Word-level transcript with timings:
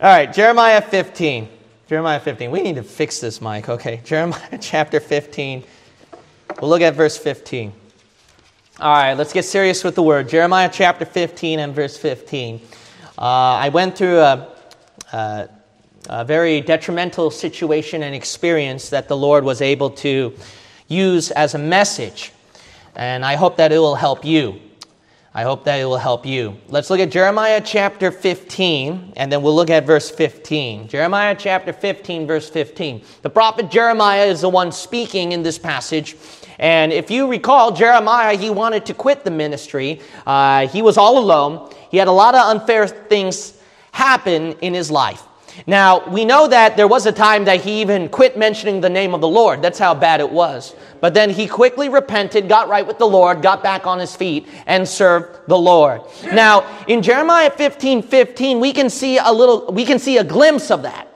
All 0.00 0.06
right, 0.08 0.32
Jeremiah 0.32 0.80
15. 0.80 1.48
Jeremiah 1.88 2.20
15. 2.20 2.52
We 2.52 2.62
need 2.62 2.76
to 2.76 2.84
fix 2.84 3.18
this 3.18 3.40
mic, 3.40 3.68
okay? 3.68 4.00
Jeremiah 4.04 4.56
chapter 4.60 5.00
15. 5.00 5.64
We'll 6.60 6.70
look 6.70 6.82
at 6.82 6.94
verse 6.94 7.18
15. 7.18 7.72
All 8.78 8.92
right, 8.92 9.14
let's 9.14 9.32
get 9.32 9.44
serious 9.44 9.82
with 9.82 9.96
the 9.96 10.02
word. 10.04 10.28
Jeremiah 10.28 10.70
chapter 10.72 11.04
15 11.04 11.58
and 11.58 11.74
verse 11.74 11.96
15. 11.96 12.60
Uh, 13.18 13.22
I 13.22 13.70
went 13.70 13.98
through 13.98 14.20
a, 14.20 14.54
a, 15.12 15.48
a 16.08 16.24
very 16.24 16.60
detrimental 16.60 17.32
situation 17.32 18.04
and 18.04 18.14
experience 18.14 18.90
that 18.90 19.08
the 19.08 19.16
Lord 19.16 19.42
was 19.42 19.60
able 19.60 19.90
to 19.90 20.32
use 20.86 21.32
as 21.32 21.56
a 21.56 21.58
message, 21.58 22.30
and 22.94 23.24
I 23.24 23.34
hope 23.34 23.56
that 23.56 23.72
it 23.72 23.78
will 23.78 23.96
help 23.96 24.24
you. 24.24 24.60
I 25.38 25.44
hope 25.44 25.62
that 25.66 25.78
it 25.78 25.84
will 25.84 25.98
help 25.98 26.26
you. 26.26 26.56
Let's 26.66 26.90
look 26.90 26.98
at 26.98 27.12
Jeremiah 27.12 27.62
chapter 27.64 28.10
15, 28.10 29.12
and 29.14 29.30
then 29.30 29.40
we'll 29.40 29.54
look 29.54 29.70
at 29.70 29.86
verse 29.86 30.10
15. 30.10 30.88
Jeremiah 30.88 31.36
chapter 31.38 31.72
15, 31.72 32.26
verse 32.26 32.50
15. 32.50 33.04
The 33.22 33.30
prophet 33.30 33.70
Jeremiah 33.70 34.24
is 34.24 34.40
the 34.40 34.48
one 34.48 34.72
speaking 34.72 35.30
in 35.30 35.44
this 35.44 35.56
passage. 35.56 36.16
And 36.58 36.92
if 36.92 37.08
you 37.08 37.30
recall, 37.30 37.70
Jeremiah, 37.70 38.36
he 38.36 38.50
wanted 38.50 38.84
to 38.86 38.94
quit 38.94 39.22
the 39.22 39.30
ministry. 39.30 40.00
Uh, 40.26 40.66
he 40.66 40.82
was 40.82 40.98
all 40.98 41.18
alone. 41.18 41.72
He 41.92 41.98
had 41.98 42.08
a 42.08 42.10
lot 42.10 42.34
of 42.34 42.40
unfair 42.40 42.88
things 42.88 43.62
happen 43.92 44.54
in 44.60 44.74
his 44.74 44.90
life. 44.90 45.22
Now, 45.66 46.08
we 46.08 46.24
know 46.24 46.48
that 46.48 46.76
there 46.76 46.88
was 46.88 47.06
a 47.06 47.12
time 47.12 47.44
that 47.46 47.60
he 47.60 47.80
even 47.80 48.08
quit 48.08 48.36
mentioning 48.36 48.80
the 48.80 48.88
name 48.88 49.14
of 49.14 49.20
the 49.20 49.28
Lord. 49.28 49.62
That's 49.62 49.78
how 49.78 49.94
bad 49.94 50.20
it 50.20 50.30
was. 50.30 50.74
But 51.00 51.14
then 51.14 51.30
he 51.30 51.46
quickly 51.46 51.88
repented, 51.88 52.48
got 52.48 52.68
right 52.68 52.86
with 52.86 52.98
the 52.98 53.06
Lord, 53.06 53.42
got 53.42 53.62
back 53.62 53.86
on 53.86 53.98
his 53.98 54.14
feet, 54.16 54.46
and 54.66 54.86
served 54.86 55.48
the 55.48 55.58
Lord. 55.58 56.02
Now, 56.32 56.66
in 56.86 57.02
Jeremiah 57.02 57.50
15 57.50 58.02
15, 58.02 58.60
we 58.60 58.72
can 58.72 58.90
see 58.90 59.18
a 59.18 59.32
little, 59.32 59.72
we 59.72 59.84
can 59.84 59.98
see 59.98 60.18
a 60.18 60.24
glimpse 60.24 60.70
of 60.70 60.82
that, 60.82 61.08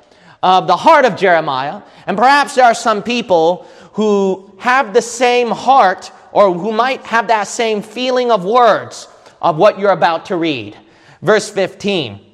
of 0.42 0.66
the 0.66 0.76
heart 0.76 1.04
of 1.04 1.16
Jeremiah. 1.16 1.82
And 2.06 2.16
perhaps 2.16 2.54
there 2.54 2.64
are 2.64 2.74
some 2.74 3.02
people 3.02 3.66
who 3.92 4.52
have 4.58 4.94
the 4.94 5.02
same 5.02 5.50
heart 5.50 6.10
or 6.32 6.52
who 6.52 6.72
might 6.72 7.04
have 7.04 7.28
that 7.28 7.46
same 7.46 7.82
feeling 7.82 8.30
of 8.30 8.44
words 8.44 9.08
of 9.40 9.56
what 9.56 9.78
you're 9.78 9.90
about 9.90 10.26
to 10.26 10.36
read. 10.36 10.76
Verse 11.20 11.50
15. 11.50 12.31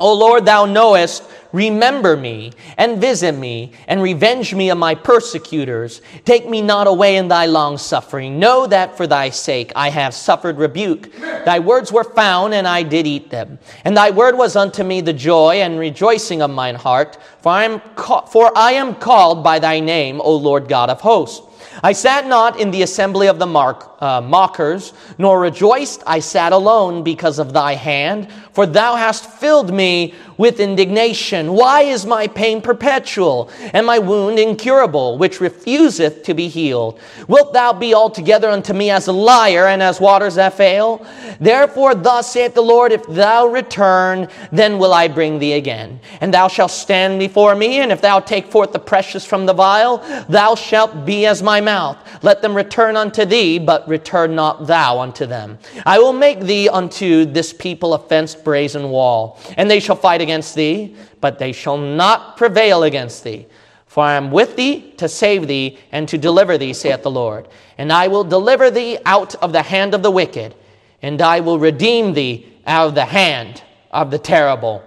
O 0.00 0.12
Lord, 0.14 0.46
thou 0.46 0.64
knowest 0.64 1.22
Remember 1.52 2.16
me 2.16 2.52
and 2.76 3.00
visit 3.00 3.32
me 3.32 3.72
and 3.88 4.00
revenge 4.00 4.54
me 4.54 4.70
of 4.70 4.78
my 4.78 4.94
persecutors. 4.94 6.00
Take 6.24 6.48
me 6.48 6.62
not 6.62 6.86
away 6.86 7.16
in 7.16 7.26
thy 7.26 7.46
long 7.46 7.76
suffering. 7.76 8.38
Know 8.38 8.66
that 8.68 8.96
for 8.96 9.06
thy 9.06 9.30
sake 9.30 9.72
I 9.74 9.90
have 9.90 10.14
suffered 10.14 10.58
rebuke. 10.58 11.12
Thy 11.44 11.58
words 11.58 11.90
were 11.90 12.04
found 12.04 12.54
and 12.54 12.68
I 12.68 12.84
did 12.84 13.06
eat 13.06 13.30
them. 13.30 13.58
And 13.84 13.96
thy 13.96 14.10
word 14.10 14.38
was 14.38 14.54
unto 14.54 14.84
me 14.84 15.00
the 15.00 15.12
joy 15.12 15.56
and 15.56 15.78
rejoicing 15.78 16.40
of 16.40 16.50
mine 16.50 16.76
heart. 16.76 17.18
For 17.40 17.50
I 17.50 17.64
am, 17.64 17.80
ca- 17.96 18.26
for 18.26 18.56
I 18.56 18.72
am 18.72 18.94
called 18.94 19.42
by 19.42 19.58
thy 19.58 19.80
name, 19.80 20.20
O 20.20 20.36
Lord 20.36 20.68
God 20.68 20.88
of 20.88 21.00
hosts. 21.00 21.46
I 21.82 21.92
sat 21.92 22.26
not 22.26 22.60
in 22.60 22.70
the 22.70 22.82
assembly 22.82 23.26
of 23.26 23.38
the 23.38 23.46
mark, 23.46 23.89
uh, 24.00 24.20
mockers, 24.20 24.92
nor 25.18 25.40
rejoiced. 25.40 26.02
I 26.06 26.20
sat 26.20 26.52
alone 26.52 27.02
because 27.02 27.38
of 27.38 27.52
thy 27.52 27.74
hand, 27.74 28.28
for 28.52 28.66
thou 28.66 28.96
hast 28.96 29.30
filled 29.30 29.72
me 29.72 30.14
with 30.36 30.58
indignation. 30.58 31.52
Why 31.52 31.82
is 31.82 32.06
my 32.06 32.26
pain 32.26 32.62
perpetual, 32.62 33.50
and 33.74 33.86
my 33.86 33.98
wound 33.98 34.38
incurable, 34.38 35.18
which 35.18 35.40
refuseth 35.40 36.22
to 36.24 36.34
be 36.34 36.48
healed? 36.48 36.98
Wilt 37.28 37.52
thou 37.52 37.74
be 37.74 37.94
altogether 37.94 38.48
unto 38.48 38.72
me 38.72 38.90
as 38.90 39.06
a 39.06 39.12
liar, 39.12 39.66
and 39.66 39.82
as 39.82 40.00
waters 40.00 40.36
that 40.36 40.54
fail? 40.54 41.06
Therefore, 41.38 41.94
thus 41.94 42.32
saith 42.32 42.54
the 42.54 42.62
Lord, 42.62 42.92
if 42.92 43.06
thou 43.06 43.46
return, 43.46 44.28
then 44.50 44.78
will 44.78 44.94
I 44.94 45.08
bring 45.08 45.38
thee 45.38 45.52
again. 45.52 46.00
And 46.22 46.32
thou 46.32 46.48
shalt 46.48 46.70
stand 46.70 47.18
before 47.18 47.54
me, 47.54 47.80
and 47.80 47.92
if 47.92 48.00
thou 48.00 48.20
take 48.20 48.46
forth 48.50 48.72
the 48.72 48.78
precious 48.78 49.26
from 49.26 49.44
the 49.44 49.52
vial, 49.52 49.98
thou 50.28 50.54
shalt 50.54 51.04
be 51.04 51.26
as 51.26 51.42
my 51.42 51.60
mouth. 51.60 51.98
Let 52.22 52.40
them 52.40 52.56
return 52.56 52.96
unto 52.96 53.26
thee, 53.26 53.58
but 53.58 53.86
return 53.90 54.34
not 54.34 54.66
thou 54.66 55.00
unto 55.00 55.26
them. 55.26 55.58
I 55.84 55.98
will 55.98 56.14
make 56.14 56.40
thee 56.40 56.68
unto 56.68 57.26
this 57.26 57.52
people 57.52 57.92
a 57.92 57.98
fenced 57.98 58.42
brazen 58.42 58.88
wall, 58.88 59.38
and 59.56 59.70
they 59.70 59.80
shall 59.80 59.96
fight 59.96 60.22
against 60.22 60.54
thee, 60.54 60.96
but 61.20 61.38
they 61.38 61.52
shall 61.52 61.76
not 61.76 62.36
prevail 62.36 62.84
against 62.84 63.24
thee. 63.24 63.46
For 63.86 64.04
I 64.04 64.14
am 64.14 64.30
with 64.30 64.56
thee 64.56 64.92
to 64.98 65.08
save 65.08 65.48
thee 65.48 65.78
and 65.90 66.08
to 66.08 66.16
deliver 66.16 66.56
thee, 66.56 66.72
saith 66.72 67.02
the 67.02 67.10
Lord. 67.10 67.48
And 67.76 67.92
I 67.92 68.06
will 68.06 68.24
deliver 68.24 68.70
thee 68.70 68.98
out 69.04 69.34
of 69.36 69.52
the 69.52 69.62
hand 69.62 69.94
of 69.94 70.02
the 70.02 70.10
wicked, 70.10 70.54
and 71.02 71.20
I 71.20 71.40
will 71.40 71.58
redeem 71.58 72.14
thee 72.14 72.46
out 72.66 72.86
of 72.86 72.94
the 72.94 73.04
hand 73.04 73.62
of 73.90 74.12
the 74.12 74.18
terrible. 74.18 74.84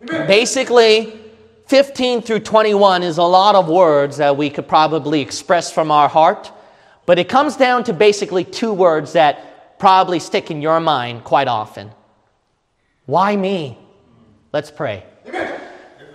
Basically, 0.00 1.20
15 1.66 2.22
through 2.22 2.40
21 2.40 3.02
is 3.02 3.18
a 3.18 3.22
lot 3.22 3.54
of 3.54 3.68
words 3.68 4.16
that 4.18 4.36
we 4.36 4.48
could 4.48 4.68
probably 4.68 5.20
express 5.20 5.72
from 5.72 5.90
our 5.90 6.08
heart, 6.08 6.52
but 7.08 7.18
it 7.18 7.26
comes 7.26 7.56
down 7.56 7.82
to 7.84 7.94
basically 7.94 8.44
two 8.44 8.70
words 8.70 9.14
that 9.14 9.78
probably 9.78 10.18
stick 10.18 10.50
in 10.50 10.60
your 10.60 10.78
mind 10.78 11.24
quite 11.24 11.48
often. 11.48 11.90
Why 13.06 13.34
me? 13.34 13.78
Let's 14.52 14.70
pray. 14.70 15.06
Amen. 15.26 15.58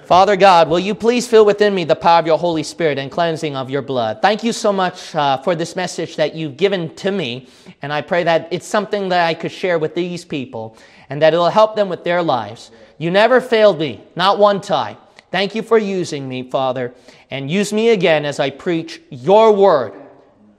Father 0.04 0.36
God, 0.36 0.70
will 0.70 0.78
you 0.78 0.94
please 0.94 1.28
fill 1.28 1.46
within 1.46 1.74
me 1.74 1.84
the 1.84 1.96
power 1.96 2.20
of 2.20 2.28
your 2.28 2.38
Holy 2.38 2.62
Spirit 2.62 3.00
and 3.00 3.10
cleansing 3.10 3.56
of 3.56 3.72
your 3.72 3.82
blood? 3.82 4.22
Thank 4.22 4.44
you 4.44 4.54
so 4.54 4.72
much 4.72 5.16
uh, 5.16 5.40
for 5.40 5.56
this 5.56 5.76
message 5.76 6.16
that 6.18 6.36
you've 6.36 6.58
given 6.58 6.94
to 6.98 7.10
me. 7.10 7.48
And 7.82 7.92
I 7.92 8.02
pray 8.02 8.24
that 8.26 8.48
it's 8.52 8.68
something 8.68 9.10
that 9.10 9.26
I 9.26 9.34
could 9.34 9.52
share 9.52 9.80
with 9.80 9.96
these 9.96 10.24
people 10.24 10.78
and 11.10 11.20
that 11.24 11.34
it'll 11.34 11.50
help 11.50 11.76
them 11.76 11.90
with 11.90 12.04
their 12.04 12.22
lives. 12.22 12.70
You 13.00 13.10
never 13.10 13.42
failed 13.42 13.80
me, 13.80 14.04
not 14.16 14.38
one 14.38 14.62
time. 14.62 14.98
Thank 15.32 15.56
you 15.56 15.64
for 15.64 15.80
using 15.80 16.30
me, 16.30 16.52
Father. 16.52 16.94
And 17.32 17.50
use 17.50 17.74
me 17.74 17.90
again 17.90 18.26
as 18.26 18.40
I 18.40 18.52
preach 18.52 19.02
your 19.10 19.52
word. 19.54 20.03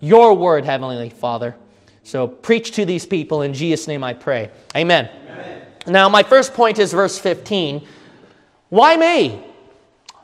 Your 0.05 0.35
word, 0.35 0.67
Heavenly 0.67 1.09
Father. 1.09 1.57
So 2.03 2.29
preach 2.29 2.73
to 2.73 2.85
these 2.85 3.07
people. 3.07 3.41
In 3.41 3.55
Jesus' 3.55 3.89
name 3.89 4.05
I 4.05 4.13
pray. 4.13 4.51
Amen. 4.77 5.09
Now, 5.87 6.11
my 6.11 6.23
first 6.23 6.53
point 6.53 6.79
is 6.79 6.93
verse 6.93 7.19
15. 7.19 7.87
Why 8.69 8.99
me? 8.99 9.43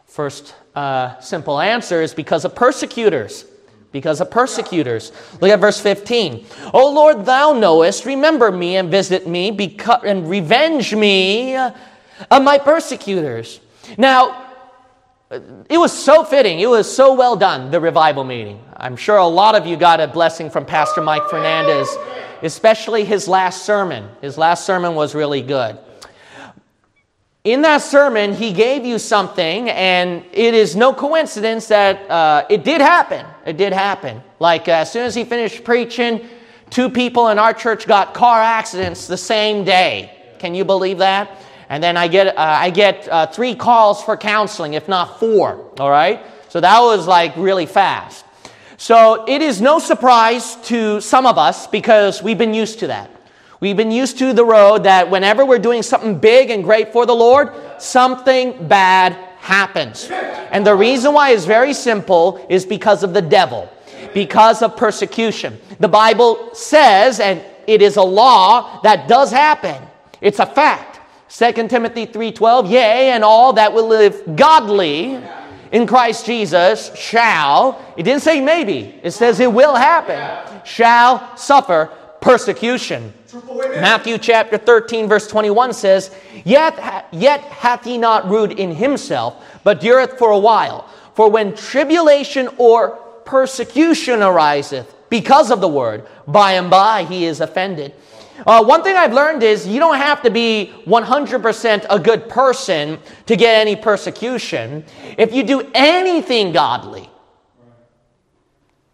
First 0.05 0.55
uh, 0.75 1.19
simple 1.21 1.59
answer 1.59 2.03
is 2.03 2.13
because 2.13 2.45
of 2.45 2.55
persecutors. 2.55 3.47
Because 3.91 4.21
of 4.21 4.31
persecutors. 4.31 5.13
Look 5.41 5.51
at 5.51 5.61
verse 5.61 5.81
15. 5.81 6.45
O 6.75 6.93
Lord, 6.93 7.25
thou 7.25 7.55
knowest, 7.55 8.05
remember 8.05 8.53
me 8.53 8.77
and 8.77 8.91
visit 8.91 9.27
me 9.27 9.51
because, 9.51 10.03
and 10.05 10.29
revenge 10.29 10.95
me 10.95 11.57
of 11.57 12.43
my 12.43 12.59
persecutors. 12.59 13.61
Now, 13.97 14.50
it 15.31 15.79
was 15.79 15.93
so 15.93 16.25
fitting. 16.25 16.61
It 16.61 16.69
was 16.69 16.93
so 16.93 17.15
well 17.15 17.37
done, 17.37 17.71
the 17.71 17.81
revival 17.81 18.25
meeting. 18.25 18.63
I'm 18.77 18.97
sure 18.97 19.17
a 19.17 19.27
lot 19.27 19.55
of 19.55 19.67
you 19.67 19.77
got 19.77 20.01
a 20.01 20.09
blessing 20.09 20.51
from 20.51 20.65
Pastor 20.65 21.01
Mike 21.01 21.29
Fernandez 21.31 21.89
especially 22.43 23.05
his 23.05 23.29
last 23.29 23.65
sermon. 23.65 24.09
His 24.21 24.39
last 24.39 24.65
sermon 24.65 24.95
was 24.95 25.15
really 25.15 25.43
good. 25.43 25.79
In 27.43 27.63
that 27.63 27.79
sermon, 27.79 28.35
he 28.35 28.53
gave 28.53 28.85
you 28.85 28.99
something, 28.99 29.71
and 29.71 30.25
it 30.33 30.53
is 30.53 30.77
no 30.77 30.93
coincidence 30.93 31.69
that 31.69 32.11
uh, 32.11 32.45
it 32.51 32.65
did 32.65 32.83
happen. 32.83 33.25
It 33.47 33.57
did 33.57 33.73
happen. 33.73 34.23
Like, 34.39 34.69
uh, 34.69 34.73
as 34.73 34.93
soon 34.93 35.07
as 35.07 35.15
he 35.15 35.25
finished 35.25 35.65
preaching, 35.65 36.29
two 36.69 36.91
people 36.91 37.29
in 37.29 37.39
our 37.39 37.55
church 37.55 37.87
got 37.87 38.13
car 38.13 38.41
accidents 38.41 39.07
the 39.07 39.17
same 39.17 39.65
day. 39.65 40.35
Can 40.39 40.55
you 40.55 40.65
believe 40.65 40.99
that? 40.99 41.31
And 41.71 41.81
then 41.81 41.97
I 41.97 42.09
get, 42.09 42.37
uh, 42.37 42.41
I 42.41 42.71
get 42.71 43.09
uh, 43.09 43.29
three 43.29 43.55
calls 43.55 44.03
for 44.03 44.17
counseling, 44.17 44.75
if 44.75 44.89
not 44.89 45.21
four, 45.21 45.71
all 45.79 45.91
right? 45.91 46.21
So 46.49 46.61
that 46.61 46.81
was 46.81 47.07
like 47.07 47.35
really 47.37 47.65
fast. 47.65 48.25
So 48.77 49.25
it 49.29 49.41
is 49.41 49.61
no 49.61 49.79
surprise 49.79 50.57
to 50.65 51.01
some 51.01 51.27
of 51.27 51.39
us 51.39 51.69
because 51.69 52.25
we've 52.25 52.39
been 52.39 52.55
used 52.55 52.81
to 52.81 52.89
that. 52.89 53.09
We've 53.61 53.77
been 53.77 53.93
used 53.93 54.19
to 54.19 54.33
the 54.33 54.45
road 54.45 54.83
that 54.83 55.11
whenever 55.11 55.45
we're 55.47 55.61
doing 55.61 55.83
something 55.83 56.19
big 56.19 56.51
and 56.51 56.65
great 56.65 56.93
for 56.93 57.07
the 57.07 57.15
Lord, 57.15 57.53
something 57.79 58.67
bad 58.67 59.13
happens. 59.39 60.09
And 60.11 60.67
the 60.67 60.75
reason 60.75 61.13
why 61.13 61.31
is 61.31 61.45
very 61.45 61.73
simple 61.73 62.45
is 62.51 62.67
because 62.67 63.05
of 63.05 63.15
the 63.15 63.23
devil, 63.23 63.71
because 64.13 64.61
of 64.61 64.77
persecution. 64.77 65.61
The 65.79 65.89
Bible 65.89 66.53
says, 66.53 67.21
and 67.21 67.45
it 67.69 67.81
is 67.81 67.97
a 67.97 68.03
law 68.03 68.81
that 68.81 69.07
does 69.07 69.31
happen. 69.31 69.81
It's 70.21 70.41
a 70.41 70.47
fact. 70.47 70.90
2 71.31 71.69
Timothy 71.69 72.07
3:12, 72.07 72.69
yea, 72.69 73.11
and 73.13 73.23
all 73.23 73.53
that 73.53 73.73
will 73.73 73.87
live 73.87 74.21
godly 74.35 75.21
in 75.71 75.87
Christ 75.87 76.27
Jesus 76.27 76.95
shall, 76.97 77.81
it 77.97 78.03
didn't 78.03 78.23
say 78.23 78.41
maybe, 78.41 78.99
it 79.05 79.13
says 79.13 79.39
it 79.39 79.53
will 79.53 79.77
happen, 79.77 80.21
shall 80.65 81.37
suffer 81.37 81.89
persecution. 82.21 83.13
Matthew 83.81 84.19
chapter 84.19 84.59
13, 84.59 85.09
verse 85.09 85.29
21 85.29 85.73
says, 85.73 86.11
Yet, 86.45 87.07
yet 87.13 87.41
hath 87.43 87.85
he 87.85 87.97
not 87.97 88.29
rued 88.29 88.53
in 88.53 88.75
himself, 88.75 89.45
but 89.63 89.81
dureth 89.81 90.19
for 90.19 90.31
a 90.31 90.39
while. 90.39 90.89
For 91.15 91.31
when 91.31 91.55
tribulation 91.55 92.49
or 92.59 92.99
persecution 93.25 94.21
ariseth 94.21 94.93
because 95.09 95.53
of 95.53 95.61
the 95.61 95.69
word, 95.69 96.07
by 96.27 96.53
and 96.55 96.71
by 96.71 97.05
he 97.05 97.25
is 97.25 97.41
offended. 97.41 97.95
Uh, 98.47 98.65
one 98.65 98.83
thing 98.83 98.97
I've 98.97 99.13
learned 99.13 99.43
is 99.43 99.67
you 99.67 99.79
don't 99.79 99.97
have 99.97 100.23
to 100.23 100.31
be 100.31 100.73
100% 100.87 101.87
a 101.91 101.99
good 101.99 102.29
person 102.29 102.99
to 103.27 103.37
get 103.37 103.55
any 103.55 103.77
persecution. 103.77 104.85
If 105.19 105.35
you 105.35 105.43
do 105.43 105.71
anything 105.75 106.53
godly, 106.53 107.09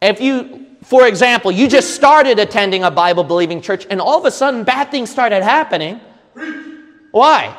if 0.03 0.21
you, 0.21 0.67
for 0.83 1.07
example, 1.07 1.51
you 1.51 1.69
just 1.69 1.95
started 1.95 2.39
attending 2.39 2.85
a 2.85 2.91
Bible 2.91 3.25
believing 3.25 3.61
church 3.61 3.87
and 3.89 4.01
all 4.01 4.19
of 4.19 4.25
a 4.25 4.31
sudden 4.31 4.65
bad 4.65 4.91
things 4.91 5.11
started 5.11 5.43
happening, 5.43 6.01
why? 7.13 7.57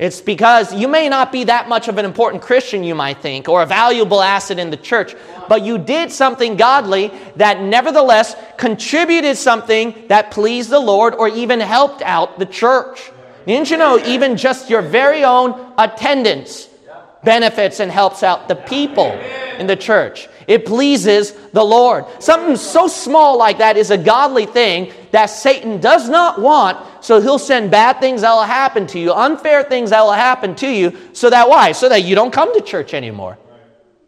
It's 0.00 0.22
because 0.22 0.72
you 0.72 0.88
may 0.88 1.10
not 1.10 1.30
be 1.30 1.44
that 1.44 1.68
much 1.68 1.86
of 1.86 1.98
an 1.98 2.06
important 2.06 2.42
Christian, 2.42 2.82
you 2.82 2.94
might 2.94 3.18
think, 3.18 3.50
or 3.50 3.60
a 3.60 3.66
valuable 3.66 4.22
asset 4.22 4.58
in 4.58 4.70
the 4.70 4.78
church, 4.78 5.14
but 5.46 5.60
you 5.60 5.76
did 5.76 6.10
something 6.10 6.56
godly 6.56 7.12
that 7.36 7.60
nevertheless 7.60 8.34
contributed 8.56 9.36
something 9.36 10.06
that 10.08 10.30
pleased 10.30 10.70
the 10.70 10.80
Lord 10.80 11.14
or 11.14 11.28
even 11.28 11.60
helped 11.60 12.00
out 12.00 12.38
the 12.38 12.46
church. 12.46 13.12
Didn't 13.46 13.70
you 13.70 13.76
know, 13.76 13.98
even 14.06 14.38
just 14.38 14.70
your 14.70 14.80
very 14.80 15.22
own 15.22 15.74
attendance 15.76 16.70
benefits 17.22 17.78
and 17.78 17.92
helps 17.92 18.22
out 18.22 18.48
the 18.48 18.56
people 18.56 19.10
in 19.58 19.66
the 19.66 19.76
church? 19.76 20.29
It 20.50 20.66
pleases 20.66 21.30
the 21.52 21.62
Lord. 21.62 22.06
Something 22.18 22.56
so 22.56 22.88
small 22.88 23.38
like 23.38 23.58
that 23.58 23.76
is 23.76 23.92
a 23.92 23.96
godly 23.96 24.46
thing 24.46 24.92
that 25.12 25.26
Satan 25.26 25.80
does 25.80 26.08
not 26.08 26.40
want, 26.40 27.04
so 27.04 27.20
he'll 27.20 27.38
send 27.38 27.70
bad 27.70 28.00
things 28.00 28.22
that 28.22 28.32
will 28.32 28.42
happen 28.42 28.84
to 28.88 28.98
you, 28.98 29.12
unfair 29.12 29.62
things 29.62 29.90
that 29.90 30.02
will 30.02 30.10
happen 30.10 30.56
to 30.56 30.68
you, 30.68 30.98
so 31.12 31.30
that 31.30 31.48
why? 31.48 31.70
So 31.70 31.88
that 31.88 32.02
you 32.02 32.16
don't 32.16 32.32
come 32.32 32.52
to 32.52 32.60
church 32.62 32.94
anymore. 32.94 33.38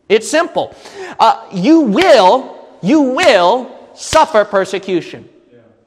It's 0.09 0.29
simple. 0.29 0.75
Uh, 1.17 1.47
you 1.53 1.83
will, 1.83 2.59
you 2.83 3.03
will 3.03 3.71
suffer 3.94 4.44
persecution. 4.44 5.29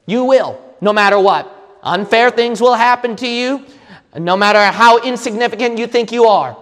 You 0.05 0.23
will, 0.23 0.57
no 0.79 0.93
matter 0.93 1.19
what. 1.19 1.51
Unfair 1.83 2.31
things 2.31 2.61
will 2.61 2.75
happen 2.75 3.17
to 3.17 3.27
you, 3.27 3.65
no 4.17 4.37
matter 4.37 4.63
how 4.71 5.01
insignificant 5.01 5.77
you 5.77 5.85
think 5.85 6.13
you 6.13 6.23
are. 6.23 6.55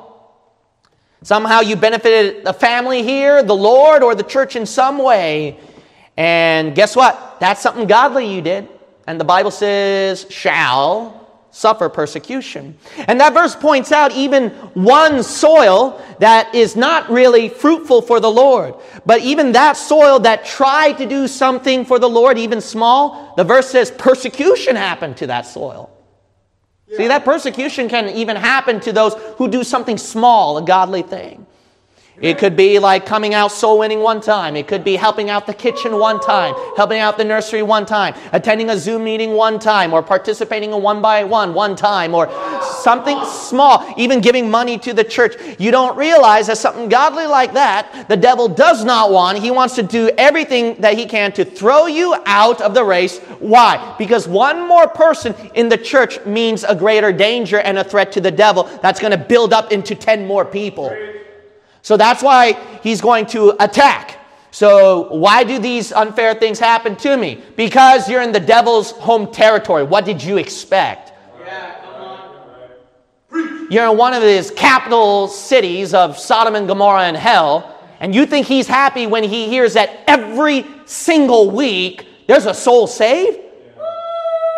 Somehow 1.23 1.61
you 1.61 1.75
benefited 1.75 2.43
the 2.45 2.53
family 2.53 3.01
here, 3.01 3.43
the 3.43 3.55
Lord, 3.55 4.03
or 4.03 4.13
the 4.13 4.23
church 4.23 4.55
in 4.55 4.65
some 4.65 4.97
way. 4.97 5.57
And 6.17 6.75
guess 6.75 6.95
what? 6.95 7.39
That's 7.39 7.61
something 7.61 7.87
godly 7.87 8.33
you 8.33 8.41
did. 8.41 8.67
And 9.07 9.19
the 9.19 9.25
Bible 9.25 9.51
says, 9.51 10.27
shall 10.29 11.21
suffer 11.51 11.87
persecution. 11.87 12.75
And 12.97 13.21
that 13.21 13.33
verse 13.33 13.55
points 13.55 13.91
out 13.91 14.11
even 14.11 14.49
one 14.73 15.21
soil 15.21 16.01
that 16.19 16.53
is 16.55 16.75
not 16.75 17.09
really 17.11 17.47
fruitful 17.47 18.01
for 18.01 18.19
the 18.19 18.31
Lord. 18.31 18.73
But 19.05 19.21
even 19.21 19.51
that 19.51 19.77
soil 19.77 20.19
that 20.21 20.45
tried 20.45 20.93
to 20.93 21.05
do 21.05 21.27
something 21.27 21.85
for 21.85 21.99
the 21.99 22.09
Lord, 22.09 22.39
even 22.39 22.59
small, 22.59 23.33
the 23.37 23.43
verse 23.43 23.69
says 23.69 23.91
persecution 23.91 24.75
happened 24.75 25.15
to 25.17 25.27
that 25.27 25.45
soil. 25.45 25.92
See, 26.95 27.07
that 27.07 27.25
persecution 27.25 27.89
can 27.89 28.09
even 28.09 28.35
happen 28.35 28.79
to 28.81 28.91
those 28.91 29.13
who 29.37 29.47
do 29.47 29.63
something 29.63 29.97
small, 29.97 30.57
a 30.57 30.61
godly 30.61 31.01
thing. 31.01 31.45
It 32.21 32.37
could 32.37 32.55
be 32.55 32.77
like 32.77 33.05
coming 33.05 33.33
out 33.33 33.51
soul 33.51 33.79
winning 33.79 33.99
one 33.99 34.21
time. 34.21 34.55
It 34.55 34.67
could 34.67 34.83
be 34.83 34.95
helping 34.95 35.31
out 35.31 35.47
the 35.47 35.53
kitchen 35.53 35.97
one 35.97 36.19
time, 36.19 36.53
helping 36.77 36.99
out 36.99 37.17
the 37.17 37.23
nursery 37.23 37.63
one 37.63 37.87
time, 37.87 38.13
attending 38.31 38.69
a 38.69 38.77
Zoom 38.77 39.03
meeting 39.03 39.31
one 39.31 39.57
time, 39.57 39.93
or 39.93 40.03
participating 40.03 40.73
in 40.73 40.81
one 40.81 41.01
by 41.01 41.23
one 41.23 41.55
one 41.55 41.75
time, 41.75 42.13
or 42.13 42.29
something 42.61 43.19
small, 43.25 43.93
even 43.97 44.21
giving 44.21 44.49
money 44.49 44.77
to 44.77 44.93
the 44.93 45.03
church. 45.03 45.35
You 45.57 45.71
don't 45.71 45.97
realize 45.97 46.47
that 46.47 46.59
something 46.59 46.87
godly 46.87 47.25
like 47.25 47.53
that, 47.53 48.07
the 48.07 48.17
devil 48.17 48.47
does 48.47 48.85
not 48.85 49.11
want. 49.11 49.39
He 49.39 49.49
wants 49.49 49.75
to 49.75 49.83
do 49.83 50.11
everything 50.17 50.79
that 50.81 50.97
he 50.97 51.05
can 51.05 51.31
to 51.33 51.43
throw 51.43 51.87
you 51.87 52.15
out 52.25 52.61
of 52.61 52.75
the 52.75 52.83
race. 52.83 53.17
Why? 53.39 53.95
Because 53.97 54.27
one 54.27 54.67
more 54.67 54.87
person 54.87 55.33
in 55.55 55.67
the 55.67 55.77
church 55.77 56.23
means 56.25 56.63
a 56.63 56.75
greater 56.75 57.11
danger 57.11 57.59
and 57.59 57.79
a 57.79 57.83
threat 57.83 58.11
to 58.11 58.21
the 58.21 58.31
devil 58.31 58.65
that's 58.81 58.99
going 58.99 59.11
to 59.11 59.17
build 59.17 59.51
up 59.51 59.71
into 59.71 59.95
10 59.95 60.27
more 60.27 60.45
people. 60.45 60.95
So 61.83 61.97
that's 61.97 62.23
why 62.23 62.53
he's 62.81 63.01
going 63.01 63.27
to 63.27 63.55
attack. 63.59 64.19
So, 64.51 65.13
why 65.13 65.43
do 65.43 65.59
these 65.59 65.91
unfair 65.91 66.33
things 66.35 66.59
happen 66.59 66.95
to 66.97 67.17
me? 67.17 67.43
Because 67.55 68.07
you're 68.07 68.21
in 68.21 68.31
the 68.31 68.39
devil's 68.39 68.91
home 68.91 69.31
territory. 69.31 69.83
What 69.83 70.05
did 70.05 70.23
you 70.23 70.37
expect? 70.37 71.11
You're 73.69 73.91
in 73.91 73.97
one 73.97 74.13
of 74.13 74.21
his 74.21 74.51
capital 74.51 75.27
cities 75.27 75.93
of 75.93 76.19
Sodom 76.19 76.55
and 76.55 76.67
Gomorrah 76.67 77.05
and 77.05 77.17
hell, 77.17 77.79
and 77.99 78.13
you 78.13 78.25
think 78.25 78.45
he's 78.45 78.67
happy 78.67 79.07
when 79.07 79.23
he 79.23 79.47
hears 79.47 79.73
that 79.73 80.01
every 80.07 80.65
single 80.85 81.49
week 81.49 82.07
there's 82.27 82.45
a 82.45 82.53
soul 82.53 82.87
saved? 82.87 83.39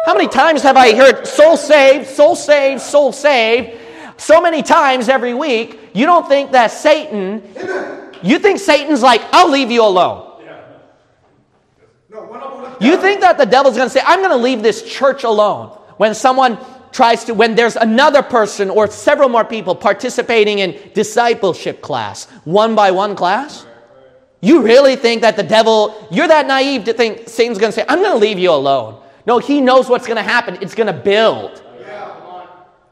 How 0.06 0.13
many 0.13 0.27
times 0.27 0.62
have 0.62 0.77
I 0.77 0.94
heard 0.94 1.25
soul 1.25 1.57
saved, 1.57 2.07
soul 2.07 2.36
saved, 2.36 2.81
soul 2.81 3.12
saved? 3.12 3.80
So 4.18 4.42
many 4.42 4.64
times 4.64 5.10
every 5.10 5.34
week, 5.34 5.92
you 5.94 6.06
don't 6.06 6.28
think 6.28 6.52
that 6.52 6.72
Satan, 6.72 7.44
you 8.24 8.40
think 8.40 8.60
Satan's 8.60 9.02
like, 9.02 9.22
I'll 9.32 9.50
leave 9.50 9.72
you 9.72 9.84
alone. 9.84 10.32
You 12.80 12.98
think 12.98 13.22
that 13.22 13.38
the 13.38 13.46
devil's 13.46 13.76
going 13.76 13.88
to 13.88 13.94
say, 13.94 14.02
I'm 14.06 14.20
going 14.20 14.32
to 14.32 14.38
leave 14.38 14.62
this 14.62 14.84
church 14.84 15.24
alone. 15.24 15.70
When 15.98 16.14
someone 16.14 16.58
tries 16.92 17.26
to, 17.26 17.34
when 17.34 17.56
there's 17.56 17.76
another 17.76 18.22
person 18.22 18.70
or 18.70 18.90
several 18.90 19.30
more 19.30 19.46
people 19.46 19.76
participating 19.76 20.60
in 20.60 20.80
discipleship 20.94 21.82
class, 21.82 22.26
one 22.44 22.76
by 22.76 22.92
one 22.92 23.16
class, 23.16 23.66
you 24.42 24.62
really 24.62 24.96
think 24.96 25.22
that 25.22 25.36
the 25.36 25.44
devil, 25.44 26.08
you're 26.12 26.28
that 26.28 26.48
naive 26.48 26.84
to 26.86 26.94
think 26.94 27.28
Satan's 27.28 27.58
going 27.58 27.72
to 27.72 27.76
say, 27.76 27.86
I'm 27.88 28.00
going 28.00 28.12
to 28.12 28.18
leave 28.18 28.40
you 28.40 28.52
alone. 28.52 29.02
No, 29.26 29.40
he 29.40 29.60
knows 29.60 29.90
what's 29.90 30.06
going 30.06 30.18
to 30.18 30.24
happen. 30.24 30.58
It's 30.62 30.76
going 30.76 30.88
to 30.88 30.94
build. 30.94 31.64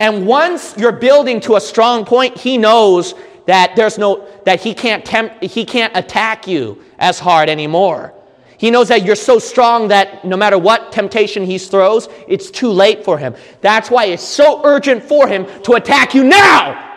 And 0.03 0.27
once 0.27 0.75
you're 0.77 0.91
building 0.91 1.39
to 1.47 1.55
a 1.55 1.61
strong 1.61 2.03
point, 2.03 2.37
he 2.37 2.57
knows 2.57 3.15
that 3.45 3.77
there's 3.77 3.97
no 3.97 4.27
that 4.43 4.59
he 4.59 4.73
can't 4.73 5.05
tempt 5.05 5.41
he 5.41 5.63
can't 5.63 5.95
attack 5.95 6.45
you 6.45 6.83
as 6.99 7.19
hard 7.19 7.47
anymore. 7.47 8.13
He 8.57 8.69
knows 8.69 8.89
that 8.89 9.05
you're 9.05 9.15
so 9.15 9.39
strong 9.39 9.87
that 9.87 10.25
no 10.25 10.35
matter 10.35 10.57
what 10.57 10.91
temptation 10.91 11.45
he 11.45 11.57
throws, 11.57 12.09
it's 12.27 12.51
too 12.51 12.67
late 12.67 13.05
for 13.05 13.17
him. 13.17 13.33
That's 13.61 13.89
why 13.89 14.07
it's 14.07 14.23
so 14.23 14.59
urgent 14.65 15.03
for 15.03 15.25
him 15.25 15.47
to 15.61 15.75
attack 15.75 16.13
you 16.13 16.25
now. 16.25 16.89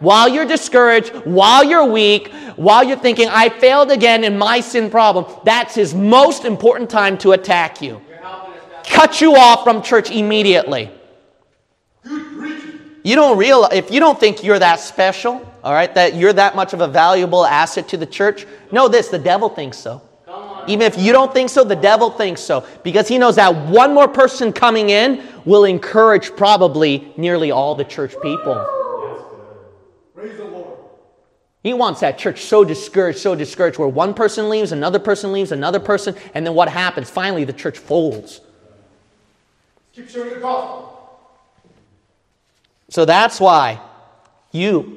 While 0.00 0.28
you're 0.28 0.44
discouraged, 0.44 1.14
while 1.24 1.64
you're 1.64 1.86
weak, 1.86 2.30
while 2.56 2.84
you're 2.84 2.98
thinking, 2.98 3.28
I 3.30 3.48
failed 3.48 3.90
again 3.90 4.24
in 4.24 4.36
my 4.36 4.60
sin 4.60 4.90
problem, 4.90 5.24
that's 5.46 5.74
his 5.74 5.94
most 5.94 6.44
important 6.44 6.90
time 6.90 7.16
to 7.18 7.32
attack 7.32 7.80
you. 7.80 8.02
Cut 8.84 9.22
you 9.22 9.36
off 9.36 9.64
from 9.64 9.80
church 9.80 10.10
immediately. 10.10 10.90
You 13.06 13.14
don't 13.14 13.38
realize, 13.38 13.72
if 13.72 13.92
you 13.92 14.00
don't 14.00 14.18
think 14.18 14.42
you're 14.42 14.58
that 14.58 14.80
special, 14.80 15.34
all 15.62 15.72
right, 15.72 15.94
that 15.94 16.16
you're 16.16 16.32
that 16.32 16.56
much 16.56 16.72
of 16.72 16.80
a 16.80 16.88
valuable 16.88 17.46
asset 17.46 17.86
to 17.90 17.96
the 17.96 18.04
church, 18.04 18.48
know 18.72 18.88
this 18.88 19.06
the 19.06 19.18
devil 19.18 19.48
thinks 19.48 19.78
so. 19.78 20.02
Even 20.66 20.82
if 20.82 20.98
you 20.98 21.12
don't 21.12 21.32
think 21.32 21.48
so, 21.48 21.62
the 21.62 21.76
devil 21.76 22.10
thinks 22.10 22.40
so. 22.40 22.66
Because 22.82 23.06
he 23.06 23.16
knows 23.16 23.36
that 23.36 23.54
one 23.68 23.94
more 23.94 24.08
person 24.08 24.52
coming 24.52 24.90
in 24.90 25.22
will 25.44 25.62
encourage 25.62 26.34
probably 26.34 27.12
nearly 27.16 27.52
all 27.52 27.76
the 27.76 27.84
church 27.84 28.12
people. 28.22 28.66
He 31.62 31.74
wants 31.74 32.00
that 32.00 32.18
church 32.18 32.40
so 32.40 32.64
discouraged, 32.64 33.18
so 33.18 33.36
discouraged, 33.36 33.78
where 33.78 33.86
one 33.86 34.14
person 34.14 34.48
leaves, 34.48 34.72
another 34.72 34.98
person 34.98 35.30
leaves, 35.30 35.52
another 35.52 35.78
person, 35.78 36.16
and 36.34 36.44
then 36.44 36.54
what 36.54 36.68
happens? 36.68 37.08
Finally, 37.08 37.44
the 37.44 37.52
church 37.52 37.78
folds. 37.78 38.40
Keep 39.92 40.08
sharing 40.08 40.34
the 40.34 40.40
gospel. 40.40 40.95
So 42.96 43.04
that's 43.04 43.38
why 43.38 43.78
you, 44.52 44.96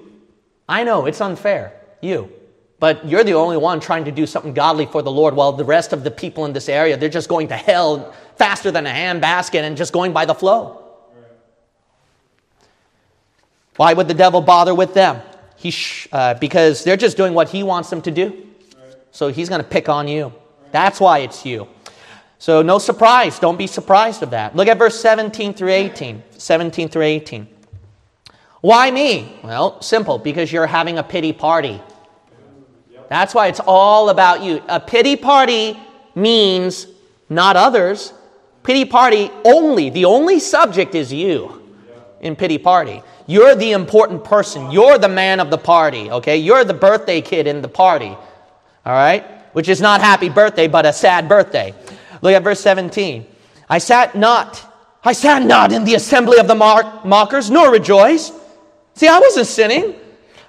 I 0.70 0.86
know 0.86 1.06
it's 1.06 1.20
unfair, 1.20 1.74
you, 2.00 2.32
but 2.80 3.06
you're 3.06 3.26
the 3.26 3.34
only 3.34 3.58
one 3.58 3.82
trying 3.82 4.06
to 4.06 4.12
do 4.12 4.26
something 4.26 4.54
godly 4.54 4.86
for 4.86 5.02
the 5.02 5.12
Lord 5.12 5.34
while 5.34 5.52
the 5.52 5.66
rest 5.66 5.92
of 5.92 6.06
the 6.06 6.10
people 6.10 6.46
in 6.46 6.54
this 6.54 6.70
area, 6.70 6.96
they're 6.96 7.10
just 7.10 7.28
going 7.28 7.50
to 7.50 7.58
hell 7.58 8.14
faster 8.38 8.72
than 8.72 8.88
a 8.88 8.90
handbasket 8.90 9.64
and 9.64 9.76
just 9.76 9.92
going 9.92 10.14
by 10.14 10.24
the 10.24 10.34
flow. 10.34 10.82
Why 13.76 13.92
would 13.92 14.08
the 14.08 14.14
devil 14.14 14.40
bother 14.40 14.74
with 14.74 14.94
them? 14.94 15.22
He 15.58 15.70
sh- 15.70 16.08
uh, 16.14 16.36
because 16.36 16.86
they're 16.86 16.96
just 16.96 17.18
doing 17.18 17.34
what 17.34 17.50
he 17.50 17.64
wants 17.64 17.90
them 17.90 18.02
to 18.04 18.12
do. 18.12 18.48
So 19.12 19.28
he's 19.28 19.50
going 19.50 19.62
to 19.62 19.68
pick 19.68 19.90
on 19.90 20.08
you. 20.08 20.32
That's 20.72 21.02
why 21.02 21.20
it's 21.20 21.46
you. 21.46 21.68
So 22.38 22.62
no 22.62 22.80
surprise. 22.80 23.40
Don't 23.40 23.58
be 23.58 23.68
surprised 23.68 24.24
of 24.24 24.30
that. 24.30 24.56
Look 24.56 24.70
at 24.70 24.78
verse 24.78 24.98
17 25.02 25.54
through 25.54 25.72
18. 25.72 26.24
17 26.38 26.88
through 26.88 27.04
18. 27.04 27.59
Why 28.62 28.92
me? 28.92 29.40
Well, 29.44 29.82
simple, 29.82 30.18
because 30.18 30.52
you're 30.52 30.68
having 30.68 30.98
a 30.98 31.04
pity 31.04 31.34
party. 31.34 31.82
That's 33.10 33.34
why 33.34 33.48
it's 33.48 33.62
all 33.66 34.10
about 34.10 34.44
you. 34.44 34.62
A 34.68 34.80
pity 34.80 35.16
party 35.16 35.80
means 36.14 36.88
not 37.30 37.56
others. 37.56 38.14
Pity 38.64 38.86
party 38.86 39.32
only, 39.46 39.90
the 39.90 40.06
only 40.06 40.40
subject 40.40 40.94
is 40.94 41.12
you 41.12 41.64
in 42.22 42.36
pity 42.36 42.58
party. 42.58 43.02
You're 43.26 43.56
the 43.56 43.72
important 43.72 44.24
person. 44.24 44.70
You're 44.70 44.98
the 44.98 45.08
man 45.08 45.40
of 45.40 45.50
the 45.50 45.58
party, 45.58 46.12
okay? 46.12 46.38
You're 46.38 46.66
the 46.66 46.74
birthday 46.74 47.22
kid 47.22 47.48
in 47.48 47.62
the 47.62 47.68
party, 47.70 48.10
all 48.86 48.94
right? 48.94 49.24
Which 49.54 49.70
is 49.70 49.80
not 49.80 50.02
happy 50.02 50.30
birthday, 50.30 50.68
but 50.68 50.86
a 50.86 50.92
sad 50.92 51.30
birthday. 51.30 51.74
Look 52.22 52.34
at 52.34 52.44
verse 52.44 52.60
17. 52.60 53.26
I 53.70 53.78
sat 53.78 54.16
not, 54.16 54.62
I 55.04 55.14
sat 55.14 55.42
not 55.44 55.72
in 55.72 55.86
the 55.86 55.96
assembly 55.96 56.38
of 56.40 56.48
the 56.48 56.56
mockers, 56.56 57.50
nor 57.50 57.72
rejoiced. 57.72 58.34
See, 59.00 59.08
I 59.08 59.18
wasn't 59.18 59.48
sinning. 59.48 59.96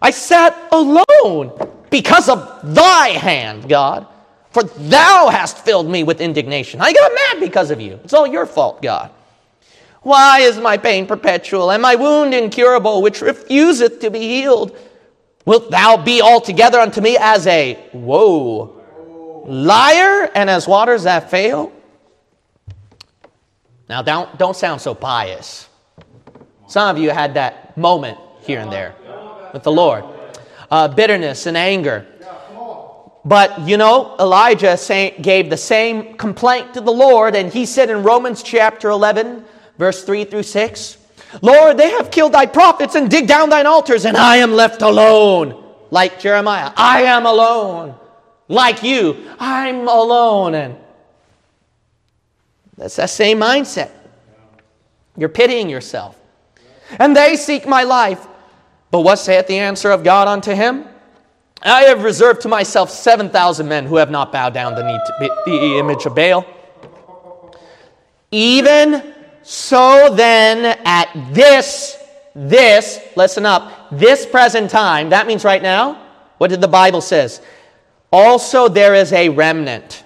I 0.02 0.10
sat 0.10 0.58
alone 0.72 1.52
because 1.88 2.28
of 2.28 2.74
thy 2.74 3.10
hand, 3.10 3.68
God. 3.68 4.08
For 4.50 4.64
thou 4.64 5.28
hast 5.28 5.58
filled 5.58 5.88
me 5.88 6.02
with 6.02 6.20
indignation. 6.20 6.80
I 6.80 6.92
got 6.92 7.12
mad 7.14 7.38
because 7.38 7.70
of 7.70 7.80
you. 7.80 8.00
It's 8.02 8.12
all 8.12 8.26
your 8.26 8.46
fault, 8.46 8.82
God. 8.82 9.12
Why 10.02 10.40
is 10.40 10.58
my 10.58 10.78
pain 10.78 11.06
perpetual 11.06 11.70
and 11.70 11.80
my 11.80 11.94
wound 11.94 12.34
incurable, 12.34 13.02
which 13.02 13.20
refuseth 13.20 14.00
to 14.00 14.10
be 14.10 14.18
healed? 14.18 14.76
Wilt 15.44 15.70
thou 15.70 15.96
be 15.98 16.20
altogether 16.20 16.80
unto 16.80 17.00
me 17.00 17.16
as 17.20 17.46
a 17.46 17.78
woe, 17.92 19.44
liar, 19.46 20.28
and 20.34 20.50
as 20.50 20.66
waters 20.66 21.04
that 21.04 21.30
fail? 21.30 21.70
Now, 23.88 24.02
don't, 24.02 24.36
don't 24.38 24.56
sound 24.56 24.80
so 24.80 24.92
pious. 24.92 25.68
Some 26.66 26.96
of 26.96 27.00
you 27.00 27.10
had 27.10 27.34
that 27.34 27.76
moment 27.76 28.18
here 28.42 28.60
and 28.60 28.72
there 28.72 28.94
with 29.52 29.62
the 29.62 29.72
Lord 29.72 30.04
uh, 30.70 30.88
bitterness 30.88 31.46
and 31.46 31.56
anger. 31.56 32.06
But 33.24 33.68
you 33.68 33.76
know, 33.76 34.16
Elijah 34.18 34.78
gave 35.20 35.50
the 35.50 35.56
same 35.56 36.14
complaint 36.16 36.74
to 36.74 36.80
the 36.80 36.92
Lord, 36.92 37.36
and 37.36 37.52
he 37.52 37.66
said 37.66 37.90
in 37.90 38.02
Romans 38.02 38.42
chapter 38.42 38.88
11, 38.88 39.44
verse 39.76 40.04
3 40.04 40.24
through 40.24 40.44
6, 40.44 40.96
Lord, 41.42 41.76
they 41.76 41.90
have 41.90 42.10
killed 42.10 42.32
thy 42.32 42.46
prophets 42.46 42.94
and 42.94 43.10
dig 43.10 43.28
down 43.28 43.50
thine 43.50 43.66
altars, 43.66 44.04
and 44.04 44.16
I 44.16 44.36
am 44.36 44.52
left 44.52 44.82
alone. 44.82 45.62
Like 45.90 46.18
Jeremiah, 46.18 46.72
I 46.76 47.02
am 47.02 47.26
alone. 47.26 47.94
Like 48.48 48.82
you, 48.82 49.28
I'm 49.38 49.86
alone. 49.86 50.54
And 50.54 50.76
that's 52.76 52.96
that 52.96 53.10
same 53.10 53.38
mindset. 53.38 53.90
You're 55.16 55.28
pitying 55.28 55.68
yourself. 55.68 56.18
And 56.98 57.14
they 57.14 57.36
seek 57.36 57.66
my 57.66 57.82
life. 57.82 58.26
But 58.90 59.00
what 59.00 59.16
saith 59.16 59.46
the 59.46 59.58
answer 59.58 59.90
of 59.90 60.02
God 60.02 60.28
unto 60.28 60.52
him? 60.52 60.86
I 61.62 61.82
have 61.82 62.04
reserved 62.04 62.40
to 62.42 62.48
myself 62.48 62.90
7,000 62.90 63.68
men 63.68 63.86
who 63.86 63.96
have 63.96 64.10
not 64.10 64.32
bowed 64.32 64.54
down 64.54 64.74
the, 64.74 65.40
the 65.44 65.78
image 65.78 66.06
of 66.06 66.14
Baal. 66.14 66.46
Even 68.30 69.14
so, 69.42 70.14
then, 70.14 70.78
at 70.84 71.10
this, 71.32 71.98
this, 72.34 73.00
listen 73.16 73.44
up, 73.44 73.88
this 73.90 74.24
present 74.24 74.70
time, 74.70 75.10
that 75.10 75.26
means 75.26 75.44
right 75.44 75.62
now, 75.62 76.06
what 76.38 76.50
did 76.50 76.60
the 76.60 76.68
Bible 76.68 77.00
says? 77.00 77.42
Also, 78.12 78.68
there 78.68 78.94
is 78.94 79.12
a 79.12 79.28
remnant 79.28 80.04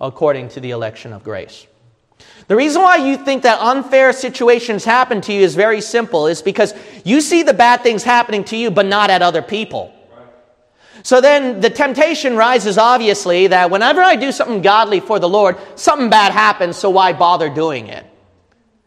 according 0.00 0.48
to 0.50 0.60
the 0.60 0.70
election 0.70 1.12
of 1.12 1.22
grace. 1.22 1.66
The 2.52 2.56
reason 2.56 2.82
why 2.82 2.96
you 2.96 3.16
think 3.16 3.44
that 3.44 3.58
unfair 3.60 4.12
situations 4.12 4.84
happen 4.84 5.22
to 5.22 5.32
you 5.32 5.40
is 5.40 5.54
very 5.54 5.80
simple. 5.80 6.26
Is 6.26 6.42
because 6.42 6.74
you 7.02 7.22
see 7.22 7.42
the 7.42 7.54
bad 7.54 7.82
things 7.82 8.02
happening 8.02 8.44
to 8.44 8.58
you, 8.58 8.70
but 8.70 8.84
not 8.84 9.08
at 9.08 9.22
other 9.22 9.40
people. 9.40 9.90
So 11.02 11.22
then 11.22 11.62
the 11.62 11.70
temptation 11.70 12.36
rises, 12.36 12.76
obviously, 12.76 13.46
that 13.46 13.70
whenever 13.70 14.02
I 14.02 14.16
do 14.16 14.30
something 14.30 14.60
godly 14.60 15.00
for 15.00 15.18
the 15.18 15.30
Lord, 15.30 15.56
something 15.76 16.10
bad 16.10 16.32
happens, 16.32 16.76
so 16.76 16.90
why 16.90 17.14
bother 17.14 17.48
doing 17.48 17.86
it? 17.86 18.04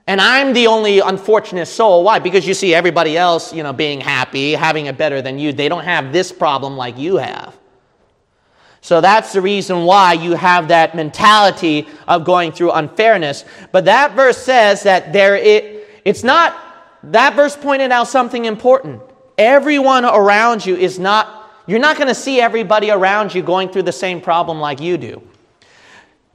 And 0.05 0.21
I'm 0.21 0.53
the 0.53 0.67
only 0.67 0.99
unfortunate 0.99 1.65
soul. 1.65 2.03
Why? 2.03 2.19
Because 2.19 2.47
you 2.47 2.53
see 2.53 2.75
everybody 2.75 3.17
else, 3.17 3.51
you 3.51 3.63
know, 3.63 3.73
being 3.73 3.99
happy, 3.99 4.51
having 4.51 4.85
it 4.85 4.95
better 4.95 5.23
than 5.23 5.39
you. 5.39 5.53
They 5.53 5.69
don't 5.69 5.85
have 5.85 6.13
this 6.13 6.31
problem 6.31 6.77
like 6.77 6.99
you 6.99 7.17
have. 7.17 7.57
So 8.85 9.01
that's 9.01 9.33
the 9.33 9.41
reason 9.41 9.85
why 9.85 10.13
you 10.13 10.33
have 10.33 10.67
that 10.67 10.93
mentality 10.93 11.87
of 12.07 12.23
going 12.23 12.51
through 12.51 12.69
unfairness. 12.69 13.43
But 13.71 13.85
that 13.85 14.13
verse 14.15 14.37
says 14.37 14.83
that 14.83 15.11
there 15.11 15.35
it, 15.35 15.89
it's 16.05 16.23
not 16.23 16.55
that 17.01 17.35
verse 17.35 17.57
pointed 17.57 17.91
out 17.91 18.07
something 18.07 18.45
important. 18.45 19.01
Everyone 19.39 20.05
around 20.05 20.63
you 20.67 20.75
is 20.75 20.99
not 20.99 21.51
you're 21.65 21.79
not 21.79 21.97
going 21.97 22.09
to 22.09 22.13
see 22.13 22.39
everybody 22.39 22.91
around 22.91 23.33
you 23.33 23.41
going 23.41 23.69
through 23.69 23.81
the 23.81 23.91
same 23.91 24.21
problem 24.21 24.59
like 24.59 24.79
you 24.79 24.97
do. 24.97 25.19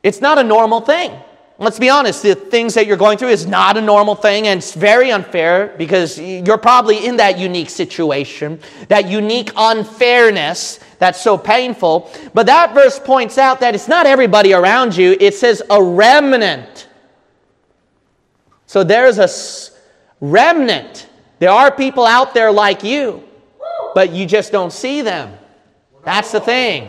It's 0.02 0.21
not 0.21 0.37
a 0.37 0.42
normal 0.42 0.80
thing. 0.80 1.12
Let's 1.61 1.79
be 1.79 1.90
honest, 1.90 2.23
the 2.23 2.35
things 2.35 2.73
that 2.73 2.87
you're 2.87 2.97
going 2.97 3.19
through 3.19 3.29
is 3.29 3.47
not 3.47 3.76
a 3.76 3.83
normal 3.83 4.14
thing 4.14 4.47
and 4.47 4.57
it's 4.57 4.73
very 4.73 5.12
unfair 5.12 5.75
because 5.76 6.19
you're 6.19 6.57
probably 6.57 7.05
in 7.05 7.19
that 7.19 7.38
unique 7.38 7.69
situation, 7.69 8.59
that 8.88 9.11
unique 9.11 9.52
unfairness 9.55 10.81
that's 10.99 11.21
so 11.21 11.37
painful. 11.37 12.11
But 12.33 12.47
that 12.47 12.73
verse 12.73 12.99
points 12.99 13.37
out 13.37 13.61
that 13.61 13.75
it's 13.75 13.88
not 13.88 14.07
everybody 14.07 14.55
around 14.55 14.97
you, 14.97 15.14
it 15.21 15.35
says 15.35 15.62
a 15.69 15.83
remnant. 15.83 16.88
So 18.64 18.83
there's 18.83 19.19
a 19.19 19.29
remnant. 20.23 21.11
There 21.40 21.50
are 21.50 21.71
people 21.71 22.07
out 22.07 22.33
there 22.33 22.50
like 22.50 22.83
you, 22.83 23.23
but 23.95 24.12
you 24.12 24.25
just 24.25 24.50
don't 24.50 24.73
see 24.73 25.02
them. 25.02 25.37
That's 26.05 26.33
the 26.33 26.40
thing. 26.40 26.88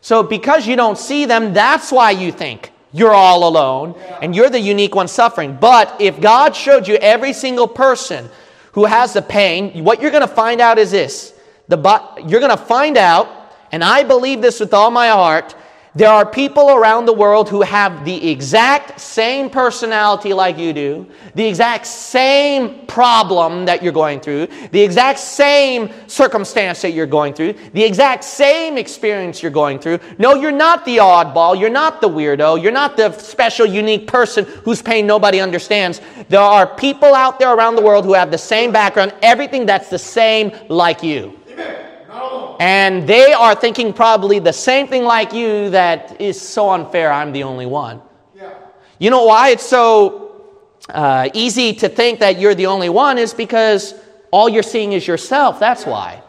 So 0.00 0.24
because 0.24 0.66
you 0.66 0.74
don't 0.74 0.98
see 0.98 1.26
them, 1.26 1.54
that's 1.54 1.92
why 1.92 2.10
you 2.10 2.32
think 2.32 2.72
you're 2.94 3.12
all 3.12 3.48
alone 3.48 4.00
and 4.22 4.36
you're 4.36 4.48
the 4.48 4.60
unique 4.60 4.94
one 4.94 5.08
suffering. 5.08 5.58
But 5.60 6.00
if 6.00 6.20
God 6.20 6.54
showed 6.54 6.86
you 6.86 6.94
every 6.94 7.32
single 7.32 7.66
person 7.66 8.30
who 8.72 8.84
has 8.84 9.12
the 9.12 9.20
pain, 9.20 9.82
what 9.82 10.00
you're 10.00 10.12
going 10.12 10.26
to 10.26 10.32
find 10.32 10.60
out 10.60 10.78
is 10.78 10.92
this. 10.92 11.34
The, 11.66 11.76
you're 12.24 12.38
going 12.38 12.56
to 12.56 12.64
find 12.64 12.96
out, 12.96 13.28
and 13.72 13.82
I 13.82 14.04
believe 14.04 14.40
this 14.40 14.60
with 14.60 14.72
all 14.72 14.92
my 14.92 15.08
heart, 15.08 15.56
there 15.96 16.08
are 16.08 16.26
people 16.26 16.70
around 16.70 17.06
the 17.06 17.12
world 17.12 17.48
who 17.48 17.62
have 17.62 18.04
the 18.04 18.30
exact 18.30 19.00
same 19.00 19.48
personality 19.48 20.32
like 20.32 20.58
you 20.58 20.72
do, 20.72 21.06
the 21.36 21.46
exact 21.46 21.86
same 21.86 22.84
problem 22.86 23.64
that 23.66 23.80
you're 23.80 23.92
going 23.92 24.18
through, 24.18 24.48
the 24.72 24.80
exact 24.80 25.20
same 25.20 25.88
circumstance 26.08 26.82
that 26.82 26.92
you're 26.92 27.06
going 27.06 27.32
through, 27.32 27.52
the 27.74 27.84
exact 27.84 28.24
same 28.24 28.76
experience 28.76 29.40
you're 29.40 29.52
going 29.52 29.78
through. 29.78 30.00
No, 30.18 30.34
you're 30.34 30.50
not 30.50 30.84
the 30.84 30.96
oddball, 30.96 31.58
you're 31.58 31.70
not 31.70 32.00
the 32.00 32.08
weirdo, 32.08 32.60
you're 32.60 32.72
not 32.72 32.96
the 32.96 33.12
special, 33.12 33.64
unique 33.64 34.08
person 34.08 34.44
whose 34.64 34.82
pain 34.82 35.06
nobody 35.06 35.40
understands. 35.40 36.00
There 36.28 36.40
are 36.40 36.66
people 36.66 37.14
out 37.14 37.38
there 37.38 37.54
around 37.54 37.76
the 37.76 37.82
world 37.82 38.04
who 38.04 38.14
have 38.14 38.32
the 38.32 38.38
same 38.38 38.72
background, 38.72 39.14
everything 39.22 39.64
that's 39.64 39.90
the 39.90 39.98
same 39.98 40.50
like 40.68 41.04
you. 41.04 41.38
Amen. 41.50 41.93
And 42.60 43.06
they 43.06 43.32
are 43.32 43.54
thinking 43.54 43.92
probably 43.92 44.38
the 44.38 44.52
same 44.52 44.86
thing 44.86 45.04
like 45.04 45.32
you 45.32 45.70
that 45.70 46.20
is 46.20 46.40
so 46.40 46.70
unfair, 46.70 47.12
I'm 47.12 47.32
the 47.32 47.42
only 47.42 47.66
one. 47.66 48.00
Yeah. 48.34 48.54
You 48.98 49.10
know 49.10 49.24
why 49.24 49.50
it's 49.50 49.66
so 49.66 50.24
uh, 50.88 51.28
easy 51.34 51.72
to 51.74 51.88
think 51.88 52.20
that 52.20 52.38
you're 52.38 52.54
the 52.54 52.66
only 52.66 52.88
one 52.88 53.18
is 53.18 53.34
because 53.34 53.94
all 54.30 54.48
you're 54.48 54.62
seeing 54.62 54.92
is 54.92 55.06
yourself. 55.06 55.58
That's 55.58 55.84
why. 55.84 56.22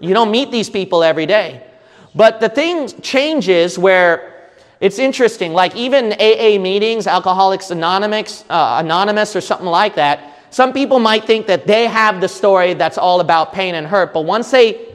You 0.00 0.14
don't 0.14 0.30
meet 0.30 0.50
these 0.50 0.70
people 0.70 1.02
every 1.04 1.26
day. 1.26 1.66
But 2.14 2.40
the 2.40 2.48
thing 2.48 2.88
changes 3.02 3.78
where 3.78 4.50
it's 4.80 4.98
interesting, 4.98 5.52
like 5.52 5.76
even 5.76 6.14
AA 6.14 6.58
meetings, 6.58 7.06
Alcoholics 7.06 7.70
Anonymous, 7.70 8.44
uh, 8.48 8.80
Anonymous 8.82 9.36
or 9.36 9.40
something 9.40 9.66
like 9.66 9.94
that, 9.96 10.39
some 10.50 10.72
people 10.72 10.98
might 10.98 11.24
think 11.24 11.46
that 11.46 11.66
they 11.66 11.86
have 11.86 12.20
the 12.20 12.28
story 12.28 12.74
that's 12.74 12.98
all 12.98 13.20
about 13.20 13.52
pain 13.52 13.74
and 13.74 13.86
hurt, 13.86 14.12
but 14.12 14.22
once 14.22 14.50
they 14.50 14.86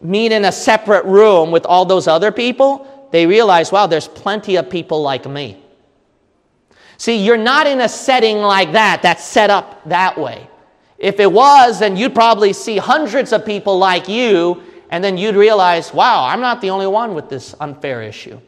meet 0.00 0.32
in 0.32 0.44
a 0.44 0.52
separate 0.52 1.04
room 1.04 1.50
with 1.50 1.64
all 1.64 1.84
those 1.84 2.06
other 2.06 2.30
people, 2.30 3.08
they 3.12 3.26
realize, 3.26 3.72
wow, 3.72 3.86
there's 3.86 4.08
plenty 4.08 4.56
of 4.56 4.68
people 4.68 5.00
like 5.02 5.24
me. 5.26 5.56
See, 6.98 7.24
you're 7.24 7.36
not 7.36 7.66
in 7.66 7.80
a 7.80 7.88
setting 7.88 8.38
like 8.38 8.72
that 8.72 9.02
that's 9.02 9.24
set 9.24 9.50
up 9.50 9.88
that 9.88 10.18
way. 10.18 10.48
If 10.98 11.20
it 11.20 11.30
was, 11.30 11.78
then 11.78 11.96
you'd 11.96 12.14
probably 12.14 12.52
see 12.52 12.76
hundreds 12.76 13.32
of 13.32 13.44
people 13.44 13.78
like 13.78 14.08
you, 14.08 14.62
and 14.90 15.02
then 15.02 15.16
you'd 15.16 15.36
realize, 15.36 15.92
wow, 15.92 16.24
I'm 16.24 16.40
not 16.40 16.60
the 16.60 16.70
only 16.70 16.86
one 16.86 17.14
with 17.14 17.28
this 17.28 17.54
unfair 17.60 18.02
issue. 18.02 18.40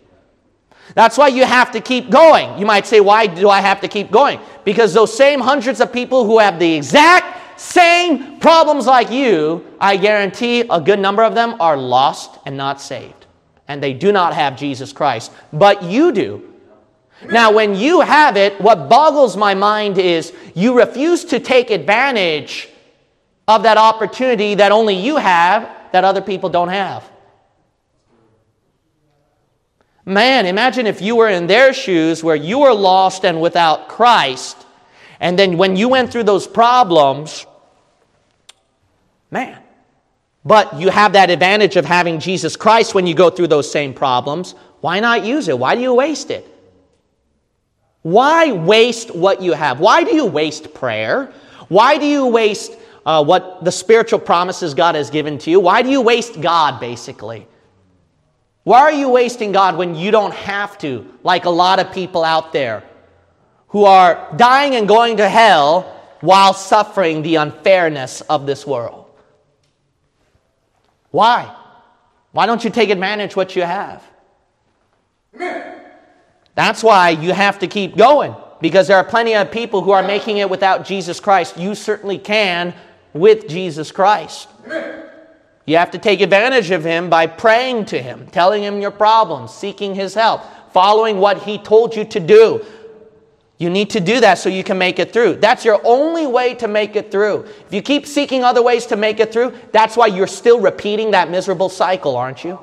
That's 0.94 1.18
why 1.18 1.28
you 1.28 1.44
have 1.44 1.70
to 1.72 1.80
keep 1.80 2.10
going. 2.10 2.58
You 2.58 2.66
might 2.66 2.86
say, 2.86 3.00
why 3.00 3.26
do 3.26 3.48
I 3.48 3.60
have 3.60 3.80
to 3.80 3.88
keep 3.88 4.10
going? 4.10 4.40
Because 4.64 4.94
those 4.94 5.16
same 5.16 5.40
hundreds 5.40 5.80
of 5.80 5.92
people 5.92 6.24
who 6.24 6.38
have 6.38 6.58
the 6.58 6.74
exact 6.74 7.60
same 7.60 8.38
problems 8.38 8.86
like 8.86 9.10
you, 9.10 9.66
I 9.80 9.96
guarantee 9.96 10.60
a 10.70 10.80
good 10.80 10.98
number 10.98 11.22
of 11.22 11.34
them 11.34 11.60
are 11.60 11.76
lost 11.76 12.38
and 12.46 12.56
not 12.56 12.80
saved. 12.80 13.26
And 13.68 13.82
they 13.82 13.92
do 13.92 14.12
not 14.12 14.34
have 14.34 14.56
Jesus 14.56 14.92
Christ. 14.92 15.32
But 15.52 15.82
you 15.82 16.12
do. 16.12 16.52
Now, 17.30 17.50
when 17.50 17.74
you 17.74 18.02
have 18.02 18.36
it, 18.36 18.60
what 18.60 18.88
boggles 18.88 19.36
my 19.36 19.54
mind 19.54 19.98
is 19.98 20.32
you 20.54 20.78
refuse 20.78 21.24
to 21.26 21.40
take 21.40 21.70
advantage 21.70 22.68
of 23.48 23.62
that 23.62 23.78
opportunity 23.78 24.54
that 24.56 24.70
only 24.70 24.94
you 24.94 25.16
have 25.16 25.68
that 25.92 26.04
other 26.04 26.20
people 26.20 26.50
don't 26.50 26.68
have. 26.68 27.10
Man, 30.08 30.46
imagine 30.46 30.86
if 30.86 31.02
you 31.02 31.16
were 31.16 31.28
in 31.28 31.48
their 31.48 31.74
shoes 31.74 32.22
where 32.22 32.36
you 32.36 32.60
were 32.60 32.72
lost 32.72 33.24
and 33.24 33.40
without 33.40 33.88
Christ, 33.88 34.56
and 35.18 35.36
then 35.36 35.58
when 35.58 35.74
you 35.74 35.88
went 35.88 36.12
through 36.12 36.22
those 36.22 36.46
problems, 36.46 37.44
man, 39.32 39.60
but 40.44 40.78
you 40.78 40.90
have 40.90 41.14
that 41.14 41.28
advantage 41.28 41.74
of 41.74 41.84
having 41.84 42.20
Jesus 42.20 42.54
Christ 42.54 42.94
when 42.94 43.08
you 43.08 43.14
go 43.14 43.30
through 43.30 43.48
those 43.48 43.68
same 43.68 43.92
problems. 43.92 44.54
Why 44.80 45.00
not 45.00 45.24
use 45.24 45.48
it? 45.48 45.58
Why 45.58 45.74
do 45.74 45.80
you 45.80 45.92
waste 45.92 46.30
it? 46.30 46.46
Why 48.02 48.52
waste 48.52 49.12
what 49.12 49.42
you 49.42 49.54
have? 49.54 49.80
Why 49.80 50.04
do 50.04 50.14
you 50.14 50.26
waste 50.26 50.72
prayer? 50.72 51.32
Why 51.66 51.98
do 51.98 52.06
you 52.06 52.26
waste 52.26 52.76
uh, 53.04 53.24
what 53.24 53.64
the 53.64 53.72
spiritual 53.72 54.20
promises 54.20 54.72
God 54.72 54.94
has 54.94 55.10
given 55.10 55.38
to 55.38 55.50
you? 55.50 55.58
Why 55.58 55.82
do 55.82 55.90
you 55.90 56.00
waste 56.00 56.40
God, 56.40 56.78
basically? 56.78 57.48
Why 58.66 58.80
are 58.80 58.90
you 58.90 59.10
wasting 59.10 59.52
God 59.52 59.76
when 59.76 59.94
you 59.94 60.10
don't 60.10 60.34
have 60.34 60.76
to, 60.78 61.08
like 61.22 61.44
a 61.44 61.50
lot 61.50 61.78
of 61.78 61.92
people 61.92 62.24
out 62.24 62.52
there 62.52 62.82
who 63.68 63.84
are 63.84 64.34
dying 64.34 64.74
and 64.74 64.88
going 64.88 65.18
to 65.18 65.28
hell 65.28 65.82
while 66.20 66.52
suffering 66.52 67.22
the 67.22 67.36
unfairness 67.36 68.22
of 68.22 68.44
this 68.44 68.66
world? 68.66 69.08
Why? 71.12 71.54
Why 72.32 72.46
don't 72.46 72.64
you 72.64 72.70
take 72.70 72.90
advantage 72.90 73.36
what 73.36 73.54
you 73.54 73.62
have? 73.62 74.02
That's 76.56 76.82
why 76.82 77.10
you 77.10 77.32
have 77.32 77.60
to 77.60 77.68
keep 77.68 77.96
going 77.96 78.34
because 78.60 78.88
there 78.88 78.96
are 78.96 79.04
plenty 79.04 79.36
of 79.36 79.52
people 79.52 79.80
who 79.80 79.92
are 79.92 80.02
making 80.02 80.38
it 80.38 80.50
without 80.50 80.84
Jesus 80.84 81.20
Christ. 81.20 81.56
You 81.56 81.76
certainly 81.76 82.18
can 82.18 82.74
with 83.12 83.46
Jesus 83.46 83.92
Christ. 83.92 84.48
You 85.66 85.76
have 85.76 85.90
to 85.90 85.98
take 85.98 86.20
advantage 86.20 86.70
of 86.70 86.84
him 86.84 87.10
by 87.10 87.26
praying 87.26 87.86
to 87.86 88.00
him, 88.00 88.28
telling 88.28 88.62
him 88.62 88.80
your 88.80 88.92
problems, 88.92 89.52
seeking 89.52 89.94
his 89.94 90.14
help, 90.14 90.42
following 90.72 91.18
what 91.18 91.42
he 91.42 91.58
told 91.58 91.94
you 91.96 92.04
to 92.04 92.20
do. 92.20 92.64
You 93.58 93.70
need 93.70 93.90
to 93.90 94.00
do 94.00 94.20
that 94.20 94.38
so 94.38 94.48
you 94.48 94.62
can 94.62 94.78
make 94.78 94.98
it 94.98 95.12
through. 95.12 95.36
That's 95.36 95.64
your 95.64 95.80
only 95.82 96.26
way 96.26 96.54
to 96.54 96.68
make 96.68 96.94
it 96.94 97.10
through. 97.10 97.44
If 97.66 97.72
you 97.72 97.82
keep 97.82 98.06
seeking 98.06 98.44
other 98.44 98.62
ways 98.62 98.86
to 98.86 98.96
make 98.96 99.18
it 99.18 99.32
through, 99.32 99.54
that's 99.72 99.96
why 99.96 100.06
you're 100.06 100.26
still 100.26 100.60
repeating 100.60 101.10
that 101.12 101.30
miserable 101.30 101.68
cycle, 101.68 102.16
aren't 102.16 102.44
you? 102.44 102.60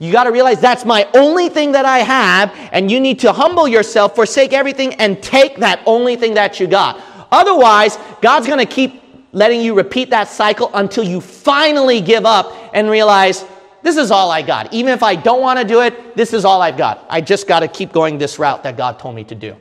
You 0.00 0.12
got 0.12 0.24
to 0.24 0.30
realize 0.30 0.60
that's 0.60 0.84
my 0.84 1.08
only 1.14 1.48
thing 1.48 1.72
that 1.72 1.84
I 1.84 2.00
have, 2.00 2.52
and 2.72 2.90
you 2.90 3.00
need 3.00 3.20
to 3.20 3.32
humble 3.32 3.66
yourself, 3.66 4.14
forsake 4.14 4.52
everything, 4.52 4.94
and 4.94 5.22
take 5.22 5.56
that 5.58 5.80
only 5.86 6.16
thing 6.16 6.34
that 6.34 6.60
you 6.60 6.66
got. 6.66 7.00
Otherwise, 7.30 7.98
God's 8.20 8.46
going 8.46 8.64
to 8.64 8.66
keep 8.66 9.07
letting 9.32 9.60
you 9.60 9.74
repeat 9.74 10.10
that 10.10 10.28
cycle 10.28 10.70
until 10.74 11.04
you 11.04 11.20
finally 11.20 12.00
give 12.00 12.24
up 12.24 12.70
and 12.72 12.88
realize 12.88 13.44
this 13.82 13.96
is 13.96 14.10
all 14.10 14.30
I 14.30 14.42
got. 14.42 14.72
Even 14.72 14.92
if 14.92 15.02
I 15.02 15.14
don't 15.14 15.40
want 15.40 15.58
to 15.58 15.64
do 15.64 15.82
it, 15.82 16.16
this 16.16 16.32
is 16.32 16.44
all 16.44 16.62
I've 16.62 16.76
got. 16.76 17.06
I 17.08 17.20
just 17.20 17.46
got 17.46 17.60
to 17.60 17.68
keep 17.68 17.92
going 17.92 18.18
this 18.18 18.38
route 18.38 18.62
that 18.64 18.76
God 18.76 18.98
told 18.98 19.14
me 19.14 19.24
to 19.24 19.34
do. 19.34 19.56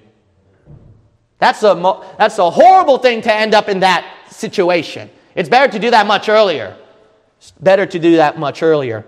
That's 1.40 1.62
a, 1.64 1.76
mo- 1.76 2.04
that's 2.18 2.40
a 2.40 2.50
horrible 2.50 2.98
thing 2.98 3.22
to 3.22 3.34
end 3.34 3.54
up 3.54 3.70
in 3.70 3.82
that 3.82 4.06
situation. 4.30 5.10
It's 5.36 5.50
better 5.50 5.72
to 5.72 5.80
do 5.80 5.92
that 5.92 6.08
much 6.08 6.30
earlier. 6.30 6.76
It's 7.38 7.52
better 7.52 7.86
to 7.86 8.00
do 8.00 8.16
that 8.16 8.40
much 8.40 8.64
earlier. 8.64 9.06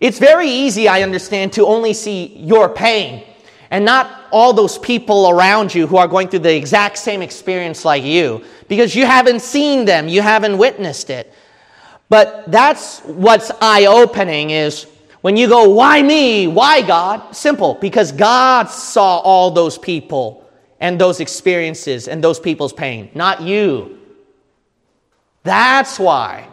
It's 0.00 0.18
very 0.18 0.48
easy, 0.48 0.86
I 0.88 1.02
understand, 1.02 1.54
to 1.54 1.66
only 1.66 1.92
see 1.92 2.36
your 2.36 2.68
pain 2.68 3.24
and 3.70 3.84
not 3.84 4.23
all 4.34 4.52
those 4.52 4.78
people 4.78 5.30
around 5.30 5.72
you 5.72 5.86
who 5.86 5.96
are 5.96 6.08
going 6.08 6.26
through 6.26 6.40
the 6.40 6.54
exact 6.54 6.98
same 6.98 7.22
experience 7.22 7.84
like 7.84 8.02
you 8.02 8.44
because 8.66 8.96
you 8.96 9.06
haven't 9.06 9.40
seen 9.40 9.84
them, 9.84 10.08
you 10.08 10.20
haven't 10.22 10.58
witnessed 10.58 11.08
it. 11.08 11.32
But 12.08 12.50
that's 12.50 12.98
what's 13.00 13.52
eye 13.60 13.86
opening 13.86 14.50
is 14.50 14.88
when 15.20 15.36
you 15.36 15.46
go, 15.48 15.68
Why 15.68 16.02
me? 16.02 16.48
Why 16.48 16.82
God? 16.82 17.34
Simple, 17.34 17.74
because 17.80 18.10
God 18.10 18.68
saw 18.68 19.18
all 19.18 19.52
those 19.52 19.78
people 19.78 20.44
and 20.80 21.00
those 21.00 21.20
experiences 21.20 22.08
and 22.08 22.22
those 22.22 22.40
people's 22.40 22.72
pain, 22.72 23.10
not 23.14 23.40
you. 23.40 24.00
That's 25.44 25.98
why. 25.98 26.48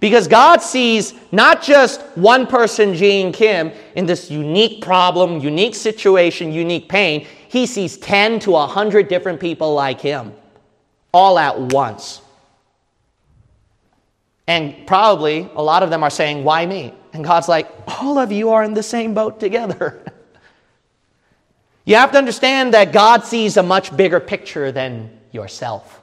Because 0.00 0.26
God 0.26 0.62
sees 0.62 1.12
not 1.30 1.62
just 1.62 2.00
one 2.16 2.46
person, 2.46 2.94
Gene 2.94 3.32
Kim, 3.32 3.70
in 3.94 4.06
this 4.06 4.30
unique 4.30 4.82
problem, 4.82 5.40
unique 5.40 5.74
situation, 5.74 6.52
unique 6.52 6.88
pain. 6.88 7.26
He 7.48 7.66
sees 7.66 7.98
10 7.98 8.40
to 8.40 8.52
100 8.52 9.08
different 9.08 9.40
people 9.40 9.74
like 9.74 10.00
him 10.00 10.32
all 11.12 11.38
at 11.38 11.58
once. 11.58 12.22
And 14.46 14.86
probably 14.86 15.48
a 15.54 15.62
lot 15.62 15.82
of 15.82 15.90
them 15.90 16.02
are 16.02 16.10
saying, 16.10 16.44
Why 16.44 16.64
me? 16.64 16.94
And 17.12 17.22
God's 17.22 17.48
like, 17.48 17.68
All 18.00 18.18
of 18.18 18.32
you 18.32 18.50
are 18.50 18.64
in 18.64 18.72
the 18.72 18.82
same 18.82 19.12
boat 19.12 19.38
together. 19.38 20.02
you 21.84 21.96
have 21.96 22.10
to 22.12 22.18
understand 22.18 22.72
that 22.72 22.92
God 22.92 23.24
sees 23.24 23.58
a 23.58 23.62
much 23.62 23.94
bigger 23.94 24.18
picture 24.18 24.72
than 24.72 25.10
yourself. 25.30 25.99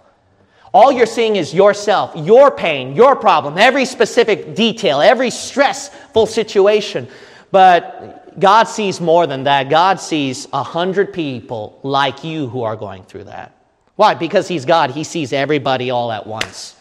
All 0.73 0.91
you're 0.91 1.06
seeing 1.06 1.36
is 1.36 1.53
yourself, 1.53 2.12
your 2.15 2.51
pain, 2.51 2.95
your 2.95 3.15
problem, 3.15 3.58
every 3.58 3.86
specific 3.86 4.53
detail, 4.53 5.01
every 5.01 5.30
stressful 5.30 6.25
situation. 6.25 7.08
But 7.51 8.39
God 8.39 8.65
sees 8.65 8.99
more 8.99 9.25
than 9.25 9.45
that. 9.45 9.69
God 9.69 9.99
sees 9.99 10.47
a 10.53 10.63
hundred 10.63 11.13
people 11.13 11.80
like 11.84 12.23
you 12.23 12.47
who 12.47 12.63
are 12.63 12.75
going 12.75 13.03
through 13.03 13.25
that. 13.25 13.56
Why? 13.95 14.13
Because 14.13 14.47
He's 14.47 14.65
God. 14.65 14.91
He 14.91 15.03
sees 15.03 15.34
everybody 15.34 15.89
all 15.89 16.12
at 16.12 16.27
once. 16.27 16.75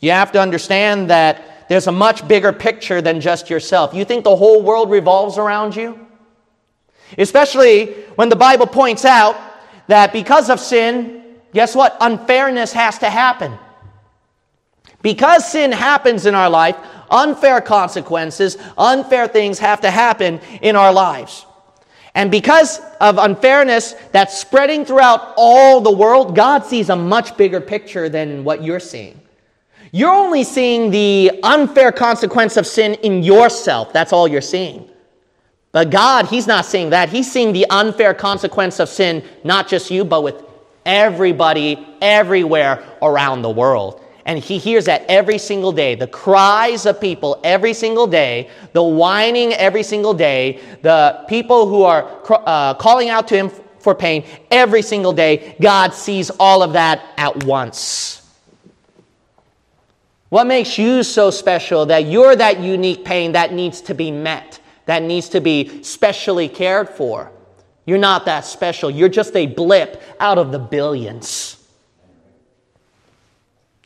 You 0.00 0.10
have 0.10 0.32
to 0.32 0.40
understand 0.40 1.10
that 1.10 1.68
there's 1.68 1.86
a 1.86 1.92
much 1.92 2.26
bigger 2.26 2.52
picture 2.52 3.00
than 3.00 3.20
just 3.20 3.48
yourself. 3.48 3.94
You 3.94 4.04
think 4.04 4.24
the 4.24 4.34
whole 4.34 4.62
world 4.62 4.90
revolves 4.90 5.38
around 5.38 5.76
you? 5.76 6.06
Especially 7.16 7.92
when 8.16 8.28
the 8.28 8.36
Bible 8.36 8.66
points 8.66 9.04
out 9.04 9.36
that 9.86 10.12
because 10.12 10.50
of 10.50 10.58
sin, 10.58 11.29
guess 11.52 11.74
what? 11.74 11.96
Unfairness 12.00 12.72
has 12.72 12.98
to 12.98 13.10
happen. 13.10 13.58
Because 15.02 15.50
sin 15.50 15.72
happens 15.72 16.26
in 16.26 16.34
our 16.34 16.50
life, 16.50 16.76
unfair 17.10 17.60
consequences, 17.60 18.56
unfair 18.76 19.26
things 19.28 19.58
have 19.58 19.80
to 19.80 19.90
happen 19.90 20.40
in 20.60 20.76
our 20.76 20.92
lives. 20.92 21.46
And 22.14 22.30
because 22.30 22.80
of 23.00 23.18
unfairness 23.18 23.94
that's 24.12 24.36
spreading 24.36 24.84
throughout 24.84 25.34
all 25.36 25.80
the 25.80 25.92
world, 25.92 26.34
God 26.34 26.64
sees 26.64 26.90
a 26.90 26.96
much 26.96 27.36
bigger 27.36 27.60
picture 27.60 28.08
than 28.08 28.44
what 28.44 28.62
you're 28.62 28.80
seeing. 28.80 29.20
You're 29.92 30.12
only 30.12 30.44
seeing 30.44 30.90
the 30.90 31.40
unfair 31.42 31.92
consequence 31.92 32.56
of 32.56 32.66
sin 32.66 32.94
in 32.94 33.22
yourself. 33.22 33.92
That's 33.92 34.12
all 34.12 34.28
you're 34.28 34.40
seeing. 34.40 34.88
But 35.72 35.90
God, 35.90 36.26
He's 36.26 36.46
not 36.46 36.66
seeing 36.66 36.90
that. 36.90 37.08
He's 37.08 37.30
seeing 37.30 37.52
the 37.52 37.66
unfair 37.70 38.12
consequence 38.12 38.80
of 38.80 38.88
sin, 38.88 39.24
not 39.44 39.68
just 39.68 39.90
you, 39.90 40.04
but 40.04 40.22
with 40.22 40.42
everybody, 40.84 41.86
everywhere 42.00 42.84
around 43.02 43.42
the 43.42 43.50
world. 43.50 44.02
And 44.26 44.38
he 44.38 44.58
hears 44.58 44.84
that 44.84 45.04
every 45.08 45.38
single 45.38 45.72
day. 45.72 45.94
The 45.94 46.06
cries 46.06 46.86
of 46.86 47.00
people 47.00 47.40
every 47.42 47.72
single 47.72 48.06
day, 48.06 48.50
the 48.72 48.82
whining 48.82 49.52
every 49.54 49.82
single 49.82 50.14
day, 50.14 50.60
the 50.82 51.24
people 51.28 51.66
who 51.66 51.82
are 51.82 52.08
uh, 52.30 52.74
calling 52.74 53.08
out 53.08 53.26
to 53.28 53.36
him 53.36 53.50
for 53.78 53.94
pain 53.94 54.24
every 54.50 54.82
single 54.82 55.12
day. 55.12 55.56
God 55.60 55.94
sees 55.94 56.30
all 56.38 56.62
of 56.62 56.74
that 56.74 57.02
at 57.16 57.44
once. 57.44 58.20
What 60.28 60.46
makes 60.46 60.78
you 60.78 61.02
so 61.02 61.30
special 61.30 61.86
that 61.86 62.06
you're 62.06 62.36
that 62.36 62.60
unique 62.60 63.04
pain 63.04 63.32
that 63.32 63.52
needs 63.52 63.80
to 63.82 63.94
be 63.94 64.12
met, 64.12 64.60
that 64.86 65.02
needs 65.02 65.28
to 65.30 65.40
be 65.40 65.82
specially 65.82 66.48
cared 66.48 66.88
for? 66.88 67.32
You're 67.90 67.98
not 67.98 68.26
that 68.26 68.44
special. 68.44 68.88
You're 68.88 69.08
just 69.08 69.34
a 69.34 69.46
blip 69.46 70.00
out 70.20 70.38
of 70.38 70.52
the 70.52 70.60
billions. 70.60 71.56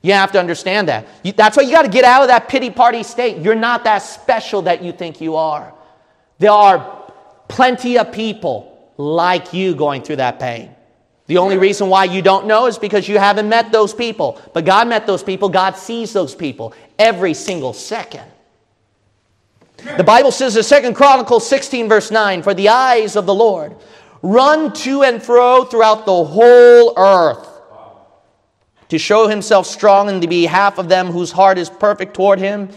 You 0.02 0.12
have 0.12 0.30
to 0.32 0.38
understand 0.38 0.88
that. 0.88 1.06
That's 1.34 1.56
why 1.56 1.62
you 1.62 1.70
got 1.70 1.86
to 1.86 1.90
get 1.90 2.04
out 2.04 2.20
of 2.20 2.28
that 2.28 2.46
pity 2.46 2.68
party 2.68 3.02
state. 3.02 3.38
You're 3.38 3.54
not 3.54 3.84
that 3.84 4.00
special 4.00 4.60
that 4.60 4.84
you 4.84 4.92
think 4.92 5.22
you 5.22 5.36
are. 5.36 5.72
There 6.38 6.50
are 6.50 7.10
plenty 7.48 7.96
of 7.96 8.12
people 8.12 8.92
like 8.98 9.54
you 9.54 9.74
going 9.74 10.02
through 10.02 10.16
that 10.16 10.38
pain. 10.38 10.74
The 11.24 11.38
only 11.38 11.56
reason 11.56 11.88
why 11.88 12.04
you 12.04 12.20
don't 12.20 12.46
know 12.46 12.66
is 12.66 12.76
because 12.76 13.08
you 13.08 13.18
haven't 13.18 13.48
met 13.48 13.72
those 13.72 13.94
people. 13.94 14.38
But 14.52 14.66
God 14.66 14.86
met 14.86 15.06
those 15.06 15.22
people. 15.22 15.48
God 15.48 15.78
sees 15.78 16.12
those 16.12 16.34
people 16.34 16.74
every 16.98 17.32
single 17.32 17.72
second. 17.72 18.30
The 19.84 20.04
Bible 20.04 20.30
says 20.30 20.56
in 20.56 20.62
Second 20.62 20.94
Chronicles 20.94 21.46
16, 21.46 21.88
verse 21.88 22.10
9, 22.10 22.42
For 22.42 22.54
the 22.54 22.70
eyes 22.70 23.16
of 23.16 23.26
the 23.26 23.34
Lord 23.34 23.76
run 24.22 24.72
to 24.72 25.02
and 25.02 25.22
fro 25.22 25.64
throughout 25.64 26.06
the 26.06 26.24
whole 26.24 26.94
earth 26.96 27.46
to 28.88 28.98
show 28.98 29.28
himself 29.28 29.66
strong 29.66 30.08
in 30.08 30.20
the 30.20 30.26
behalf 30.26 30.78
of 30.78 30.88
them 30.88 31.08
whose 31.08 31.30
heart 31.30 31.58
is 31.58 31.68
perfect 31.68 32.14
toward 32.14 32.38
him. 32.38 32.70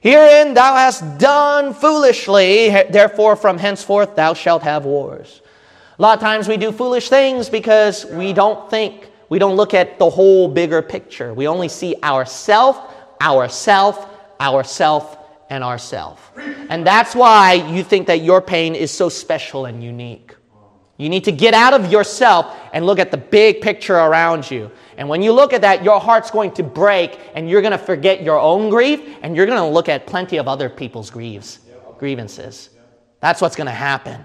Herein 0.00 0.52
thou 0.52 0.74
hast 0.74 1.18
done 1.18 1.72
foolishly, 1.72 2.68
therefore 2.90 3.34
from 3.34 3.56
henceforth 3.56 4.14
thou 4.14 4.34
shalt 4.34 4.62
have 4.62 4.84
wars. 4.84 5.40
A 5.98 6.02
lot 6.02 6.18
of 6.18 6.20
times 6.20 6.48
we 6.48 6.58
do 6.58 6.70
foolish 6.70 7.08
things 7.08 7.48
because 7.48 8.04
we 8.06 8.32
don't 8.32 8.68
think, 8.68 9.08
we 9.30 9.38
don't 9.38 9.56
look 9.56 9.72
at 9.72 9.98
the 9.98 10.10
whole 10.10 10.48
bigger 10.48 10.82
picture. 10.82 11.32
We 11.32 11.48
only 11.48 11.68
see 11.68 11.96
ourself, 12.02 12.94
ourself, 13.22 14.06
ourself, 14.40 15.16
and 15.52 15.62
ourself. 15.62 16.32
And 16.70 16.86
that's 16.86 17.14
why 17.14 17.52
you 17.52 17.84
think 17.84 18.06
that 18.06 18.22
your 18.22 18.40
pain 18.40 18.74
is 18.74 18.90
so 18.90 19.10
special 19.10 19.66
and 19.66 19.84
unique. 19.84 20.34
You 20.96 21.10
need 21.10 21.24
to 21.24 21.32
get 21.32 21.52
out 21.52 21.74
of 21.74 21.92
yourself 21.92 22.56
and 22.72 22.86
look 22.86 22.98
at 22.98 23.10
the 23.10 23.18
big 23.18 23.60
picture 23.60 23.96
around 23.96 24.50
you. 24.50 24.70
And 24.96 25.10
when 25.10 25.20
you 25.20 25.32
look 25.32 25.52
at 25.52 25.60
that, 25.60 25.84
your 25.84 26.00
heart's 26.00 26.30
going 26.30 26.52
to 26.52 26.62
break 26.62 27.18
and 27.34 27.50
you're 27.50 27.60
going 27.60 27.78
to 27.78 27.84
forget 27.92 28.22
your 28.22 28.38
own 28.38 28.70
grief 28.70 29.00
and 29.22 29.36
you're 29.36 29.44
going 29.44 29.58
to 29.58 29.66
look 29.66 29.90
at 29.90 30.06
plenty 30.06 30.38
of 30.38 30.48
other 30.48 30.70
people's 30.70 31.10
grieves, 31.10 31.58
grievances. 31.98 32.70
That's 33.20 33.42
what's 33.42 33.56
going 33.56 33.66
to 33.66 33.72
happen. 33.72 34.24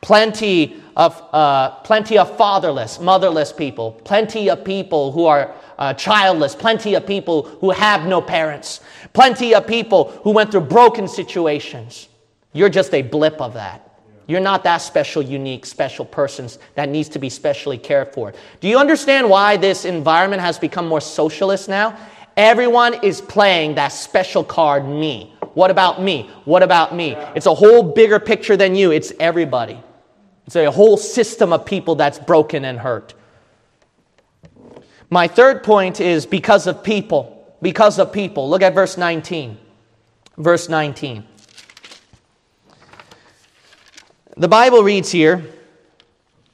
plenty 0.00 0.82
of, 0.96 1.20
uh, 1.32 1.70
plenty 1.84 2.16
of 2.18 2.36
fatherless, 2.36 3.00
motherless 3.00 3.52
people, 3.52 3.92
plenty 4.04 4.48
of 4.50 4.64
people 4.64 5.12
who 5.12 5.26
are 5.26 5.54
uh, 5.78 5.94
childless, 5.94 6.54
plenty 6.54 6.94
of 6.94 7.06
people 7.06 7.42
who 7.60 7.70
have 7.70 8.06
no 8.06 8.20
parents, 8.20 8.80
plenty 9.12 9.54
of 9.54 9.66
people 9.66 10.10
who 10.22 10.30
went 10.30 10.50
through 10.50 10.62
broken 10.62 11.06
situations. 11.08 12.08
You're 12.52 12.68
just 12.68 12.94
a 12.94 13.02
blip 13.02 13.40
of 13.40 13.54
that. 13.54 13.82
You're 14.26 14.40
not 14.40 14.64
that 14.64 14.78
special, 14.78 15.22
unique, 15.22 15.64
special 15.64 16.04
person 16.04 16.48
that 16.74 16.88
needs 16.88 17.08
to 17.10 17.18
be 17.18 17.28
specially 17.28 17.78
cared 17.78 18.12
for. 18.12 18.32
Do 18.60 18.68
you 18.68 18.78
understand 18.78 19.28
why 19.28 19.56
this 19.56 19.84
environment 19.84 20.42
has 20.42 20.58
become 20.58 20.88
more 20.88 21.00
socialist 21.00 21.68
now? 21.68 21.96
Everyone 22.36 22.94
is 23.04 23.20
playing 23.20 23.76
that 23.76 23.88
special 23.88 24.42
card, 24.42 24.86
me. 24.86 25.34
What 25.54 25.70
about 25.70 26.02
me? 26.02 26.28
What 26.44 26.62
about 26.62 26.94
me? 26.94 27.12
It's 27.34 27.46
a 27.46 27.54
whole 27.54 27.82
bigger 27.82 28.18
picture 28.18 28.56
than 28.56 28.74
you. 28.74 28.90
It's 28.90 29.12
everybody. 29.20 29.80
It's 30.46 30.56
a 30.56 30.70
whole 30.70 30.96
system 30.96 31.52
of 31.52 31.64
people 31.64 31.94
that's 31.94 32.18
broken 32.18 32.64
and 32.64 32.78
hurt. 32.78 33.14
My 35.10 35.28
third 35.28 35.62
point 35.62 36.00
is 36.00 36.26
because 36.26 36.66
of 36.66 36.82
people. 36.82 37.32
Because 37.62 37.98
of 37.98 38.12
people. 38.12 38.48
Look 38.48 38.62
at 38.62 38.74
verse 38.74 38.96
19. 38.96 39.56
Verse 40.36 40.68
19. 40.68 41.24
The 44.36 44.48
Bible 44.48 44.82
reads 44.82 45.10
here, 45.10 45.44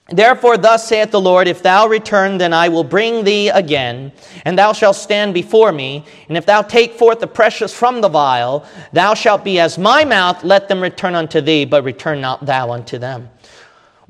Therefore, 0.09 0.59
thus 0.59 0.87
saith 0.87 1.11
the 1.11 1.21
Lord, 1.21 1.49
If 1.49 1.62
thou 1.62 1.87
return, 1.87 2.37
then 2.37 2.53
I 2.53 2.69
will 2.69 2.85
bring 2.85 3.25
thee 3.25 3.49
again, 3.49 4.12
and 4.45 4.59
thou 4.59 4.73
shalt 4.73 4.97
stand 4.97 5.33
before 5.33 5.73
me. 5.73 6.05
And 6.29 6.37
if 6.37 6.45
thou 6.45 6.62
take 6.62 6.95
forth 6.95 7.21
the 7.21 7.27
precious 7.27 7.73
from 7.73 8.01
the 8.01 8.09
vial, 8.09 8.67
thou 8.93 9.15
shalt 9.15 9.43
be 9.43 9.59
as 9.59 9.79
my 9.79 10.05
mouth, 10.05 10.45
let 10.45 10.69
them 10.69 10.81
return 10.81 11.15
unto 11.15 11.41
thee, 11.41 11.65
but 11.65 11.83
return 11.83 12.21
not 12.21 12.45
thou 12.45 12.73
unto 12.73 12.99
them. 12.99 13.31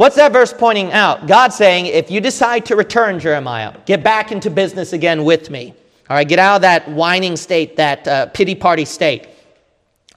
What's 0.03 0.17
that 0.17 0.33
verse 0.33 0.53
pointing 0.53 0.91
out? 0.91 1.29
God 1.29 1.53
saying, 1.53 1.87
If 1.87 2.11
you 2.11 2.21
decide 2.21 2.67
to 2.67 2.75
return, 2.75 3.21
Jeremiah, 3.21 3.73
get 3.87 4.03
back 4.03 4.33
into 4.33 4.51
business 4.51 4.93
again 4.93 5.23
with 5.23 5.49
me. 5.49 5.75
All 6.11 6.17
right, 6.17 6.27
get 6.27 6.41
out 6.41 6.57
of 6.57 6.63
that 6.63 6.89
whining 6.89 7.37
state, 7.37 7.77
that 7.77 8.09
uh, 8.09 8.27
pity 8.27 8.57
party 8.57 8.85
state. 8.85 9.29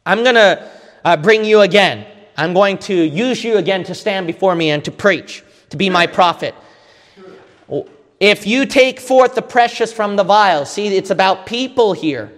I'm 0.04 0.24
going 0.24 0.34
to 0.34 0.68
uh, 1.04 1.18
bring 1.18 1.46
you 1.46 1.62
again. 1.62 2.08
I'm 2.36 2.52
going 2.56 2.80
to 2.80 2.96
use 2.96 3.44
you 3.44 3.58
again 3.58 3.84
to 3.84 3.94
stand 3.94 4.26
before 4.26 4.56
me 4.56 4.72
and 4.72 4.84
to 4.86 4.92
preach, 4.92 5.44
to 5.70 5.78
be 5.78 5.92
my 5.92 6.08
prophet. 6.08 6.56
If 8.20 8.48
you 8.48 8.66
take 8.66 9.00
forth 9.00 9.36
the 9.36 9.44
precious 9.44 9.94
from 9.94 10.16
the 10.16 10.24
vial, 10.24 10.66
see, 10.66 10.88
it's 10.98 11.12
about 11.12 11.46
people 11.46 11.94
here. 11.94 12.34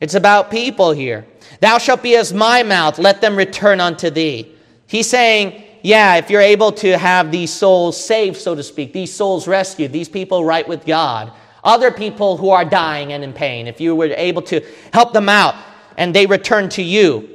It's 0.00 0.14
about 0.14 0.50
people 0.50 0.90
here. 0.90 1.24
Thou 1.60 1.78
shalt 1.78 2.02
be 2.02 2.16
as 2.16 2.32
my 2.32 2.64
mouth, 2.64 2.98
let 2.98 3.20
them 3.20 3.36
return 3.36 3.80
unto 3.80 4.10
thee. 4.10 4.52
He's 4.88 5.08
saying, 5.08 5.66
yeah, 5.82 6.16
if 6.16 6.30
you're 6.30 6.40
able 6.40 6.72
to 6.72 6.96
have 6.96 7.30
these 7.30 7.52
souls 7.52 8.02
saved, 8.02 8.36
so 8.36 8.54
to 8.54 8.62
speak, 8.62 8.92
these 8.92 9.12
souls 9.12 9.48
rescued, 9.48 9.92
these 9.92 10.08
people 10.08 10.44
right 10.44 10.66
with 10.66 10.86
God, 10.86 11.32
other 11.64 11.90
people 11.90 12.36
who 12.36 12.50
are 12.50 12.64
dying 12.64 13.12
and 13.12 13.22
in 13.22 13.32
pain, 13.32 13.66
if 13.66 13.80
you 13.80 13.94
were 13.94 14.06
able 14.06 14.42
to 14.42 14.64
help 14.92 15.12
them 15.12 15.28
out 15.28 15.54
and 15.96 16.14
they 16.14 16.26
return 16.26 16.68
to 16.70 16.82
you, 16.82 17.28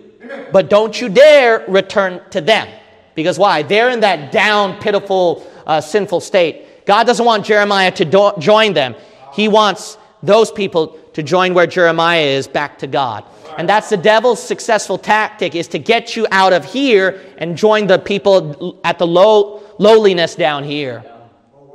but 0.52 0.70
don't 0.70 1.00
you 1.00 1.10
dare 1.10 1.64
return 1.68 2.22
to 2.32 2.42
them. 2.42 2.68
Because 3.16 3.40
why? 3.40 3.64
They're 3.64 3.90
in 3.90 4.02
that 4.02 4.32
down, 4.32 4.80
pitiful, 4.80 5.46
uh, 5.66 5.82
sinful 5.82 6.22
state. 6.22 6.86
God 6.86 7.06
doesn't 7.06 7.26
want 7.26 7.46
Jeremiah 7.46 7.92
to 7.92 8.06
do- 8.06 8.34
join 8.40 8.74
them. 8.74 8.96
He 9.34 9.48
wants 9.48 9.98
those 10.24 10.52
people 10.52 10.98
to 11.18 11.24
join 11.24 11.56
where 11.56 11.66
Jeremiah 11.66 12.22
is 12.22 12.48
back 12.48 12.78
to 12.78 12.86
God. 12.86 13.24
And 13.58 13.68
that's 13.68 13.90
the 13.90 13.98
devil's 13.98 14.40
successful 14.40 15.00
tactic 15.00 15.56
is 15.56 15.68
to 15.70 15.80
get 15.80 16.16
you 16.16 16.28
out 16.30 16.54
of 16.54 16.64
here 16.64 17.20
and 17.40 17.58
join 17.58 17.88
the 17.88 17.98
people 17.98 18.80
at 18.84 19.00
the 19.00 19.08
low 19.08 19.64
lowliness 19.80 20.36
down 20.36 20.64
here. 20.64 21.04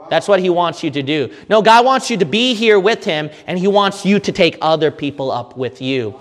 That's 0.08 0.28
what 0.28 0.38
he 0.38 0.48
wants 0.48 0.84
you 0.84 0.92
to 0.92 1.02
do. 1.02 1.34
No, 1.48 1.60
God 1.60 1.84
wants 1.84 2.08
you 2.08 2.16
to 2.18 2.24
be 2.24 2.54
here 2.54 2.78
with 2.78 3.02
him 3.02 3.30
and 3.48 3.58
he 3.58 3.66
wants 3.66 4.06
you 4.06 4.20
to 4.20 4.30
take 4.30 4.58
other 4.62 4.92
people 4.92 5.32
up 5.32 5.56
with 5.56 5.82
you. 5.82 6.12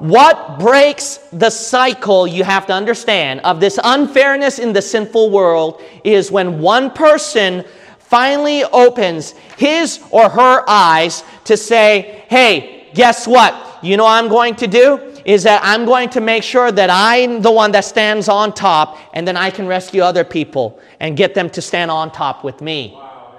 What 0.00 0.58
breaks 0.58 1.18
the 1.32 1.50
cycle, 1.50 2.26
you 2.26 2.42
have 2.42 2.66
to 2.66 2.72
understand, 2.72 3.42
of 3.42 3.60
this 3.60 3.78
unfairness 3.84 4.58
in 4.58 4.72
the 4.72 4.82
sinful 4.82 5.30
world 5.30 5.80
is 6.02 6.32
when 6.32 6.58
one 6.58 6.90
person 6.90 7.64
finally 8.08 8.64
opens 8.64 9.32
his 9.56 10.00
or 10.10 10.28
her 10.28 10.64
eyes 10.68 11.24
to 11.44 11.56
say, 11.56 12.24
hey, 12.28 12.88
guess 12.94 13.26
what? 13.26 13.78
You 13.82 13.96
know 13.96 14.04
what 14.04 14.22
I'm 14.22 14.28
going 14.28 14.54
to 14.56 14.66
do? 14.66 15.14
Is 15.24 15.42
that 15.42 15.60
I'm 15.64 15.84
going 15.84 16.08
to 16.10 16.20
make 16.20 16.42
sure 16.42 16.70
that 16.70 16.88
I'm 16.90 17.42
the 17.42 17.50
one 17.50 17.72
that 17.72 17.84
stands 17.84 18.28
on 18.28 18.54
top, 18.54 18.96
and 19.12 19.26
then 19.26 19.36
I 19.36 19.50
can 19.50 19.66
rescue 19.66 20.02
other 20.02 20.24
people 20.24 20.80
and 21.00 21.16
get 21.16 21.34
them 21.34 21.50
to 21.50 21.60
stand 21.60 21.90
on 21.90 22.12
top 22.12 22.44
with 22.44 22.60
me. 22.60 22.92
Wow, 22.94 23.34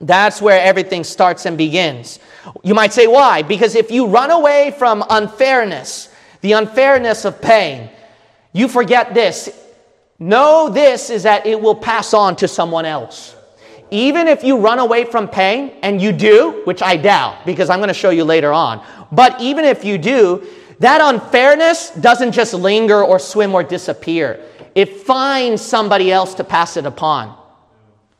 That's 0.00 0.40
where 0.40 0.60
everything 0.60 1.02
starts 1.02 1.44
and 1.44 1.58
begins. 1.58 2.20
You 2.62 2.74
might 2.74 2.92
say, 2.92 3.08
why? 3.08 3.42
Because 3.42 3.74
if 3.74 3.90
you 3.90 4.06
run 4.06 4.30
away 4.30 4.72
from 4.78 5.04
unfairness, 5.10 6.08
the 6.42 6.52
unfairness 6.52 7.24
of 7.24 7.42
pain, 7.42 7.90
you 8.52 8.68
forget 8.68 9.12
this. 9.12 9.50
Know 10.18 10.70
this 10.70 11.10
is 11.10 11.24
that 11.24 11.44
it 11.44 11.60
will 11.60 11.74
pass 11.74 12.14
on 12.14 12.36
to 12.36 12.48
someone 12.48 12.86
else. 12.86 13.35
Even 13.90 14.26
if 14.26 14.42
you 14.42 14.58
run 14.58 14.78
away 14.78 15.04
from 15.04 15.28
pain, 15.28 15.72
and 15.82 16.02
you 16.02 16.12
do, 16.12 16.62
which 16.64 16.82
I 16.82 16.96
doubt, 16.96 17.46
because 17.46 17.70
I'm 17.70 17.78
going 17.78 17.88
to 17.88 17.94
show 17.94 18.10
you 18.10 18.24
later 18.24 18.52
on, 18.52 18.84
but 19.12 19.40
even 19.40 19.64
if 19.64 19.84
you 19.84 19.96
do, 19.98 20.46
that 20.80 21.00
unfairness 21.00 21.90
doesn't 21.90 22.32
just 22.32 22.52
linger 22.52 23.02
or 23.02 23.18
swim 23.18 23.54
or 23.54 23.62
disappear. 23.62 24.44
It 24.74 25.00
finds 25.00 25.62
somebody 25.62 26.12
else 26.12 26.34
to 26.34 26.44
pass 26.44 26.76
it 26.76 26.84
upon. 26.84 27.36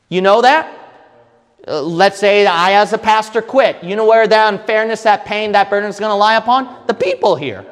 You 0.08 0.22
know 0.22 0.40
that? 0.42 0.72
Uh, 1.68 1.82
let's 1.82 2.18
say 2.18 2.46
I, 2.46 2.80
as 2.80 2.92
a 2.92 2.98
pastor, 2.98 3.42
quit. 3.42 3.82
You 3.82 3.96
know 3.96 4.06
where 4.06 4.26
that 4.26 4.54
unfairness, 4.54 5.02
that 5.02 5.24
pain, 5.24 5.52
that 5.52 5.68
burden 5.68 5.90
is 5.90 5.98
going 5.98 6.10
to 6.10 6.16
lie 6.16 6.36
upon? 6.36 6.86
The 6.86 6.94
people 6.94 7.34
here. 7.34 7.62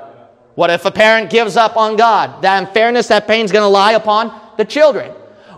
What 0.56 0.70
if 0.70 0.84
a 0.84 0.90
parent 0.90 1.30
gives 1.30 1.56
up 1.56 1.76
on 1.76 1.96
God? 1.96 2.42
That 2.42 2.66
unfairness, 2.66 3.08
that 3.08 3.26
pain 3.26 3.44
is 3.44 3.52
going 3.52 3.62
to 3.62 3.68
lie 3.68 3.92
upon 3.92 4.38
the 4.56 4.64
children. 4.64 5.12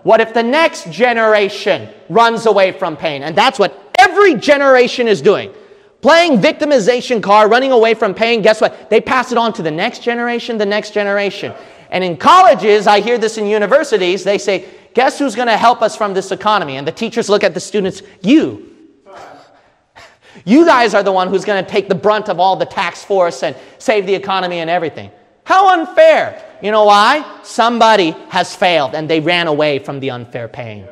What 0.07 0.21
if 0.21 0.33
the 0.33 0.43
next 0.45 0.93
generation 0.93 1.89
runs 2.09 2.47
away 2.47 2.71
from 2.71 2.97
pain? 2.97 3.25
And 3.25 3.35
that's 3.35 3.59
what 3.59 3.93
every 3.99 4.37
generation 4.37 5.09
is 5.09 5.21
doing. 5.21 5.53
Playing 6.01 6.39
victimization 6.39 7.21
card, 7.21 7.51
running 7.51 7.73
away 7.73 7.95
from 7.95 8.15
pain, 8.15 8.41
guess 8.41 8.61
what? 8.61 8.89
They 8.89 9.01
pass 9.01 9.33
it 9.33 9.39
on 9.39 9.53
to 9.55 9.63
the 9.63 9.71
next 9.73 10.05
generation, 10.05 10.59
the 10.59 10.65
next 10.65 10.95
generation. 10.95 11.53
And 11.91 12.05
in 12.05 12.17
colleges, 12.17 12.87
I 12.87 13.01
hear 13.01 13.19
this 13.19 13.37
in 13.37 13.47
universities, 13.47 14.23
they 14.23 14.39
say, 14.39 14.69
Guess 14.95 15.19
who's 15.19 15.35
going 15.35 15.49
to 15.49 15.57
help 15.57 15.83
us 15.83 15.97
from 15.97 16.15
this 16.15 16.31
economy? 16.31 16.77
And 16.77 16.87
the 16.87 16.93
teachers 16.93 17.29
look 17.29 17.43
at 17.43 17.53
the 17.53 17.59
students, 17.59 18.01
you. 18.23 18.77
You 20.45 20.65
guys 20.67 20.95
are 20.95 21.03
the 21.03 21.11
one 21.11 21.27
who's 21.27 21.45
going 21.45 21.65
to 21.65 21.69
take 21.69 21.89
the 21.89 21.97
brunt 21.97 22.29
of 22.29 22.39
all 22.39 22.55
the 22.55 22.65
tax 22.65 23.03
force 23.03 23.43
and 23.43 23.57
save 23.79 24.07
the 24.07 24.15
economy 24.15 24.61
and 24.61 24.71
everything. 24.71 25.11
How 25.43 25.81
unfair. 25.81 26.46
You 26.63 26.71
know 26.71 26.85
why? 26.85 27.41
Somebody 27.43 28.11
has 28.29 28.55
failed 28.55 28.95
and 28.95 29.09
they 29.09 29.21
ran 29.21 29.47
away 29.47 29.79
from 29.79 30.01
the 30.01 30.11
unfair 30.11 30.49
pain. 30.49 30.87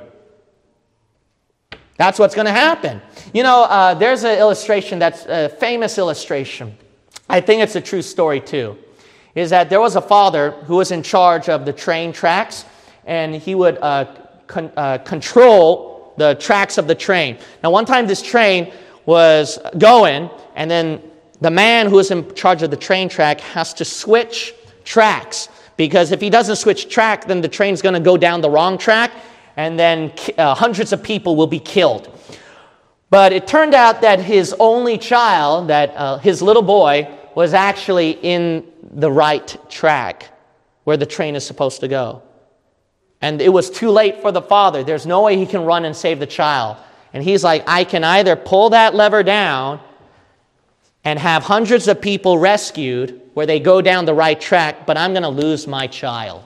That's 1.96 2.18
what's 2.18 2.34
going 2.34 2.46
to 2.46 2.52
happen. 2.52 3.00
You 3.32 3.42
know, 3.42 3.64
uh, 3.64 3.94
there's 3.94 4.24
an 4.24 4.38
illustration 4.38 4.98
that's 4.98 5.26
a 5.26 5.48
famous 5.48 5.96
illustration. 5.96 6.76
I 7.28 7.40
think 7.40 7.62
it's 7.62 7.76
a 7.76 7.80
true 7.80 8.02
story 8.02 8.40
too. 8.40 8.76
Is 9.34 9.50
that 9.50 9.70
there 9.70 9.80
was 9.80 9.96
a 9.96 10.00
father 10.00 10.52
who 10.66 10.76
was 10.76 10.90
in 10.90 11.02
charge 11.02 11.48
of 11.48 11.64
the 11.64 11.72
train 11.72 12.12
tracks 12.12 12.64
and 13.06 13.34
he 13.34 13.54
would 13.54 13.78
uh, 13.78 14.06
con- 14.46 14.72
uh, 14.76 14.98
control 14.98 16.14
the 16.16 16.34
tracks 16.34 16.78
of 16.78 16.86
the 16.86 16.94
train. 16.94 17.38
Now, 17.62 17.70
one 17.70 17.84
time 17.84 18.06
this 18.06 18.22
train 18.22 18.72
was 19.06 19.58
going, 19.76 20.30
and 20.54 20.70
then 20.70 21.02
the 21.40 21.50
man 21.50 21.88
who 21.88 21.98
is 21.98 22.10
in 22.10 22.34
charge 22.34 22.62
of 22.62 22.70
the 22.70 22.76
train 22.76 23.08
track 23.08 23.40
has 23.40 23.74
to 23.74 23.84
switch 23.84 24.54
tracks 24.84 25.48
because 25.76 26.12
if 26.12 26.20
he 26.20 26.30
doesn't 26.30 26.56
switch 26.56 26.88
track, 26.88 27.26
then 27.26 27.40
the 27.40 27.48
train's 27.48 27.82
going 27.82 27.94
to 27.94 28.00
go 28.00 28.16
down 28.16 28.40
the 28.40 28.50
wrong 28.50 28.78
track, 28.78 29.12
and 29.56 29.78
then 29.78 30.12
uh, 30.38 30.54
hundreds 30.54 30.92
of 30.92 31.02
people 31.02 31.36
will 31.36 31.46
be 31.46 31.58
killed. 31.58 32.10
But 33.10 33.32
it 33.32 33.46
turned 33.46 33.74
out 33.74 34.00
that 34.00 34.20
his 34.20 34.54
only 34.58 34.98
child, 34.98 35.68
that 35.68 35.94
uh, 35.94 36.18
his 36.18 36.42
little 36.42 36.62
boy, 36.62 37.08
was 37.34 37.54
actually 37.54 38.18
in 38.22 38.66
the 38.82 39.10
right 39.10 39.56
track 39.68 40.30
where 40.84 40.96
the 40.96 41.06
train 41.06 41.36
is 41.36 41.46
supposed 41.46 41.80
to 41.80 41.88
go. 41.88 42.22
And 43.20 43.40
it 43.40 43.48
was 43.48 43.70
too 43.70 43.90
late 43.90 44.20
for 44.20 44.32
the 44.32 44.42
father. 44.42 44.84
There's 44.84 45.06
no 45.06 45.22
way 45.22 45.36
he 45.36 45.46
can 45.46 45.64
run 45.64 45.84
and 45.84 45.96
save 45.96 46.20
the 46.20 46.26
child. 46.26 46.76
And 47.12 47.22
he's 47.22 47.42
like, 47.42 47.64
I 47.66 47.84
can 47.84 48.04
either 48.04 48.36
pull 48.36 48.70
that 48.70 48.94
lever 48.94 49.22
down 49.22 49.80
and 51.04 51.18
have 51.18 51.42
hundreds 51.42 51.86
of 51.86 52.00
people 52.00 52.38
rescued 52.38 53.20
where 53.34 53.46
they 53.46 53.60
go 53.60 53.82
down 53.82 54.04
the 54.06 54.14
right 54.14 54.40
track, 54.40 54.86
but 54.86 54.96
I'm 54.96 55.12
going 55.12 55.22
to 55.22 55.28
lose 55.28 55.66
my 55.66 55.86
child. 55.86 56.42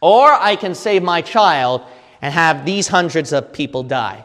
Or 0.00 0.32
I 0.32 0.56
can 0.56 0.74
save 0.74 1.02
my 1.02 1.22
child 1.22 1.82
and 2.20 2.34
have 2.34 2.64
these 2.64 2.88
hundreds 2.88 3.32
of 3.32 3.52
people 3.52 3.84
die. 3.84 4.24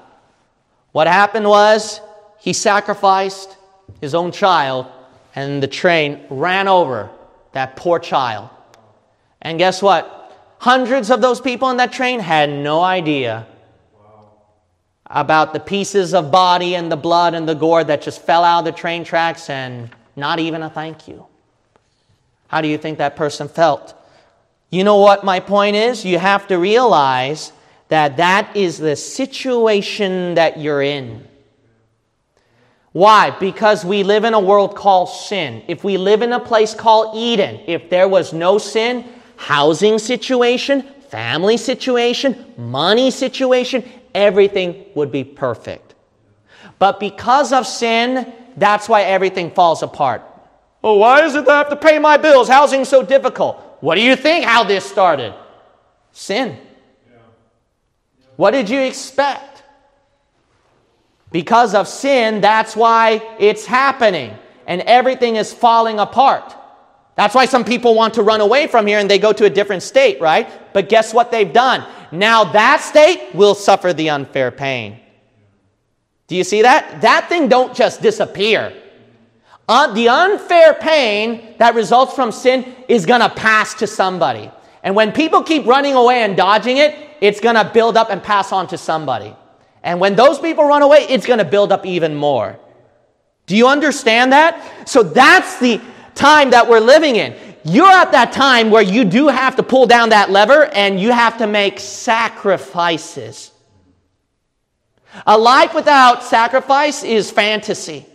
What 0.92 1.08
happened 1.08 1.48
was 1.48 2.02
he 2.40 2.54
sacrificed 2.54 3.56
his 4.02 4.16
own 4.16 4.32
child, 4.32 4.88
and 5.36 5.62
the 5.62 5.68
train 5.68 6.26
ran 6.30 6.68
over 6.68 7.10
that 7.52 7.76
poor 7.76 8.00
child. 8.00 8.50
And 9.42 9.60
guess 9.60 9.82
what? 9.82 10.14
Hundreds 10.60 11.12
of 11.12 11.22
those 11.22 11.40
people 11.40 11.70
in 11.70 11.78
that 11.78 11.92
train 11.92 12.20
had 12.20 12.50
no 12.50 12.82
idea 12.82 13.46
about 15.10 15.54
the 15.54 15.60
pieces 15.60 16.14
of 16.14 16.32
body 16.32 16.76
and 16.76 16.92
the 16.92 16.98
blood 16.98 17.34
and 17.34 17.48
the 17.48 17.56
gore 17.56 17.84
that 17.84 18.02
just 18.02 18.22
fell 18.22 18.44
out 18.44 18.60
of 18.60 18.66
the 18.66 18.72
train 18.72 19.04
tracks 19.04 19.50
and 19.50 19.90
not 20.16 20.40
even 20.40 20.64
a 20.64 20.70
thank 20.70 21.08
you. 21.08 21.26
How 22.48 22.62
do 22.62 22.68
you 22.68 22.78
think 22.78 22.98
that 22.98 23.16
person 23.16 23.48
felt? 23.48 23.94
You 24.70 24.84
know 24.84 24.98
what 24.98 25.24
my 25.24 25.40
point 25.40 25.76
is? 25.76 26.04
You 26.04 26.20
have 26.20 26.48
to 26.48 26.58
realize 26.58 27.54
that 27.88 28.18
that 28.18 28.56
is 28.56 28.78
the 28.78 28.96
situation 28.96 30.36
that 30.36 30.60
you're 30.60 30.82
in. 30.82 31.26
Why? 32.92 33.30
Because 33.32 33.86
we 33.86 34.04
live 34.04 34.24
in 34.24 34.34
a 34.34 34.40
world 34.40 34.76
called 34.76 35.10
sin. 35.10 35.62
If 35.68 35.84
we 35.84 35.98
live 35.98 36.22
in 36.22 36.34
a 36.34 36.40
place 36.40 36.74
called 36.74 37.16
Eden, 37.16 37.62
if 37.68 37.90
there 37.90 38.08
was 38.08 38.34
no 38.34 38.58
sin, 38.58 39.06
housing 39.36 40.00
situation, 40.00 40.82
family 41.10 41.58
situation, 41.58 42.54
money 42.58 43.12
situation, 43.12 43.84
everything 44.18 44.86
would 44.96 45.12
be 45.12 45.24
perfect. 45.24 45.96
But 46.80 47.00
because 47.00 47.54
of 47.54 47.66
sin, 47.66 48.34
that's 48.58 48.90
why 48.90 49.04
everything 49.04 49.52
falls 49.52 49.84
apart. 49.84 50.24
Oh, 50.84 50.98
why 50.98 51.24
is 51.24 51.36
it 51.36 51.46
that 51.46 51.52
I 51.52 51.58
have 51.60 51.70
to 51.70 51.76
pay 51.76 52.00
my 52.00 52.18
bills? 52.18 52.50
Housing's 52.50 52.90
so 52.90 53.04
difficult. 53.04 53.78
What 53.80 53.96
do 53.96 54.02
you 54.02 54.16
think 54.16 54.46
how 54.46 54.64
this 54.64 54.86
started? 54.86 55.34
Sin. 56.12 56.58
What 58.36 58.52
did 58.52 58.70
you 58.70 58.80
expect? 58.80 59.64
Because 61.32 61.74
of 61.74 61.88
sin, 61.88 62.42
that's 62.42 62.76
why 62.76 63.22
it's 63.40 63.66
happening. 63.66 64.38
And 64.66 64.82
everything 64.82 65.36
is 65.36 65.54
falling 65.54 66.00
apart. 66.00 66.56
That's 67.16 67.34
why 67.34 67.46
some 67.46 67.66
people 67.66 67.96
want 67.96 68.14
to 68.14 68.24
run 68.24 68.42
away 68.42 68.68
from 68.68 68.86
here 68.86 69.00
and 69.00 69.10
they 69.10 69.18
go 69.18 69.34
to 69.34 69.46
a 69.46 69.50
different 69.50 69.82
state, 69.82 70.22
right? 70.22 70.48
But 70.74 70.88
guess 70.88 71.14
what 71.14 71.32
they've 71.32 71.52
done? 71.52 71.84
Now 72.12 72.44
that 72.46 72.82
state 72.82 73.34
will 73.34 73.56
suffer 73.56 73.94
the 73.94 74.10
unfair 74.10 74.52
pain. 74.52 75.00
Do 76.28 76.36
you 76.36 76.44
see 76.44 76.62
that? 76.62 77.02
That 77.02 77.30
thing 77.30 77.48
don't 77.48 77.76
just 77.76 78.02
disappear. 78.02 78.74
Uh, 79.70 79.94
the 79.94 80.08
unfair 80.08 80.74
pain 80.74 81.56
that 81.58 81.76
results 81.76 82.14
from 82.14 82.32
sin 82.32 82.76
is 82.88 83.06
going 83.06 83.22
to 83.22 83.30
pass 83.30 83.74
to 83.76 83.88
somebody. 83.88 84.50
And 84.84 84.96
when 84.96 85.12
people 85.12 85.44
keep 85.44 85.66
running 85.66 85.94
away 85.94 86.24
and 86.24 86.38
dodging 86.38 86.78
it, 86.78 86.96
it's 87.20 87.40
going 87.40 87.56
to 87.56 87.70
build 87.74 87.98
up 87.98 88.10
and 88.10 88.24
pass 88.24 88.52
on 88.52 88.68
to 88.68 88.78
somebody. 88.78 89.36
And 89.84 90.00
when 90.00 90.16
those 90.16 90.40
people 90.40 90.66
run 90.66 90.82
away, 90.82 91.06
it's 91.10 91.26
going 91.26 91.40
to 91.40 91.46
build 91.46 91.72
up 91.72 91.86
even 91.86 92.16
more. 92.16 92.58
Do 93.46 93.56
you 93.56 93.68
understand 93.68 94.34
that? 94.34 94.88
So 94.88 95.04
that's 95.04 95.60
the 95.60 95.82
time 96.16 96.52
that 96.52 96.68
we're 96.70 96.80
living 96.80 97.16
in. 97.16 97.36
You're 97.70 97.92
at 97.92 98.14
that 98.14 98.32
time 98.32 98.72
where 98.72 98.82
you 98.82 99.04
do 99.04 99.28
have 99.28 99.58
to 99.58 99.64
pull 99.64 99.88
down 99.88 100.10
that 100.10 100.32
lever 100.32 100.66
and 100.74 101.00
you 101.00 101.12
have 101.12 101.38
to 101.40 101.48
make 101.48 101.82
sacrifices. 101.82 103.52
A 105.26 105.38
life 105.38 105.74
without 105.74 106.24
sacrifice 106.24 107.04
is 107.04 107.30
fantasy. 107.30 108.06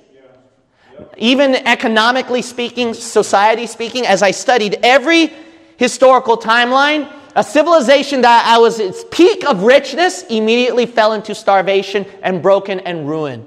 Even 1.19 1.55
economically 1.55 2.41
speaking, 2.41 2.95
society 2.95 3.67
speaking, 3.67 4.07
as 4.07 4.23
I 4.23 4.31
studied 4.31 4.79
every 4.83 5.31
historical 5.77 6.39
timeline, 6.39 7.13
a 7.37 7.45
civilization 7.45 8.23
that 8.23 8.47
I 8.47 8.57
was 8.59 8.79
its 8.79 9.05
peak 9.11 9.45
of 9.45 9.65
richness 9.65 10.23
immediately 10.25 10.87
fell 10.87 11.13
into 11.13 11.35
starvation 11.35 12.07
and 12.23 12.43
broken 12.43 12.81
and 12.81 13.07
ruined. 13.07 13.47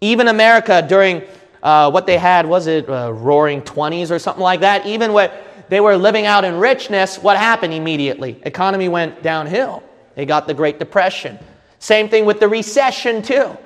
Even 0.00 0.28
America 0.28 0.84
during 0.86 1.22
uh, 1.62 1.90
what 1.90 2.06
they 2.06 2.16
had, 2.16 2.46
was 2.46 2.66
it 2.66 2.88
uh, 2.88 3.12
roaring 3.12 3.62
20s 3.62 4.10
or 4.10 4.18
something 4.18 4.42
like 4.42 4.60
that? 4.60 4.86
Even 4.86 5.12
when 5.12 5.30
they 5.68 5.80
were 5.80 5.96
living 5.96 6.26
out 6.26 6.44
in 6.44 6.56
richness, 6.56 7.18
what 7.18 7.36
happened 7.36 7.74
immediately? 7.74 8.40
Economy 8.42 8.88
went 8.88 9.22
downhill. 9.22 9.82
They 10.14 10.24
got 10.24 10.46
the 10.46 10.54
Great 10.54 10.78
Depression. 10.78 11.38
Same 11.78 12.08
thing 12.08 12.24
with 12.24 12.40
the 12.40 12.48
recession, 12.48 13.22
too. 13.22 13.56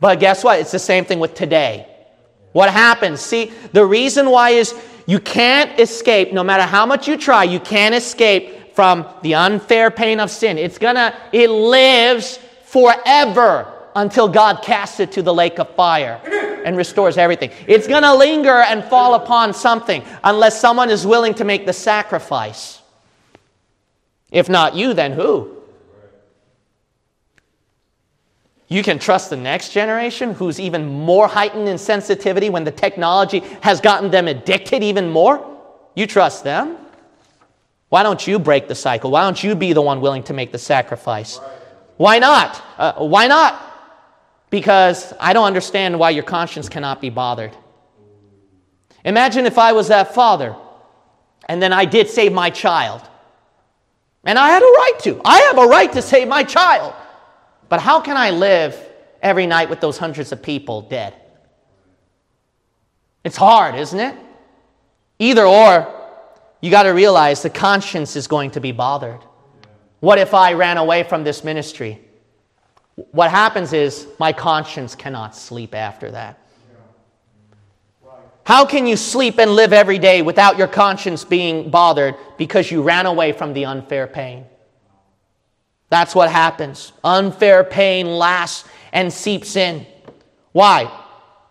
But 0.00 0.20
guess 0.20 0.44
what? 0.44 0.60
It's 0.60 0.70
the 0.70 0.78
same 0.78 1.04
thing 1.04 1.20
with 1.20 1.34
today. 1.34 1.88
What 2.52 2.70
happens? 2.70 3.20
See, 3.20 3.52
the 3.72 3.84
reason 3.84 4.30
why 4.30 4.50
is 4.50 4.74
you 5.06 5.18
can't 5.18 5.78
escape, 5.80 6.32
no 6.32 6.44
matter 6.44 6.64
how 6.64 6.86
much 6.86 7.08
you 7.08 7.16
try, 7.16 7.44
you 7.44 7.60
can't 7.60 7.94
escape 7.94 8.74
from 8.74 9.06
the 9.22 9.34
unfair 9.34 9.90
pain 9.90 10.20
of 10.20 10.30
sin. 10.30 10.56
It's 10.58 10.78
gonna, 10.78 11.16
it 11.32 11.50
lives 11.50 12.38
forever 12.64 13.72
until 13.96 14.28
God 14.28 14.62
casts 14.62 15.00
it 15.00 15.12
to 15.12 15.22
the 15.22 15.34
lake 15.34 15.58
of 15.58 15.74
fire 15.74 16.20
and 16.68 16.76
restores 16.76 17.16
everything. 17.16 17.50
It's 17.66 17.86
gonna 17.88 18.14
linger 18.14 18.60
and 18.60 18.84
fall 18.84 19.14
upon 19.14 19.54
something 19.54 20.02
unless 20.22 20.60
someone 20.60 20.90
is 20.90 21.06
willing 21.06 21.32
to 21.34 21.44
make 21.44 21.64
the 21.64 21.72
sacrifice. 21.72 22.82
If 24.30 24.50
not 24.50 24.76
you, 24.76 24.92
then 24.92 25.12
who? 25.12 25.56
You 28.68 28.82
can 28.82 28.98
trust 28.98 29.30
the 29.30 29.36
next 29.38 29.72
generation 29.72 30.34
who's 30.34 30.60
even 30.60 30.86
more 30.86 31.26
heightened 31.26 31.68
in 31.68 31.78
sensitivity 31.78 32.50
when 32.50 32.64
the 32.64 32.70
technology 32.70 33.38
has 33.62 33.80
gotten 33.80 34.10
them 34.10 34.28
addicted 34.28 34.82
even 34.82 35.08
more. 35.08 35.42
You 35.94 36.06
trust 36.06 36.44
them. 36.44 36.76
Why 37.88 38.02
don't 38.02 38.26
you 38.26 38.38
break 38.38 38.68
the 38.68 38.74
cycle? 38.74 39.10
Why 39.10 39.22
don't 39.22 39.42
you 39.42 39.54
be 39.54 39.72
the 39.72 39.80
one 39.80 40.02
willing 40.02 40.24
to 40.24 40.34
make 40.34 40.52
the 40.52 40.58
sacrifice? 40.58 41.40
Why 41.96 42.18
not? 42.18 42.62
Uh, 42.76 42.92
why 43.06 43.26
not? 43.26 43.67
Because 44.50 45.12
I 45.20 45.32
don't 45.32 45.44
understand 45.44 45.98
why 45.98 46.10
your 46.10 46.24
conscience 46.24 46.68
cannot 46.68 47.00
be 47.00 47.10
bothered. 47.10 47.54
Imagine 49.04 49.46
if 49.46 49.58
I 49.58 49.72
was 49.72 49.88
that 49.88 50.14
father 50.14 50.56
and 51.48 51.62
then 51.62 51.72
I 51.72 51.84
did 51.84 52.08
save 52.08 52.32
my 52.32 52.50
child. 52.50 53.02
And 54.24 54.38
I 54.38 54.48
had 54.48 54.62
a 54.62 54.66
right 54.66 54.98
to. 55.00 55.20
I 55.24 55.38
have 55.40 55.58
a 55.58 55.66
right 55.66 55.92
to 55.92 56.02
save 56.02 56.28
my 56.28 56.42
child. 56.44 56.94
But 57.68 57.80
how 57.80 58.00
can 58.00 58.16
I 58.16 58.30
live 58.30 58.78
every 59.22 59.46
night 59.46 59.70
with 59.70 59.80
those 59.80 59.96
hundreds 59.96 60.32
of 60.32 60.42
people 60.42 60.82
dead? 60.82 61.14
It's 63.24 63.36
hard, 63.36 63.74
isn't 63.74 63.98
it? 63.98 64.14
Either 65.18 65.44
or, 65.44 65.94
you 66.60 66.70
got 66.70 66.84
to 66.84 66.90
realize 66.90 67.42
the 67.42 67.50
conscience 67.50 68.16
is 68.16 68.26
going 68.26 68.52
to 68.52 68.60
be 68.60 68.72
bothered. 68.72 69.20
What 70.00 70.18
if 70.18 70.34
I 70.34 70.52
ran 70.52 70.76
away 70.78 71.02
from 71.02 71.24
this 71.24 71.42
ministry? 71.42 72.00
What 73.12 73.30
happens 73.30 73.72
is 73.72 74.08
my 74.18 74.32
conscience 74.32 74.96
cannot 74.96 75.36
sleep 75.36 75.74
after 75.74 76.10
that. 76.10 76.40
How 78.44 78.64
can 78.64 78.86
you 78.86 78.96
sleep 78.96 79.38
and 79.38 79.54
live 79.54 79.72
every 79.72 79.98
day 79.98 80.22
without 80.22 80.58
your 80.58 80.66
conscience 80.68 81.22
being 81.22 81.70
bothered 81.70 82.16
because 82.38 82.70
you 82.70 82.82
ran 82.82 83.06
away 83.06 83.32
from 83.32 83.52
the 83.52 83.66
unfair 83.66 84.06
pain? 84.06 84.46
That's 85.90 86.14
what 86.14 86.30
happens. 86.30 86.92
Unfair 87.04 87.62
pain 87.62 88.06
lasts 88.06 88.68
and 88.92 89.12
seeps 89.12 89.54
in. 89.54 89.86
Why? 90.52 90.90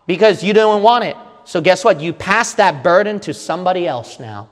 Because 0.06 0.42
you 0.42 0.52
don't 0.52 0.82
want 0.82 1.04
it. 1.04 1.16
So, 1.44 1.60
guess 1.60 1.82
what? 1.82 2.00
You 2.00 2.12
pass 2.12 2.54
that 2.54 2.82
burden 2.82 3.20
to 3.20 3.32
somebody 3.32 3.86
else 3.86 4.20
now. 4.20 4.50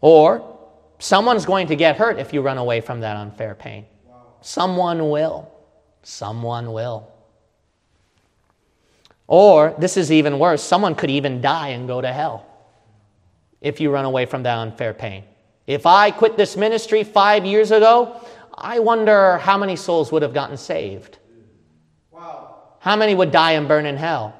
Or 0.00 0.58
someone's 0.98 1.44
going 1.44 1.68
to 1.68 1.76
get 1.76 1.96
hurt 1.96 2.18
if 2.18 2.32
you 2.32 2.42
run 2.42 2.58
away 2.58 2.80
from 2.80 3.00
that 3.00 3.16
unfair 3.16 3.54
pain. 3.54 3.86
Someone 4.40 5.10
will. 5.10 5.50
Someone 6.02 6.72
will. 6.72 7.10
Or, 9.26 9.74
this 9.78 9.96
is 9.96 10.10
even 10.10 10.40
worse, 10.40 10.62
someone 10.62 10.96
could 10.96 11.10
even 11.10 11.40
die 11.40 11.68
and 11.68 11.86
go 11.86 12.00
to 12.00 12.12
hell 12.12 12.46
if 13.60 13.80
you 13.80 13.90
run 13.90 14.04
away 14.04 14.26
from 14.26 14.42
that 14.42 14.58
unfair 14.58 14.92
pain. 14.92 15.22
If 15.68 15.86
I 15.86 16.10
quit 16.10 16.36
this 16.36 16.56
ministry 16.56 17.04
five 17.04 17.44
years 17.44 17.70
ago, 17.70 18.20
I 18.52 18.80
wonder 18.80 19.38
how 19.38 19.56
many 19.56 19.76
souls 19.76 20.10
would 20.10 20.22
have 20.22 20.34
gotten 20.34 20.56
saved. 20.56 21.18
Wow. 22.10 22.56
How 22.80 22.96
many 22.96 23.14
would 23.14 23.30
die 23.30 23.52
and 23.52 23.68
burn 23.68 23.86
in 23.86 23.96
hell? 23.96 24.34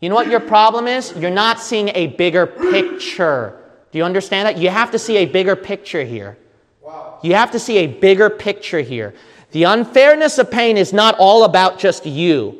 You 0.00 0.08
know 0.08 0.14
what 0.14 0.28
your 0.28 0.40
problem 0.40 0.86
is? 0.86 1.12
You're 1.16 1.30
not 1.30 1.58
seeing 1.58 1.90
a 1.94 2.06
bigger 2.06 2.46
picture. 2.46 3.60
Do 3.90 3.98
you 3.98 4.04
understand 4.04 4.46
that? 4.46 4.58
You 4.58 4.70
have 4.70 4.92
to 4.92 4.98
see 4.98 5.16
a 5.16 5.26
bigger 5.26 5.56
picture 5.56 6.04
here. 6.04 6.38
Wow. 6.80 7.18
You 7.22 7.34
have 7.34 7.50
to 7.50 7.58
see 7.58 7.78
a 7.78 7.88
bigger 7.88 8.30
picture 8.30 8.80
here. 8.80 9.14
The 9.50 9.64
unfairness 9.64 10.38
of 10.38 10.50
pain 10.50 10.76
is 10.76 10.92
not 10.92 11.16
all 11.18 11.44
about 11.44 11.78
just 11.78 12.04
you 12.04 12.58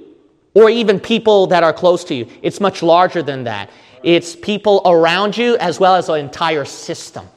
or 0.55 0.71
even 0.71 0.99
people 0.99 1.47
that 1.49 1.63
are 1.63 1.73
close 1.73 2.05
to 2.05 2.15
you. 2.15 2.27
It's 2.43 2.61
much 2.61 2.83
larger 2.83 3.23
than 3.23 3.45
that. 3.45 3.71
It's 4.03 4.35
people 4.35 4.81
around 4.87 5.37
you 5.37 5.57
as 5.59 5.79
well 5.79 5.95
as 5.95 6.09
an 6.09 6.17
entire 6.17 6.65
system. 6.65 7.29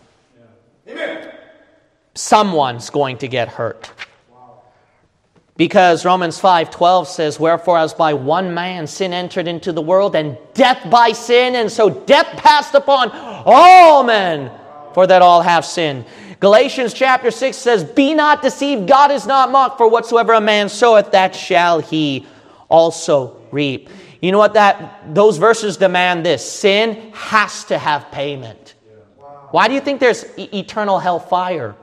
Amen. 0.88 1.32
Someone's 2.16 2.90
going 2.90 3.18
to 3.18 3.28
get 3.28 3.48
hurt. 3.48 3.90
Because 5.58 6.06
Romans 6.06 6.40
5:12 6.40 7.08
says, 7.08 7.40
"Wherefore 7.40 7.78
as 7.78 7.94
by 7.94 8.14
one 8.14 8.54
man 8.54 8.88
sin 8.88 9.14
entered 9.14 9.48
into 9.48 9.72
the 9.72 9.82
world, 9.82 10.16
and 10.16 10.38
death 10.54 10.80
by 10.90 11.12
sin, 11.12 11.56
and 11.56 11.72
so 11.72 11.90
death 11.90 12.28
passed 12.38 12.74
upon 12.74 13.12
all 13.46 14.02
men, 14.04 14.50
for 14.94 15.06
that 15.06 15.22
all 15.22 15.42
have 15.42 15.66
sinned." 15.66 16.06
Galatians 16.42 16.94
chapter 16.94 17.32
6 17.32 17.56
says, 17.56 17.84
"Be 17.84 18.14
not 18.14 18.42
deceived, 18.42 18.88
God 18.88 19.12
is 19.12 19.26
not 19.28 19.52
mocked, 19.52 19.78
for 19.78 19.88
whatsoever 19.88 20.34
a 20.34 20.42
man 20.42 20.68
soweth, 20.70 21.12
that 21.12 21.36
shall 21.36 21.80
he 21.80 22.26
also 22.68 23.38
reap." 23.52 23.90
You 24.22 24.32
know 24.32 24.40
what 24.40 24.56
that 24.56 25.14
those 25.14 25.38
verses 25.38 25.78
demand 25.78 26.26
this? 26.26 26.44
Sin 26.44 27.12
has 27.14 27.64
to 27.66 27.78
have 27.78 28.12
payment. 28.12 28.74
Why 29.52 29.68
do 29.68 29.76
you 29.76 29.82
think 29.82 30.00
there's 30.00 30.26
e- 30.36 30.50
eternal 30.52 31.00
hellfire? 31.00 31.76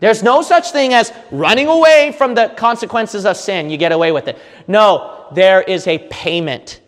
There's 0.00 0.22
no 0.22 0.42
such 0.42 0.72
thing 0.72 0.94
as 0.94 1.12
running 1.30 1.68
away 1.68 2.12
from 2.16 2.34
the 2.34 2.48
consequences 2.56 3.24
of 3.24 3.36
sin. 3.36 3.70
You 3.70 3.76
get 3.76 3.92
away 3.92 4.12
with 4.12 4.28
it. 4.28 4.38
No, 4.66 5.26
there 5.32 5.60
is 5.60 5.86
a 5.86 5.98
payment. 6.10 6.80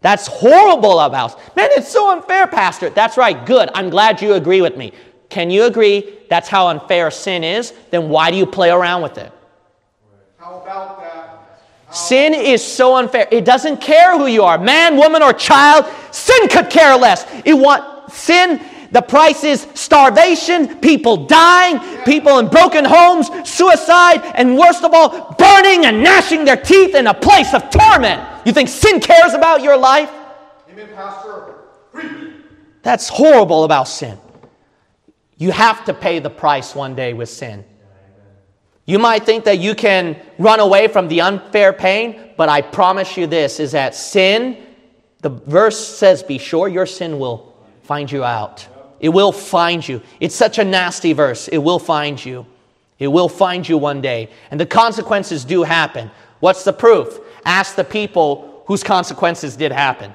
That's 0.00 0.28
horrible 0.28 1.00
about. 1.00 1.38
Man, 1.56 1.68
it's 1.72 1.88
so 1.88 2.10
unfair, 2.10 2.46
Pastor. 2.46 2.90
That's 2.90 3.16
right. 3.16 3.44
Good. 3.46 3.68
I'm 3.74 3.90
glad 3.90 4.22
you 4.22 4.34
agree 4.34 4.62
with 4.62 4.76
me. 4.76 4.92
Can 5.32 5.50
you 5.50 5.64
agree 5.64 6.18
that's 6.28 6.46
how 6.46 6.68
unfair 6.68 7.10
sin 7.10 7.42
is? 7.42 7.72
Then 7.90 8.10
why 8.10 8.30
do 8.30 8.36
you 8.36 8.44
play 8.44 8.68
around 8.68 9.00
with 9.00 9.16
it? 9.16 9.32
How 10.36 10.60
about 10.60 11.00
that? 11.00 11.56
How 11.86 11.92
Sin 11.94 12.34
is 12.34 12.62
so 12.62 12.96
unfair. 12.96 13.28
It 13.32 13.46
doesn't 13.46 13.80
care 13.80 14.18
who 14.18 14.26
you 14.26 14.42
are, 14.42 14.58
man, 14.58 14.98
woman, 14.98 15.22
or 15.22 15.32
child. 15.32 15.86
Sin 16.10 16.48
could 16.48 16.68
care 16.68 16.98
less. 16.98 17.24
It 17.46 17.54
want 17.54 18.12
sin. 18.12 18.60
The 18.90 19.00
price 19.00 19.42
is 19.42 19.66
starvation, 19.72 20.76
people 20.80 21.24
dying, 21.26 21.80
people 22.04 22.38
in 22.38 22.48
broken 22.48 22.84
homes, 22.84 23.30
suicide, 23.48 24.20
and 24.34 24.58
worst 24.58 24.84
of 24.84 24.92
all, 24.92 25.34
burning 25.38 25.86
and 25.86 26.02
gnashing 26.02 26.44
their 26.44 26.58
teeth 26.58 26.94
in 26.94 27.06
a 27.06 27.14
place 27.14 27.54
of 27.54 27.70
torment. 27.70 28.20
You 28.44 28.52
think 28.52 28.68
sin 28.68 29.00
cares 29.00 29.32
about 29.32 29.62
your 29.62 29.78
life? 29.78 30.10
Amen, 30.70 30.90
Pastor. 30.94 31.54
That's 32.82 33.08
horrible 33.08 33.64
about 33.64 33.88
sin. 33.88 34.18
You 35.42 35.50
have 35.50 35.84
to 35.86 35.92
pay 35.92 36.20
the 36.20 36.30
price 36.30 36.72
one 36.72 36.94
day 36.94 37.14
with 37.14 37.28
sin. 37.28 37.64
You 38.84 39.00
might 39.00 39.24
think 39.24 39.42
that 39.46 39.58
you 39.58 39.74
can 39.74 40.16
run 40.38 40.60
away 40.60 40.86
from 40.86 41.08
the 41.08 41.20
unfair 41.20 41.72
pain, 41.72 42.30
but 42.36 42.48
I 42.48 42.60
promise 42.62 43.16
you 43.16 43.26
this 43.26 43.58
is 43.58 43.72
that 43.72 43.96
sin, 43.96 44.56
the 45.20 45.30
verse 45.30 45.84
says, 45.84 46.22
be 46.22 46.38
sure 46.38 46.68
your 46.68 46.86
sin 46.86 47.18
will 47.18 47.56
find 47.82 48.08
you 48.08 48.22
out. 48.22 48.68
It 49.00 49.08
will 49.08 49.32
find 49.32 49.86
you. 49.88 50.00
It's 50.20 50.36
such 50.36 50.60
a 50.60 50.64
nasty 50.64 51.12
verse. 51.12 51.48
It 51.48 51.58
will 51.58 51.80
find 51.80 52.24
you. 52.24 52.46
It 53.00 53.08
will 53.08 53.28
find 53.28 53.68
you 53.68 53.78
one 53.78 54.00
day. 54.00 54.30
And 54.52 54.60
the 54.60 54.66
consequences 54.66 55.44
do 55.44 55.64
happen. 55.64 56.08
What's 56.38 56.62
the 56.62 56.72
proof? 56.72 57.18
Ask 57.44 57.74
the 57.74 57.82
people 57.82 58.62
whose 58.68 58.84
consequences 58.84 59.56
did 59.56 59.72
happen. 59.72 60.14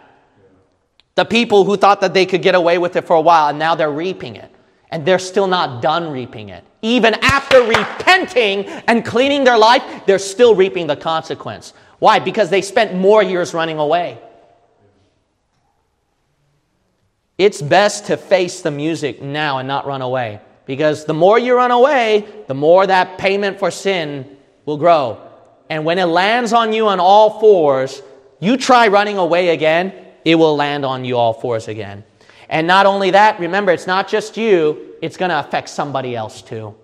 The 1.15 1.25
people 1.25 1.65
who 1.65 1.75
thought 1.75 1.99
that 1.99 2.13
they 2.13 2.25
could 2.25 2.41
get 2.41 2.55
away 2.55 2.77
with 2.77 2.95
it 2.95 3.05
for 3.05 3.17
a 3.17 3.21
while 3.21 3.49
and 3.49 3.59
now 3.59 3.75
they're 3.75 3.91
reaping 3.91 4.37
it. 4.37 4.53
And 4.89 5.05
they're 5.05 5.19
still 5.19 5.47
not 5.47 5.81
done 5.81 6.11
reaping 6.11 6.49
it. 6.49 6.63
Even 6.81 7.15
after 7.15 7.61
repenting 7.61 8.65
and 8.87 9.03
cleaning 9.03 9.43
their 9.43 9.57
life, 9.57 9.83
they're 10.05 10.19
still 10.19 10.55
reaping 10.55 10.87
the 10.87 10.95
consequence. 10.95 11.73
Why? 11.99 12.19
Because 12.19 12.49
they 12.49 12.61
spent 12.61 12.95
more 12.95 13.21
years 13.21 13.53
running 13.53 13.79
away. 13.79 14.19
It's 17.37 17.61
best 17.61 18.05
to 18.05 18.17
face 18.17 18.61
the 18.61 18.71
music 18.71 19.21
now 19.21 19.59
and 19.59 19.67
not 19.67 19.85
run 19.85 20.01
away. 20.01 20.39
Because 20.65 21.05
the 21.05 21.13
more 21.13 21.37
you 21.39 21.55
run 21.55 21.71
away, 21.71 22.27
the 22.47 22.53
more 22.53 22.85
that 22.85 23.17
payment 23.17 23.59
for 23.59 23.71
sin 23.71 24.37
will 24.65 24.77
grow. 24.77 25.21
And 25.69 25.85
when 25.85 25.99
it 25.99 26.05
lands 26.05 26.53
on 26.53 26.73
you 26.73 26.87
on 26.87 26.99
all 26.99 27.39
fours, 27.39 28.01
you 28.39 28.57
try 28.57 28.87
running 28.87 29.17
away 29.17 29.49
again, 29.49 29.93
it 30.25 30.35
will 30.35 30.55
land 30.55 30.85
on 30.85 31.05
you 31.05 31.17
all 31.17 31.33
fours 31.33 31.67
again. 31.67 32.03
And 32.49 32.65
not 32.67 32.85
only 32.85 33.11
that, 33.11 33.39
remember, 33.39 33.71
it's 33.71 33.87
not 33.87 34.07
just 34.07 34.37
you, 34.37 34.95
it's 35.01 35.17
going 35.17 35.29
to 35.29 35.39
affect 35.39 35.69
somebody 35.69 36.15
else 36.15 36.41
too. 36.41 36.75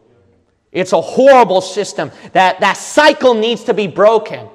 It's 0.71 0.91
a 0.91 1.01
horrible 1.01 1.61
system. 1.61 2.11
That, 2.33 2.59
that 2.59 2.77
cycle 2.77 3.33
needs 3.33 3.63
to 3.65 3.73
be 3.73 3.87
broken. 3.87 4.49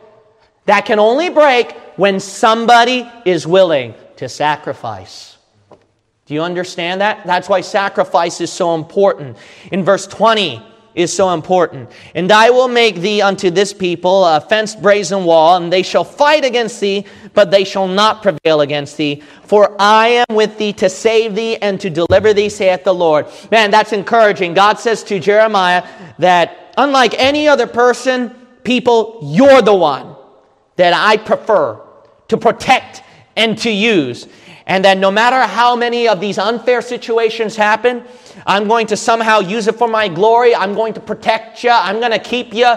That 0.66 0.84
can 0.84 0.98
only 0.98 1.30
break 1.30 1.72
when 1.96 2.20
somebody 2.20 3.08
is 3.24 3.46
willing 3.46 3.94
to 4.16 4.28
sacrifice. 4.28 5.38
Do 6.26 6.34
you 6.34 6.42
understand 6.42 7.00
that? 7.00 7.24
That's 7.24 7.48
why 7.48 7.62
sacrifice 7.62 8.40
is 8.40 8.52
so 8.52 8.74
important. 8.74 9.38
In 9.72 9.82
verse 9.84 10.06
20 10.06 10.62
is 10.98 11.12
so 11.12 11.32
important. 11.32 11.90
And 12.14 12.30
I 12.32 12.50
will 12.50 12.68
make 12.68 12.96
thee 12.96 13.22
unto 13.22 13.50
this 13.50 13.72
people 13.72 14.24
a 14.24 14.40
fenced 14.40 14.82
brazen 14.82 15.24
wall, 15.24 15.56
and 15.56 15.72
they 15.72 15.82
shall 15.82 16.04
fight 16.04 16.44
against 16.44 16.80
thee, 16.80 17.06
but 17.34 17.50
they 17.50 17.64
shall 17.64 17.86
not 17.86 18.22
prevail 18.22 18.60
against 18.60 18.96
thee. 18.96 19.22
For 19.44 19.74
I 19.78 20.24
am 20.28 20.36
with 20.36 20.58
thee 20.58 20.72
to 20.74 20.90
save 20.90 21.34
thee 21.34 21.56
and 21.56 21.80
to 21.80 21.88
deliver 21.88 22.34
thee, 22.34 22.48
saith 22.48 22.84
the 22.84 22.94
Lord. 22.94 23.26
Man, 23.50 23.70
that's 23.70 23.92
encouraging. 23.92 24.54
God 24.54 24.78
says 24.78 25.02
to 25.04 25.20
Jeremiah 25.20 25.86
that 26.18 26.74
unlike 26.76 27.14
any 27.16 27.48
other 27.48 27.66
person, 27.66 28.34
people, 28.64 29.20
you're 29.22 29.62
the 29.62 29.74
one 29.74 30.16
that 30.76 30.92
I 30.92 31.16
prefer 31.16 31.80
to 32.28 32.36
protect 32.36 33.02
and 33.36 33.56
to 33.58 33.70
use. 33.70 34.26
And 34.68 34.84
that 34.84 34.98
no 34.98 35.10
matter 35.10 35.40
how 35.40 35.74
many 35.74 36.06
of 36.06 36.20
these 36.20 36.36
unfair 36.36 36.82
situations 36.82 37.56
happen, 37.56 38.04
I'm 38.46 38.68
going 38.68 38.86
to 38.88 38.96
somehow 38.98 39.40
use 39.40 39.66
it 39.66 39.76
for 39.76 39.88
my 39.88 40.08
glory. 40.08 40.54
I'm 40.54 40.74
going 40.74 40.92
to 40.92 41.00
protect 41.00 41.64
you. 41.64 41.70
I'm 41.70 42.00
going 42.00 42.12
to 42.12 42.18
keep 42.18 42.52
you. 42.52 42.74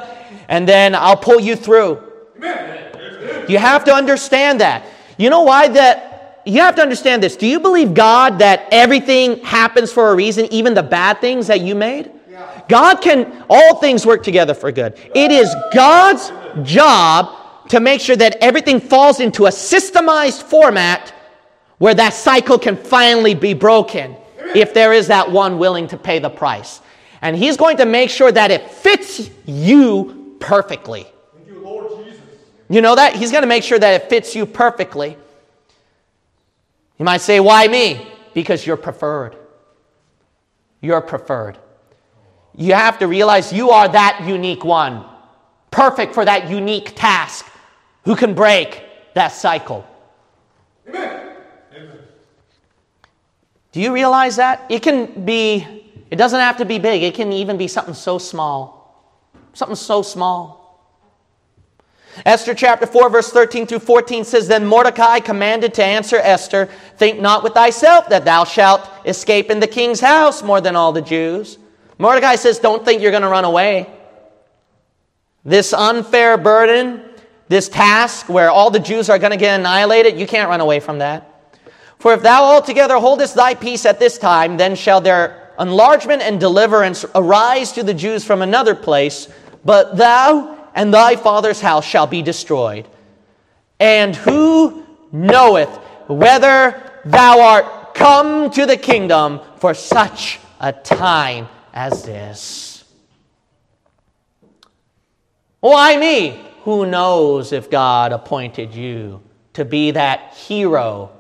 And 0.47 0.67
then 0.67 0.95
I'll 0.95 1.17
pull 1.17 1.41
you 1.41 1.58
through. 1.58 2.01
Amen. 2.38 3.45
You 3.49 3.58
have 3.58 3.84
to 3.84 3.93
understand 3.93 4.62
that. 4.62 4.86
You 5.17 5.30
know 5.30 5.41
why 5.41 5.67
that? 5.67 6.41
You 6.45 6.62
have 6.62 6.75
to 6.75 6.82
understand 6.82 7.21
this. 7.21 7.36
Do 7.36 7.45
you 7.45 7.60
believe 7.60 7.93
God 7.93 8.39
that 8.39 8.67
everything 8.71 9.43
happens 9.43 9.91
for 9.91 10.12
a 10.12 10.15
reason, 10.15 10.47
even 10.51 10.73
the 10.73 10.82
bad 10.82 11.19
things 11.19 11.47
that 11.47 11.60
you 11.60 11.75
made? 11.75 12.10
Yeah. 12.30 12.62
God 12.69 13.01
can, 13.01 13.45
all 13.49 13.75
things 13.75 14.06
work 14.06 14.23
together 14.23 14.54
for 14.54 14.71
good. 14.71 14.97
It 15.13 15.32
is 15.32 15.54
God's 15.73 16.32
job 16.63 17.38
to 17.67 17.80
make 17.80 17.99
sure 18.01 18.15
that 18.15 18.38
everything 18.41 18.80
falls 18.80 19.19
into 19.19 19.45
a 19.45 19.49
systemized 19.49 20.41
format 20.43 21.13
where 21.82 21.96
that 21.96 22.13
cycle 22.13 22.60
can 22.60 22.78
finally 22.78 23.34
be 23.34 23.56
broken 23.56 24.15
if 24.54 24.72
there 24.72 24.94
is 24.94 25.08
that 25.08 25.32
one 25.32 25.58
willing 25.58 25.88
to 25.88 25.98
pay 25.98 26.20
the 26.20 26.30
price. 26.30 26.80
And 27.24 27.36
He's 27.36 27.58
going 27.58 27.78
to 27.78 27.88
make 27.88 28.12
sure 28.12 28.32
that 28.32 28.52
it 28.52 28.70
fits 28.70 29.32
you 29.48 30.38
perfectly. 30.39 31.08
Thank 31.34 31.48
you, 31.48 31.60
Lord 31.60 32.06
Jesus. 32.06 32.22
You 32.70 32.82
know 32.82 32.94
that? 32.94 33.15
He's 33.15 33.32
going 33.32 33.41
to 33.41 33.48
make 33.48 33.63
sure 33.63 33.80
that 33.80 34.00
it 34.00 34.10
fits 34.10 34.36
you 34.36 34.46
perfectly. 34.46 35.17
You 37.00 37.06
might 37.06 37.22
say, 37.22 37.39
Why 37.39 37.67
me? 37.67 38.08
Because 38.36 38.63
you're 38.63 38.78
preferred. 38.78 39.36
You're 40.82 41.02
preferred. 41.02 41.58
You 42.56 42.76
have 42.76 43.00
to 43.00 43.08
realize 43.08 43.52
you 43.52 43.72
are 43.72 43.88
that 43.88 44.24
unique 44.28 44.63
one, 44.63 45.04
perfect 45.72 46.13
for 46.13 46.26
that 46.26 46.48
unique 46.48 46.94
task, 46.96 47.48
who 48.06 48.15
can 48.15 48.36
break 48.36 48.84
that 49.15 49.30
cycle. 49.30 49.84
Amen. 50.88 51.22
Amen. 51.74 52.00
Do 53.71 53.79
you 53.79 53.93
realize 53.93 54.36
that? 54.36 54.65
It 54.69 54.84
can 54.84 55.25
be, 55.25 55.65
it 56.10 56.17
doesn't 56.17 56.39
have 56.39 56.57
to 56.57 56.65
be 56.65 56.77
big, 56.77 57.03
it 57.03 57.13
can 57.13 57.31
even 57.31 57.57
be 57.57 57.67
something 57.67 57.93
so 57.93 58.17
small. 58.17 58.81
Something 59.53 59.75
so 59.75 60.01
small. 60.01 60.62
Esther 62.25 62.53
chapter 62.53 62.86
4, 62.86 63.10
verse 63.10 63.31
13 63.31 63.65
through 63.65 63.79
14 63.79 64.25
says, 64.25 64.47
Then 64.47 64.65
Mordecai 64.65 65.19
commanded 65.19 65.73
to 65.75 65.84
answer 65.84 66.17
Esther, 66.17 66.67
Think 66.97 67.19
not 67.21 67.43
with 67.43 67.53
thyself 67.53 68.10
that 68.10 68.25
thou 68.25 68.43
shalt 68.43 68.89
escape 69.05 69.49
in 69.49 69.60
the 69.60 69.67
king's 69.67 70.01
house 70.01 70.43
more 70.43 70.60
than 70.60 70.75
all 70.75 70.91
the 70.91 71.01
Jews. 71.01 71.57
Mordecai 71.97 72.36
says, 72.36 72.60
Don't 72.60 72.84
think 72.84 73.01
you're 73.01 73.12
going 73.12 73.23
to 73.23 73.29
run 73.29 73.45
away. 73.45 73.89
This 75.45 75.73
unfair 75.73 76.38
burden, 76.38 77.03
this 77.47 77.69
task 77.69 78.27
where 78.27 78.49
all 78.49 78.69
the 78.69 78.79
Jews 78.79 79.10
are 79.10 79.17
going 79.17 79.31
to 79.31 79.38
get 79.38 79.60
annihilated, 79.60 80.19
you 80.19 80.27
can't 80.27 80.49
run 80.49 80.62
away 80.62 80.81
from 80.81 80.99
that. 80.99 81.31
For 82.02 82.14
if 82.14 82.24
thou 82.24 82.46
altogether 82.46 82.98
holdest 82.98 83.36
thy 83.36 83.54
peace 83.54 83.86
at 83.86 84.00
this 84.00 84.18
time, 84.18 84.58
then 84.58 84.74
shall 84.74 85.02
their 85.02 85.52
enlargement 85.60 86.24
and 86.24 86.40
deliverance 86.40 87.06
arise 87.14 87.74
to 87.74 87.84
the 87.84 87.94
Jews 87.94 88.26
from 88.26 88.42
another 88.42 88.74
place, 88.74 89.28
but 89.64 89.98
thou 89.98 90.58
and 90.74 90.92
thy 90.92 91.16
father's 91.16 91.62
house 91.62 91.86
shall 91.86 92.08
be 92.08 92.24
destroyed. 92.24 92.88
And 93.80 94.16
who 94.16 94.84
knoweth 95.12 95.70
whether 96.08 96.82
thou 97.06 97.40
art 97.40 97.94
come 97.94 98.50
to 98.50 98.66
the 98.66 98.78
kingdom 98.78 99.40
for 99.58 99.76
such 99.76 100.39
a 100.60 100.74
time 100.74 101.49
as 101.72 102.02
this? 102.02 102.84
Why 105.60 105.97
me? 105.97 106.43
Who 106.64 106.88
knows 106.88 107.52
if 107.52 107.70
God 107.70 108.12
appointed 108.12 108.74
you 108.74 109.22
to 109.54 109.66
be 109.66 109.91
that 109.91 110.34
hero 110.34 111.12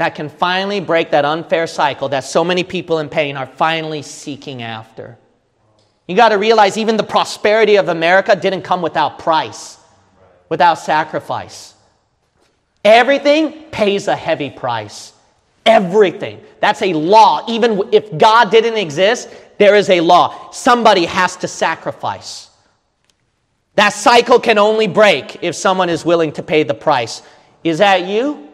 that 0.00 0.14
can 0.14 0.30
finally 0.30 0.80
break 0.80 1.10
that 1.10 1.26
unfair 1.26 1.66
cycle 1.66 2.08
that 2.08 2.24
so 2.24 2.42
many 2.42 2.64
people 2.64 3.00
in 3.00 3.10
pain 3.10 3.36
are 3.36 3.46
finally 3.46 4.00
seeking 4.00 4.62
after? 4.62 5.18
You 6.08 6.16
got 6.16 6.30
to 6.30 6.38
realize 6.38 6.78
even 6.78 6.96
the 6.96 7.02
prosperity 7.02 7.76
of 7.76 7.88
America 7.88 8.34
didn't 8.34 8.62
come 8.62 8.80
without 8.80 9.18
price, 9.18 9.76
without 10.48 10.76
sacrifice. 10.76 11.74
Everything 12.82 13.64
pays 13.64 14.08
a 14.08 14.16
heavy 14.16 14.48
price. 14.48 15.12
Everything. 15.66 16.40
That's 16.60 16.80
a 16.80 16.94
law. 16.94 17.44
Even 17.46 17.90
if 17.92 18.16
God 18.16 18.50
didn't 18.50 18.78
exist, 18.78 19.28
there 19.58 19.74
is 19.74 19.90
a 19.90 20.00
law. 20.00 20.50
Somebody 20.50 21.04
has 21.04 21.36
to 21.36 21.46
sacrifice. 21.46 22.48
That 23.74 23.90
cycle 23.90 24.40
can 24.40 24.56
only 24.56 24.86
break 24.86 25.44
if 25.44 25.54
someone 25.54 25.90
is 25.90 26.06
willing 26.06 26.32
to 26.32 26.42
pay 26.42 26.62
the 26.62 26.72
price. 26.72 27.20
Is 27.62 27.76
that 27.78 28.06
you? 28.06 28.49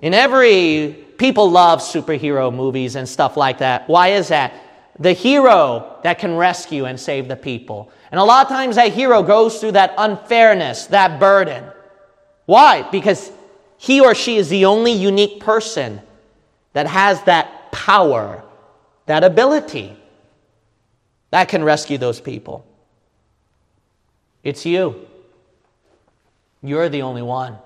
In 0.00 0.14
every 0.14 1.08
People 1.18 1.50
love 1.50 1.80
superhero 1.80 2.54
movies 2.54 2.94
and 2.94 3.06
stuff 3.08 3.36
like 3.36 3.58
that. 3.58 3.88
Why 3.88 4.08
is 4.08 4.28
that? 4.28 4.54
The 5.00 5.12
hero 5.12 5.98
that 6.04 6.20
can 6.20 6.36
rescue 6.36 6.84
and 6.84 6.98
save 6.98 7.28
the 7.28 7.36
people. 7.36 7.90
And 8.10 8.20
a 8.20 8.24
lot 8.24 8.46
of 8.46 8.52
times 8.52 8.76
that 8.76 8.92
hero 8.92 9.22
goes 9.22 9.60
through 9.60 9.72
that 9.72 9.94
unfairness, 9.98 10.86
that 10.86 11.18
burden. 11.20 11.64
Why? 12.46 12.88
Because 12.90 13.32
he 13.76 14.00
or 14.00 14.14
she 14.14 14.36
is 14.36 14.48
the 14.48 14.64
only 14.64 14.92
unique 14.92 15.40
person 15.40 16.00
that 16.72 16.86
has 16.86 17.22
that 17.24 17.72
power, 17.72 18.44
that 19.06 19.24
ability 19.24 19.96
that 21.30 21.48
can 21.48 21.64
rescue 21.64 21.98
those 21.98 22.20
people. 22.20 22.64
It's 24.44 24.64
you. 24.64 25.06
You're 26.62 26.88
the 26.88 27.02
only 27.02 27.22
one. 27.22 27.58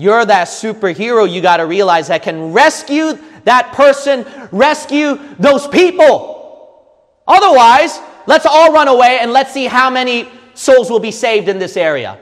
You're 0.00 0.24
that 0.24 0.46
superhero 0.46 1.28
you 1.28 1.42
got 1.42 1.56
to 1.56 1.66
realize 1.66 2.06
that 2.06 2.22
can 2.22 2.52
rescue 2.52 3.18
that 3.44 3.72
person, 3.72 4.24
rescue 4.52 5.18
those 5.40 5.66
people. 5.66 6.86
Otherwise, 7.26 7.98
let's 8.28 8.46
all 8.46 8.72
run 8.72 8.86
away 8.86 9.18
and 9.20 9.32
let's 9.32 9.52
see 9.52 9.66
how 9.66 9.90
many 9.90 10.30
souls 10.54 10.88
will 10.88 11.00
be 11.00 11.10
saved 11.10 11.48
in 11.48 11.58
this 11.58 11.76
area. 11.76 12.16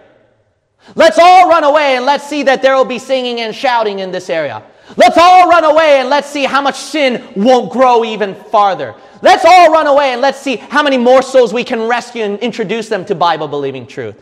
Let's 0.95 1.18
all 1.18 1.51
run 1.51 1.64
away 1.64 1.97
and 1.97 2.07
let's 2.07 2.27
see 2.27 2.45
that 2.45 2.62
there 2.62 2.74
will 2.77 2.87
be 2.87 2.99
singing 2.99 3.41
and 3.41 3.55
shouting 3.55 3.99
in 3.99 4.11
this 4.11 4.31
area. 4.31 4.62
Let's 4.97 5.18
all 5.18 5.47
run 5.49 5.64
away 5.64 6.01
and 6.01 6.09
let's 6.09 6.31
see 6.31 6.45
how 6.45 6.62
much 6.62 6.77
sin 6.77 7.22
won't 7.37 7.70
grow 7.70 8.05
even 8.05 8.35
farther. 8.35 8.95
Let's 9.20 9.45
all 9.45 9.70
run 9.70 9.87
away 9.87 10.12
and 10.12 10.22
let's 10.22 10.39
see 10.39 10.57
how 10.57 10.83
many 10.83 10.97
more 10.97 11.20
souls 11.20 11.53
we 11.53 11.64
can 11.64 11.83
rescue 11.83 12.22
and 12.22 12.39
introduce 12.39 12.89
them 12.89 13.05
to 13.07 13.14
Bible 13.14 13.49
believing 13.49 13.87
truth. 13.87 14.16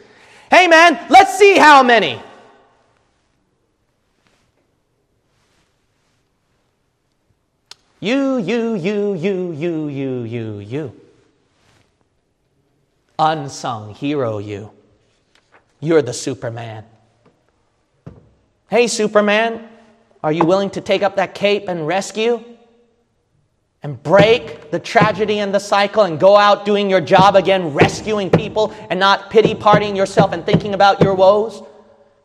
Hey 0.51 0.67
man, 0.67 0.99
let's 1.09 1.39
see 1.39 1.57
how 1.57 1.85
many. 1.85 2.21
You, 8.05 8.37
you, 8.37 8.75
you, 8.75 9.15
you, 9.15 9.53
you, 9.53 9.89
you, 9.89 10.25
you, 10.25 10.59
you. 10.59 11.01
Unsung 13.19 13.95
hero, 13.95 14.37
you. 14.37 14.73
You're 15.81 16.03
the 16.03 16.13
Superman. 16.13 16.85
Hey, 18.69 18.89
Superman, 18.89 19.67
are 20.23 20.33
you 20.33 20.45
willing 20.45 20.69
to 20.73 20.83
take 20.83 21.03
up 21.03 21.17
that 21.17 21.35
cape 21.35 21.67
and 21.67 21.87
rescue? 21.87 22.45
And 23.83 24.03
break 24.03 24.71
the 24.71 24.79
tragedy 24.79 25.39
and 25.39 25.55
the 25.55 25.59
cycle 25.59 26.03
and 26.03 26.21
go 26.21 26.37
out 26.37 26.67
doing 26.67 26.91
your 26.91 27.01
job 27.01 27.37
again, 27.37 27.73
rescuing 27.73 28.29
people 28.29 28.75
and 28.91 29.01
not 29.01 29.31
pity 29.31 29.55
partying 29.55 29.97
yourself 29.97 30.35
and 30.35 30.45
thinking 30.45 30.75
about 30.75 31.01
your 31.01 31.15
woes? 31.15 31.63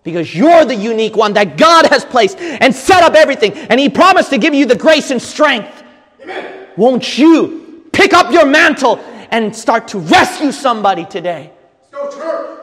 Because 0.04 0.34
you're 0.34 0.66
the 0.66 0.76
unique 0.76 1.16
one 1.16 1.34
that 1.34 1.58
God 1.58 1.86
has 1.88 2.06
placed 2.06 2.40
and 2.40 2.74
set 2.74 3.04
up 3.04 3.14
everything. 3.16 3.54
And 3.54 3.80
He 3.80 3.90
promised 3.90 4.30
to 4.30 4.38
give 4.38 4.54
you 4.54 4.66
the 4.66 4.76
grace 4.76 5.12
and 5.12 5.22
strength. 5.22 5.84
Amen. 6.22 6.68
Won't 6.78 7.18
you 7.18 7.86
pick 7.92 8.14
up 8.14 8.32
your 8.32 8.46
mantle 8.46 9.00
and 9.32 9.56
start 9.56 9.90
to 9.90 10.00
rescue 10.00 10.52
somebody 10.52 11.06
today? 11.06 11.52
Let's 11.92 12.16
go, 12.16 12.22
church. 12.22 12.60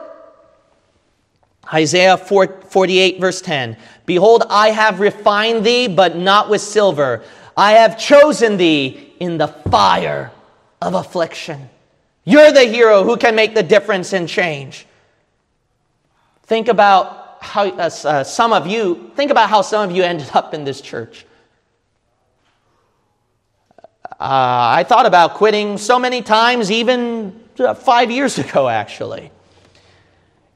Isaiah 1.73 2.17
4, 2.17 2.61
48, 2.69 3.19
verse 3.19 3.41
10 3.41 3.77
Behold, 4.05 4.43
I 4.49 4.69
have 4.69 4.99
refined 4.99 5.65
thee, 5.65 5.87
but 5.87 6.15
not 6.15 6.49
with 6.49 6.61
silver. 6.61 7.23
I 7.55 7.73
have 7.73 7.99
chosen 7.99 8.57
thee 8.57 9.13
in 9.19 9.37
the 9.37 9.47
fire 9.47 10.31
of 10.81 10.93
affliction. 10.93 11.69
You're 12.23 12.51
the 12.51 12.65
hero 12.65 13.03
who 13.03 13.17
can 13.17 13.35
make 13.35 13.55
the 13.55 13.63
difference 13.63 14.13
and 14.13 14.27
change. 14.27 14.85
Think 16.43 16.67
about 16.67 17.26
how 17.47 17.67
uh, 17.69 17.89
uh, 18.03 18.23
some 18.23 18.53
of 18.53 18.67
you, 18.67 19.11
think 19.15 19.31
about 19.31 19.49
how 19.49 19.61
some 19.61 19.89
of 19.89 19.95
you 19.95 20.03
ended 20.03 20.29
up 20.33 20.53
in 20.53 20.63
this 20.63 20.81
church. 20.81 21.25
Uh, 24.05 24.17
I 24.19 24.85
thought 24.87 25.05
about 25.05 25.35
quitting 25.35 25.77
so 25.77 25.99
many 25.99 26.21
times, 26.21 26.71
even 26.71 27.39
uh, 27.59 27.73
five 27.73 28.11
years 28.11 28.37
ago, 28.45 28.67
actually. 28.67 29.31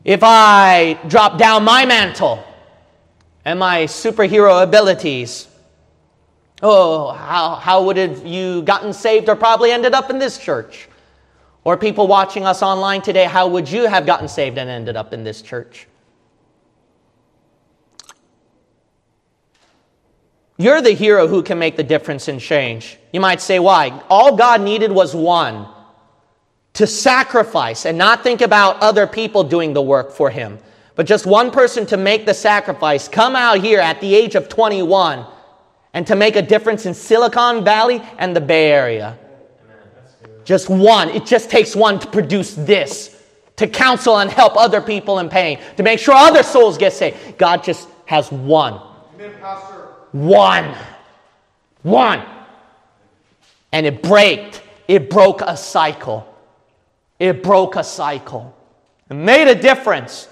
If 0.03 0.21
I 0.23 0.99
drop 1.07 1.37
down 1.37 1.63
my 1.63 1.85
mantle 1.85 2.43
and 3.45 3.59
my 3.59 3.83
superhero 3.83 4.63
abilities, 4.63 5.47
oh, 6.63 7.11
how, 7.11 7.55
how 7.55 7.83
would 7.85 7.97
have 7.97 8.25
you 8.25 8.63
gotten 8.63 8.93
saved 8.93 9.29
or 9.29 9.35
probably 9.35 9.71
ended 9.71 9.93
up 9.93 10.09
in 10.09 10.17
this 10.17 10.37
church? 10.37 10.87
Or 11.63 11.77
people 11.77 12.07
watching 12.07 12.45
us 12.45 12.63
online 12.63 13.03
today, 13.03 13.25
how 13.25 13.47
would 13.47 13.69
you 13.69 13.85
have 13.85 14.07
gotten 14.07 14.27
saved 14.27 14.57
and 14.57 14.67
ended 14.67 14.95
up 14.95 15.13
in 15.13 15.23
this 15.23 15.43
church? 15.43 15.87
You're 20.62 20.82
the 20.82 20.91
hero 20.91 21.28
who 21.28 21.41
can 21.41 21.57
make 21.57 21.76
the 21.76 21.84
difference 21.84 22.28
and 22.28 22.39
change. 22.39 22.97
You 23.12 23.20
might 23.20 23.41
say, 23.41 23.57
why? 23.57 23.99
All 24.09 24.36
God 24.36 24.62
needed 24.62 24.91
was 24.91 25.16
one 25.16 25.68
to 26.74 26.86
sacrifice 26.86 27.86
and 27.86 27.97
not 27.97 28.22
think 28.22 28.41
about 28.41 28.80
other 28.80 29.07
people 29.07 29.43
doing 29.43 29.74
the 29.74 29.82
work 29.82 30.12
for 30.12 30.30
him, 30.30 30.59
but 30.95 31.07
just 31.07 31.26
one 31.26 31.49
person 31.49 31.86
to 31.88 31.97
make 31.97 32.28
the 32.28 32.34
sacrifice, 32.34 33.07
come 33.07 33.36
out 33.36 33.59
here 33.59 33.80
at 33.80 33.99
the 34.01 34.14
age 34.14 34.36
of 34.36 34.49
21 34.49 35.26
and 35.93 36.05
to 36.05 36.16
make 36.16 36.36
a 36.36 36.41
difference 36.43 36.86
in 36.86 36.93
Silicon 36.93 37.64
Valley 37.64 37.99
and 38.20 38.36
the 38.36 38.41
Bay 38.41 38.72
Area. 38.72 39.18
Just 40.45 40.70
one. 40.70 41.09
It 41.09 41.26
just 41.26 41.49
takes 41.49 41.76
one 41.76 41.97
to 41.99 42.07
produce 42.07 42.53
this, 42.53 43.20
to 43.55 43.68
counsel 43.68 44.20
and 44.20 44.30
help 44.30 44.55
other 44.55 44.80
people 44.80 45.18
in 45.18 45.28
pain, 45.28 45.59
to 45.78 45.84
make 45.84 45.99
sure 45.99 46.14
other 46.14 46.43
souls 46.43 46.78
get 46.78 46.93
saved. 46.93 47.39
God 47.39 47.64
just 47.64 47.88
has 48.05 48.32
one. 48.32 48.80
Amen. 49.16 49.80
One. 50.12 50.76
One. 51.84 52.24
And 53.72 53.86
it 53.86 54.03
broke. 54.03 54.62
it 54.88 55.09
broke 55.09 55.41
a 55.41 55.55
cycle. 55.55 56.28
It 57.20 57.43
broke 57.43 57.76
a 57.76 57.84
cycle. 57.84 58.55
It 59.09 59.14
made 59.14 59.47
a 59.47 59.55
difference. 59.55 60.28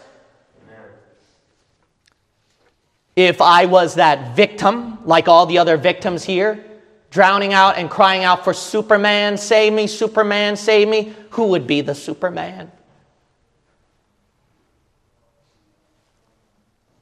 If 3.16 3.42
I 3.42 3.66
was 3.66 3.96
that 3.96 4.36
victim, 4.36 4.98
like 5.06 5.28
all 5.28 5.46
the 5.46 5.58
other 5.58 5.76
victims 5.76 6.24
here, 6.24 6.64
drowning 7.12 7.54
out 7.54 7.78
and 7.78 7.90
crying 7.90 8.24
out 8.24 8.44
for 8.44 8.54
Superman, 8.54 9.38
save 9.38 9.74
me, 9.74 9.88
Superman, 9.88 10.56
save 10.56 10.88
me, 10.88 11.14
who 11.32 11.48
would 11.48 11.68
be 11.68 11.82
the 11.82 11.96
Superman? 11.96 12.72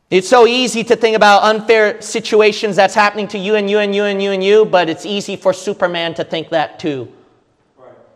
It's 0.09 0.29
so 0.29 0.47
easy 0.47 0.85
to 0.85 0.95
think 0.95 1.17
about 1.17 1.43
unfair 1.43 2.01
situations 2.01 2.77
that's 2.77 2.95
happening 2.95 3.27
to 3.29 3.37
you 3.37 3.55
and 3.55 3.69
you 3.69 3.79
and 3.79 3.93
you 3.93 4.05
and 4.05 4.23
you 4.23 4.31
and 4.31 4.41
you, 4.41 4.63
but 4.63 4.87
it's 4.87 5.05
easy 5.05 5.35
for 5.35 5.51
Superman 5.51 6.13
to 6.13 6.23
think 6.23 6.49
that 6.49 6.79
too. 6.79 7.11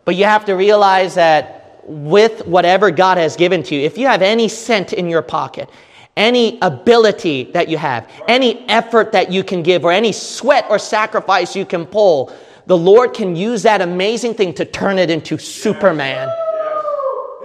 But 0.06 0.16
you 0.16 0.24
have 0.24 0.46
to 0.46 0.54
realize 0.54 1.16
that 1.16 1.82
with 1.84 2.48
whatever 2.48 2.92
God 2.92 3.18
has 3.18 3.36
given 3.36 3.62
to 3.64 3.76
you, 3.76 3.82
if 3.82 3.98
you 3.98 4.08
have 4.08 4.22
any 4.22 4.48
cent 4.48 4.94
in 4.94 5.10
your 5.10 5.22
pocket, 5.22 5.70
any 6.16 6.58
ability 6.62 7.52
that 7.52 7.68
you 7.68 7.78
have, 7.78 8.10
any 8.26 8.68
effort 8.70 9.12
that 9.12 9.30
you 9.30 9.44
can 9.44 9.62
give, 9.62 9.84
or 9.84 9.92
any 9.92 10.14
sweat 10.14 10.66
or 10.70 10.80
sacrifice 10.80 11.58
you 11.58 11.66
can 11.66 11.86
pull, 11.86 12.32
the 12.68 12.78
Lord 12.78 13.14
can 13.14 13.36
use 13.36 13.64
that 13.64 13.82
amazing 13.82 14.36
thing 14.36 14.54
to 14.54 14.64
turn 14.64 14.98
it 14.98 15.10
into 15.10 15.38
Superman. 15.38 16.30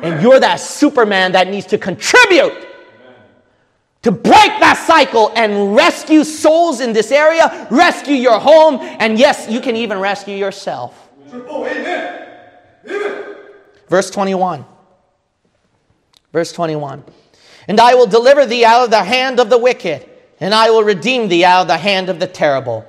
And 0.02 0.22
you're 0.22 0.38
that 0.38 0.60
Superman 0.60 1.32
that 1.32 1.48
needs 1.48 1.66
to 1.66 1.78
contribute 1.78 2.65
to 4.06 4.12
break 4.12 4.60
that 4.60 4.80
cycle 4.86 5.32
and 5.34 5.74
rescue 5.74 6.22
souls 6.22 6.78
in 6.78 6.92
this 6.92 7.10
area, 7.10 7.66
rescue 7.72 8.14
your 8.14 8.38
home, 8.38 8.78
and 8.80 9.18
yes, 9.18 9.48
you 9.50 9.60
can 9.60 9.74
even 9.74 9.98
rescue 9.98 10.36
yourself. 10.36 11.10
Amen. 11.32 12.28
Amen. 12.88 13.36
Verse 13.88 14.08
21. 14.12 14.64
Verse 16.32 16.52
21. 16.52 17.02
And 17.66 17.80
I 17.80 17.96
will 17.96 18.06
deliver 18.06 18.46
thee 18.46 18.64
out 18.64 18.84
of 18.84 18.90
the 18.92 19.02
hand 19.02 19.40
of 19.40 19.50
the 19.50 19.58
wicked, 19.58 20.08
and 20.38 20.54
I 20.54 20.70
will 20.70 20.84
redeem 20.84 21.26
thee 21.26 21.44
out 21.44 21.62
of 21.62 21.66
the 21.66 21.76
hand 21.76 22.08
of 22.08 22.20
the 22.20 22.28
terrible. 22.28 22.86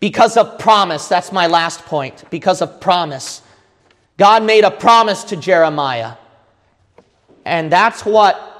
Because 0.00 0.38
of 0.38 0.58
promise, 0.58 1.08
that's 1.08 1.30
my 1.30 1.46
last 1.46 1.84
point. 1.84 2.24
Because 2.30 2.62
of 2.62 2.80
promise. 2.80 3.42
God 4.16 4.44
made 4.44 4.64
a 4.64 4.70
promise 4.70 5.24
to 5.24 5.36
Jeremiah. 5.36 6.14
And 7.44 7.70
that's 7.70 8.06
what 8.06 8.51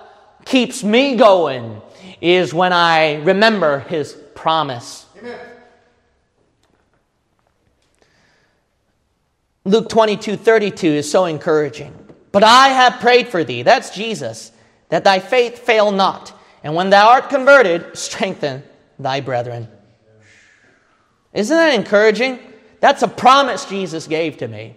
keeps 0.44 0.82
me 0.82 1.16
going 1.16 1.80
is 2.20 2.54
when 2.54 2.72
I 2.72 3.16
remember 3.22 3.80
his 3.80 4.12
promise. 4.34 5.06
Amen. 5.18 5.38
Luke 9.64 9.88
22 9.88 10.36
32 10.36 10.86
is 10.86 11.10
so 11.10 11.26
encouraging. 11.26 11.94
But 12.32 12.42
I 12.42 12.68
have 12.68 13.00
prayed 13.00 13.28
for 13.28 13.44
thee, 13.44 13.62
that's 13.62 13.94
Jesus, 13.94 14.52
that 14.88 15.04
thy 15.04 15.18
faith 15.18 15.58
fail 15.58 15.92
not. 15.92 16.32
And 16.64 16.74
when 16.74 16.90
thou 16.90 17.10
art 17.10 17.28
converted, 17.28 17.96
strengthen 17.96 18.62
thy 18.98 19.20
brethren. 19.20 19.68
Isn't 21.34 21.56
that 21.56 21.74
encouraging? 21.74 22.38
That's 22.80 23.02
a 23.02 23.08
promise 23.08 23.66
Jesus 23.66 24.06
gave 24.06 24.38
to 24.38 24.48
me. 24.48 24.76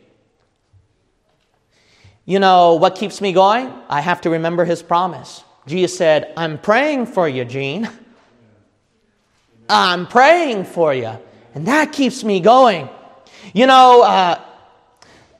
You 2.25 2.39
know 2.39 2.75
what 2.75 2.95
keeps 2.95 3.21
me 3.21 3.31
going? 3.31 3.71
I 3.87 4.01
have 4.01 4.21
to 4.21 4.29
remember 4.29 4.65
his 4.65 4.83
promise. 4.83 5.43
Jesus 5.67 5.97
said, 5.97 6.33
I'm 6.37 6.57
praying 6.57 7.07
for 7.07 7.27
you, 7.27 7.43
Gene. 7.45 7.89
I'm 9.67 10.07
praying 10.07 10.65
for 10.65 10.93
you. 10.93 11.17
And 11.55 11.67
that 11.67 11.91
keeps 11.91 12.23
me 12.23 12.39
going. 12.39 12.89
You 13.53 13.67
know, 13.67 14.03
uh, 14.03 14.41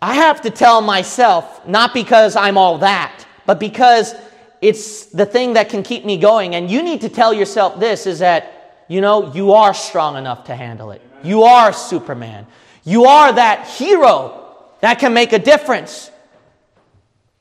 I 0.02 0.16
have 0.16 0.42
to 0.42 0.50
tell 0.50 0.82
myself, 0.82 1.68
not 1.68 1.94
because 1.94 2.36
I'm 2.36 2.58
all 2.58 2.80
that, 2.80 3.26
but 3.46 3.60
because 3.60 4.16
it's 4.62 5.06
the 5.08 5.26
thing 5.26 5.54
that 5.54 5.70
can 5.70 5.84
keep 5.84 6.06
me 6.06 6.18
going. 6.18 6.56
And 6.56 6.72
you 6.72 6.82
need 6.82 7.02
to 7.02 7.10
tell 7.10 7.34
yourself 7.34 7.80
this 7.80 8.08
is 8.08 8.20
that, 8.20 8.84
you 8.88 9.02
know, 9.02 9.34
you 9.34 9.52
are 9.52 9.74
strong 9.74 10.16
enough 10.16 10.46
to 10.46 10.56
handle 10.56 10.92
it. 10.92 11.02
You 11.24 11.44
are 11.44 11.74
Superman. 11.74 12.48
You 12.84 13.06
are 13.06 13.34
that 13.34 13.68
hero 13.68 14.56
that 14.82 15.00
can 15.00 15.14
make 15.14 15.34
a 15.34 15.40
difference. 15.40 16.12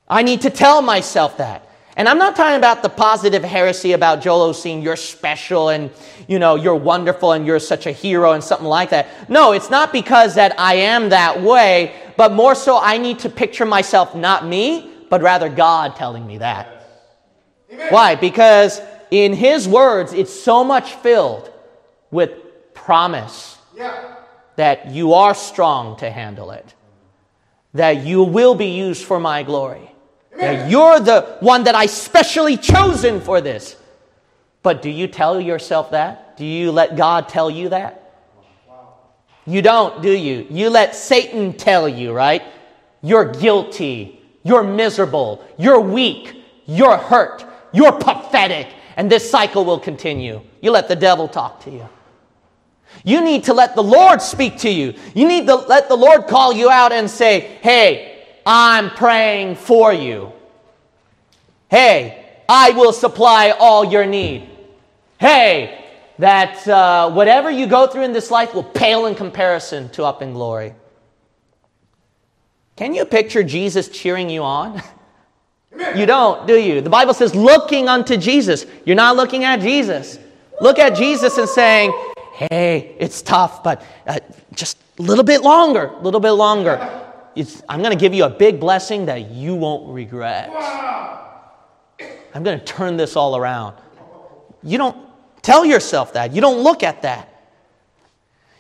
I 0.09 0.23
need 0.23 0.43
to 0.43 0.51
tell 0.51 0.83
myself 0.83 1.39
that. 1.39 1.64
And 1.97 2.09
I'm 2.09 2.19
not 2.19 2.35
talking 2.35 2.57
about 2.57 2.83
the 2.83 2.89
positive 2.89 3.45
heresy 3.45 3.93
about 3.93 4.21
Joel 4.21 4.53
Osteen, 4.53 4.83
you're 4.83 4.97
special 4.97 5.69
and, 5.69 5.91
you 6.27 6.41
know, 6.41 6.57
you're 6.57 6.75
wonderful 6.75 7.33
and 7.33 7.47
you're 7.47 7.61
such 7.61 7.87
a 7.87 7.93
hero 7.93 8.33
and 8.33 8.43
something 8.43 8.67
like 8.67 8.91
that. 8.91 9.31
No, 9.31 9.53
it's 9.53 9.71
not 9.71 9.93
because 9.93 10.35
that 10.35 10.59
I 10.59 10.75
am 10.75 11.11
that 11.11 11.41
way, 11.41 11.95
but 12.17 12.33
more 12.33 12.57
so 12.57 12.79
I 12.81 12.99
need 12.99 13.21
to 13.21 13.29
picture 13.29 13.65
myself 13.65 14.15
not 14.15 14.45
me, 14.45 14.91
but 15.09 15.23
rather 15.23 15.49
God 15.49 15.95
telling 15.95 16.27
me 16.27 16.39
that. 16.39 16.69
Why? 17.91 18.17
Because 18.17 18.81
in 19.13 19.33
His 19.33 19.69
words, 19.69 20.13
it's 20.13 20.33
so 20.33 20.65
much 20.65 20.95
filled 20.95 21.53
with 22.11 22.75
promise 22.75 23.57
yeah. 23.77 24.17
that 24.57 24.91
you 24.91 25.15
are 25.15 25.35
strong 25.35 25.97
to 25.99 26.11
handle 26.11 26.51
it, 26.51 26.75
that 27.73 28.05
you 28.05 28.25
will 28.25 28.57
be 28.57 28.71
used 28.71 29.05
for 29.05 29.21
my 29.21 29.45
glory 29.45 29.94
now, 30.37 30.67
you're 30.67 31.01
the 31.01 31.37
one 31.41 31.65
that 31.65 31.75
I 31.75 31.87
specially 31.87 32.57
chosen 32.57 33.21
for 33.21 33.41
this. 33.41 33.77
But 34.63 34.83
do 34.83 34.91
you 34.91 35.07
tell 35.07 35.41
yourself 35.41 35.91
that? 35.91 36.37
Do 36.37 36.45
you 36.45 36.73
let 36.73 36.97
God 36.97 37.29
tell 37.29 37.51
you 37.51 37.69
that? 37.69 38.01
You 39.47 39.61
don't, 39.61 40.03
do 40.03 40.11
you? 40.11 40.47
You 40.49 40.71
let 40.71 40.95
Satan 40.95 41.53
tell 41.53 41.89
you, 41.89 42.13
right? 42.13 42.43
You're 43.03 43.31
guilty. 43.31 44.21
You're 44.43 44.63
miserable. 44.63 45.45
You're 45.59 45.81
weak. 45.81 46.43
You're 46.67 46.97
hurt. 46.97 47.45
You're 47.73 47.93
pathetic. 47.93 48.69
And 48.97 49.11
this 49.11 49.31
cycle 49.31 49.65
will 49.65 49.79
continue. 49.79 50.41
You 50.63 50.71
let 50.71 50.89
the 50.89 50.97
devil 50.97 51.29
talk 51.29 51.61
to 51.65 51.71
you. 51.71 51.89
You 53.05 53.21
need 53.23 53.45
to 53.45 53.55
let 53.55 53.75
the 53.75 53.83
Lord 53.83 54.23
speak 54.23 54.59
to 54.59 54.71
you. 54.71 54.95
You 55.15 55.29
need 55.29 55.47
to 55.47 55.57
let 55.57 55.89
the 55.89 55.97
Lord 55.97 56.27
call 56.27 56.53
you 56.53 56.71
out 56.71 56.93
and 56.93 57.11
say, 57.11 57.41
hey, 57.61 58.14
I'm 58.47 58.91
praying 58.91 59.57
for 59.57 59.93
you. 59.93 60.33
Hey, 61.71 62.43
I 62.49 62.71
will 62.71 62.93
supply 62.93 63.51
all 63.51 63.85
your 63.85 64.05
need. 64.05 64.49
Hey, 65.19 65.85
that 66.19 66.67
uh, 66.69 67.11
whatever 67.11 67.51
you 67.51 67.67
go 67.67 67.87
through 67.87 68.03
in 68.03 68.13
this 68.13 68.31
life 68.31 68.55
will 68.55 68.65
pale 68.65 69.07
in 69.07 69.15
comparison 69.15 69.89
to 69.91 70.05
up 70.05 70.23
in 70.23 70.33
glory. 70.33 70.75
Can 72.77 72.95
you 72.95 73.05
picture 73.05 73.43
Jesus 73.43 73.89
cheering 73.89 74.31
you 74.31 74.43
on? 74.43 74.83
You 75.97 76.07
don't, 76.07 76.47
do 76.47 76.55
you? 76.55 76.81
The 76.81 76.89
Bible 76.89 77.15
says, 77.15 77.35
looking 77.35 77.89
unto 77.89 78.17
Jesus. 78.17 78.65
You're 78.85 78.95
not 78.95 79.17
looking 79.17 79.43
at 79.43 79.61
Jesus. 79.61 80.21
Look 80.61 80.79
at 80.79 80.97
Jesus 80.97 81.37
and 81.37 81.49
saying, 81.49 81.93
hey, 82.33 82.95
it's 83.01 83.23
tough, 83.23 83.65
but 83.65 83.83
uh, 84.07 84.21
just 84.53 84.79
a 85.01 85.03
little 85.03 85.25
bit 85.25 85.43
longer, 85.43 85.87
a 85.87 86.01
little 86.01 86.21
bit 86.21 86.31
longer 86.31 87.04
I'm 87.69 87.81
going 87.81 87.91
to 87.93 88.01
give 88.01 88.15
you 88.15 88.25
a 88.25 88.31
big 88.31 88.61
blessing 88.61 89.07
that 89.07 89.31
you 89.31 89.55
won't 89.55 89.93
regret. 89.93 90.51
I'm 92.35 92.43
going 92.43 92.59
to 92.59 92.65
turn 92.65 92.97
this 92.97 93.17
all 93.17 93.37
around. 93.37 93.77
You 94.63 94.79
don't 94.79 94.97
tell 95.43 95.65
yourself 95.65 96.15
that. 96.15 96.33
You 96.33 96.41
don't 96.41 96.63
look 96.63 96.83
at 96.83 97.03
that. 97.03 97.31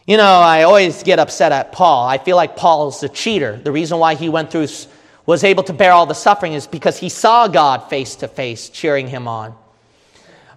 You 0.06 0.16
know, 0.18 0.24
I 0.24 0.64
always 0.64 1.02
get 1.02 1.18
upset 1.18 1.50
at 1.50 1.72
Paul. 1.72 2.06
I 2.06 2.18
feel 2.18 2.36
like 2.36 2.56
Paul's 2.56 3.02
a 3.02 3.08
cheater. 3.08 3.56
The 3.56 3.72
reason 3.72 3.98
why 3.98 4.14
he 4.14 4.28
went 4.28 4.50
through, 4.50 4.68
was 5.26 5.44
able 5.44 5.62
to 5.64 5.72
bear 5.72 5.92
all 5.92 6.04
the 6.06 6.14
suffering 6.14 6.52
is 6.52 6.66
because 6.66 6.98
he 6.98 7.08
saw 7.08 7.48
God 7.48 7.88
face 7.88 8.16
to 8.16 8.28
face 8.28 8.68
cheering 8.68 9.08
him 9.08 9.26
on. 9.26 9.54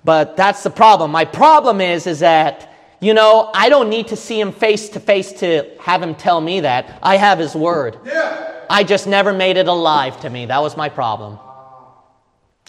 But 0.04 0.36
that's 0.36 0.64
the 0.64 0.70
problem. 0.70 1.12
My 1.12 1.26
problem 1.26 1.80
is, 1.80 2.08
is 2.08 2.20
that 2.20 2.74
you 3.00 3.14
know, 3.14 3.52
I 3.54 3.70
don't 3.70 3.90
need 3.90 4.08
to 4.08 4.16
see 4.16 4.40
him 4.40 4.52
face 4.52 4.90
to 4.90 5.00
face 5.00 5.32
to 5.34 5.70
have 5.80 6.02
him 6.02 6.16
tell 6.16 6.42
me 6.42 6.62
that. 6.62 7.00
I 7.04 7.18
have 7.18 7.38
his 7.38 7.54
word. 7.54 7.98
Yeah. 8.06 8.66
I 8.70 8.84
just 8.84 9.08
never 9.08 9.34
made 9.34 9.58
it 9.58 9.68
alive 9.68 10.20
to 10.22 10.30
me. 10.30 10.48
That 10.48 10.62
was 10.62 10.76
my 10.76 10.90
problem. 10.90 11.40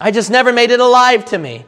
I 0.01 0.11
just 0.11 0.31
never 0.31 0.53
made 0.53 0.71
it 0.71 0.81
alive 0.81 1.25
to 1.27 1.39
me. 1.39 1.65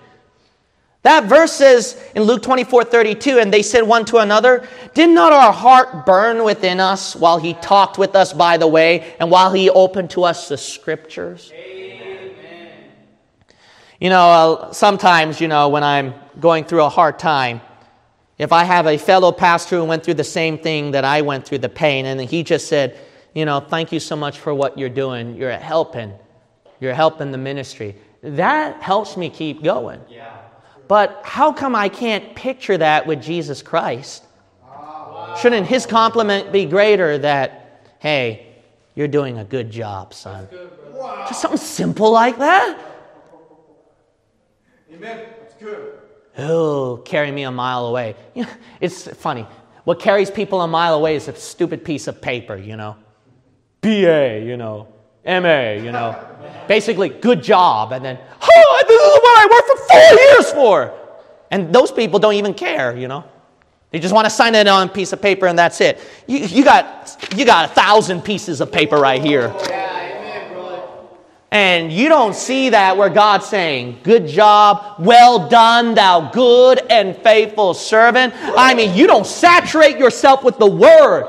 That 1.02 1.24
verse 1.24 1.52
says 1.52 2.00
in 2.14 2.24
Luke 2.24 2.42
24 2.42 2.84
32, 2.84 3.38
and 3.38 3.52
they 3.52 3.62
said 3.62 3.82
one 3.82 4.04
to 4.06 4.18
another, 4.18 4.68
Did 4.92 5.08
not 5.08 5.32
our 5.32 5.52
heart 5.52 6.04
burn 6.04 6.44
within 6.44 6.78
us 6.78 7.16
while 7.16 7.38
he 7.38 7.54
talked 7.54 7.96
with 7.96 8.14
us 8.14 8.34
by 8.34 8.58
the 8.58 8.68
way 8.68 9.14
and 9.18 9.30
while 9.30 9.52
he 9.52 9.70
opened 9.70 10.10
to 10.10 10.24
us 10.24 10.48
the 10.48 10.58
scriptures? 10.58 11.50
Amen. 11.54 12.34
You 13.98 14.10
know, 14.10 14.28
uh, 14.28 14.72
sometimes, 14.72 15.40
you 15.40 15.48
know, 15.48 15.70
when 15.70 15.82
I'm 15.82 16.14
going 16.38 16.64
through 16.64 16.84
a 16.84 16.88
hard 16.90 17.18
time, 17.18 17.62
if 18.40 18.54
I 18.54 18.64
have 18.64 18.86
a 18.86 18.96
fellow 18.96 19.32
pastor 19.32 19.76
who 19.76 19.84
went 19.84 20.02
through 20.02 20.14
the 20.14 20.24
same 20.24 20.56
thing 20.56 20.92
that 20.92 21.04
I 21.04 21.20
went 21.20 21.46
through, 21.46 21.58
the 21.58 21.68
pain, 21.68 22.06
and 22.06 22.18
he 22.18 22.42
just 22.42 22.68
said, 22.68 22.98
you 23.34 23.44
know, 23.44 23.60
thank 23.60 23.92
you 23.92 24.00
so 24.00 24.16
much 24.16 24.38
for 24.38 24.54
what 24.54 24.78
you're 24.78 24.88
doing. 24.88 25.36
You're 25.36 25.52
helping. 25.52 26.14
You're 26.80 26.94
helping 26.94 27.32
the 27.32 27.38
ministry. 27.38 27.96
That 28.22 28.82
helps 28.82 29.18
me 29.18 29.28
keep 29.28 29.62
going. 29.62 30.00
Yeah. 30.08 30.38
But 30.88 31.20
how 31.22 31.52
come 31.52 31.76
I 31.76 31.90
can't 31.90 32.34
picture 32.34 32.78
that 32.78 33.06
with 33.06 33.22
Jesus 33.22 33.60
Christ? 33.60 34.24
Shouldn't 35.42 35.66
his 35.66 35.84
compliment 35.84 36.50
be 36.50 36.64
greater 36.64 37.18
that, 37.18 37.92
hey, 37.98 38.46
you're 38.94 39.06
doing 39.06 39.36
a 39.36 39.44
good 39.44 39.70
job, 39.70 40.14
son? 40.14 40.46
Good, 40.46 40.70
wow. 40.94 41.26
Just 41.28 41.42
something 41.42 41.58
simple 41.58 42.10
like 42.10 42.38
that? 42.38 42.78
Amen. 44.90 45.26
That's 45.42 45.54
good 45.54 45.99
oh, 46.40 47.02
carry 47.04 47.30
me 47.30 47.44
a 47.44 47.50
mile 47.50 47.86
away. 47.86 48.16
You 48.34 48.44
know, 48.44 48.50
it's 48.80 49.08
funny. 49.08 49.46
What 49.84 50.00
carries 50.00 50.30
people 50.30 50.60
a 50.60 50.68
mile 50.68 50.94
away 50.94 51.16
is 51.16 51.28
a 51.28 51.34
stupid 51.34 51.84
piece 51.84 52.06
of 52.06 52.20
paper, 52.20 52.56
you 52.56 52.76
know. 52.76 52.96
BA, 53.80 54.42
you 54.44 54.56
know. 54.56 54.88
MA, 55.24 55.72
you 55.72 55.92
know. 55.92 56.16
Basically, 56.68 57.08
good 57.08 57.42
job. 57.42 57.92
And 57.92 58.04
then, 58.04 58.18
oh, 58.40 58.84
this 58.86 59.00
is 59.00 59.18
what 59.22 59.38
I 59.38 59.48
worked 59.50 59.68
for 59.68 59.86
four 59.88 60.20
years 60.20 60.52
for. 60.52 60.98
And 61.50 61.74
those 61.74 61.90
people 61.90 62.18
don't 62.18 62.34
even 62.34 62.54
care, 62.54 62.96
you 62.96 63.08
know. 63.08 63.24
They 63.90 63.98
just 63.98 64.14
want 64.14 64.26
to 64.26 64.30
sign 64.30 64.54
it 64.54 64.68
on 64.68 64.88
a 64.88 64.90
piece 64.90 65.12
of 65.12 65.20
paper 65.20 65.46
and 65.46 65.58
that's 65.58 65.80
it. 65.80 65.98
You, 66.26 66.38
you, 66.38 66.64
got, 66.64 67.28
you 67.36 67.44
got 67.44 67.70
a 67.70 67.74
thousand 67.74 68.22
pieces 68.22 68.60
of 68.60 68.70
paper 68.70 68.96
right 68.96 69.20
here. 69.20 69.52
And 71.52 71.92
you 71.92 72.08
don't 72.08 72.34
see 72.34 72.70
that 72.70 72.96
where 72.96 73.08
God's 73.08 73.46
saying, 73.46 73.98
Good 74.04 74.28
job, 74.28 75.00
well 75.00 75.48
done, 75.48 75.94
thou 75.94 76.30
good 76.30 76.80
and 76.88 77.16
faithful 77.16 77.74
servant. 77.74 78.34
I 78.36 78.74
mean, 78.74 78.96
you 78.96 79.06
don't 79.08 79.26
saturate 79.26 79.98
yourself 79.98 80.44
with 80.44 80.58
the 80.58 80.66
Word. 80.66 81.26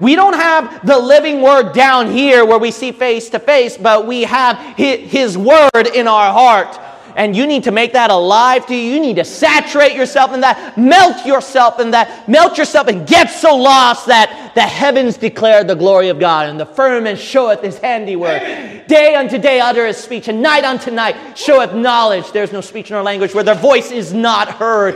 We 0.00 0.14
don't 0.14 0.34
have 0.34 0.86
the 0.86 0.98
living 0.98 1.42
Word 1.42 1.72
down 1.72 2.10
here 2.10 2.44
where 2.44 2.58
we 2.58 2.70
see 2.70 2.92
face 2.92 3.28
to 3.30 3.38
face, 3.38 3.76
but 3.76 4.06
we 4.06 4.22
have 4.22 4.58
His 4.76 5.36
Word 5.36 5.86
in 5.94 6.08
our 6.08 6.32
heart 6.32 6.78
and 7.16 7.34
you 7.34 7.46
need 7.46 7.64
to 7.64 7.72
make 7.72 7.94
that 7.94 8.10
alive 8.10 8.66
to 8.66 8.74
you. 8.76 8.92
You 8.92 9.00
need 9.00 9.16
to 9.16 9.24
saturate 9.24 9.94
yourself 9.94 10.34
in 10.34 10.42
that, 10.42 10.76
melt 10.76 11.24
yourself 11.24 11.80
in 11.80 11.90
that, 11.92 12.28
melt 12.28 12.58
yourself 12.58 12.88
and 12.88 13.08
get 13.08 13.30
so 13.30 13.56
lost 13.56 14.06
that 14.06 14.52
the 14.54 14.60
heavens 14.60 15.16
declare 15.16 15.64
the 15.64 15.74
glory 15.74 16.10
of 16.10 16.20
God 16.20 16.50
and 16.50 16.60
the 16.60 16.66
firmament 16.66 17.18
showeth 17.18 17.62
his 17.62 17.78
handiwork. 17.78 18.42
Day 18.86 19.14
unto 19.14 19.38
day 19.38 19.60
uttereth 19.60 19.96
speech, 19.96 20.28
and 20.28 20.42
night 20.42 20.64
unto 20.64 20.90
night 20.90 21.36
showeth 21.36 21.72
knowledge. 21.74 22.30
There's 22.32 22.52
no 22.52 22.60
speech 22.60 22.90
nor 22.90 23.02
language 23.02 23.34
where 23.34 23.44
their 23.44 23.54
voice 23.54 23.90
is 23.90 24.12
not 24.12 24.48
heard. 24.50 24.94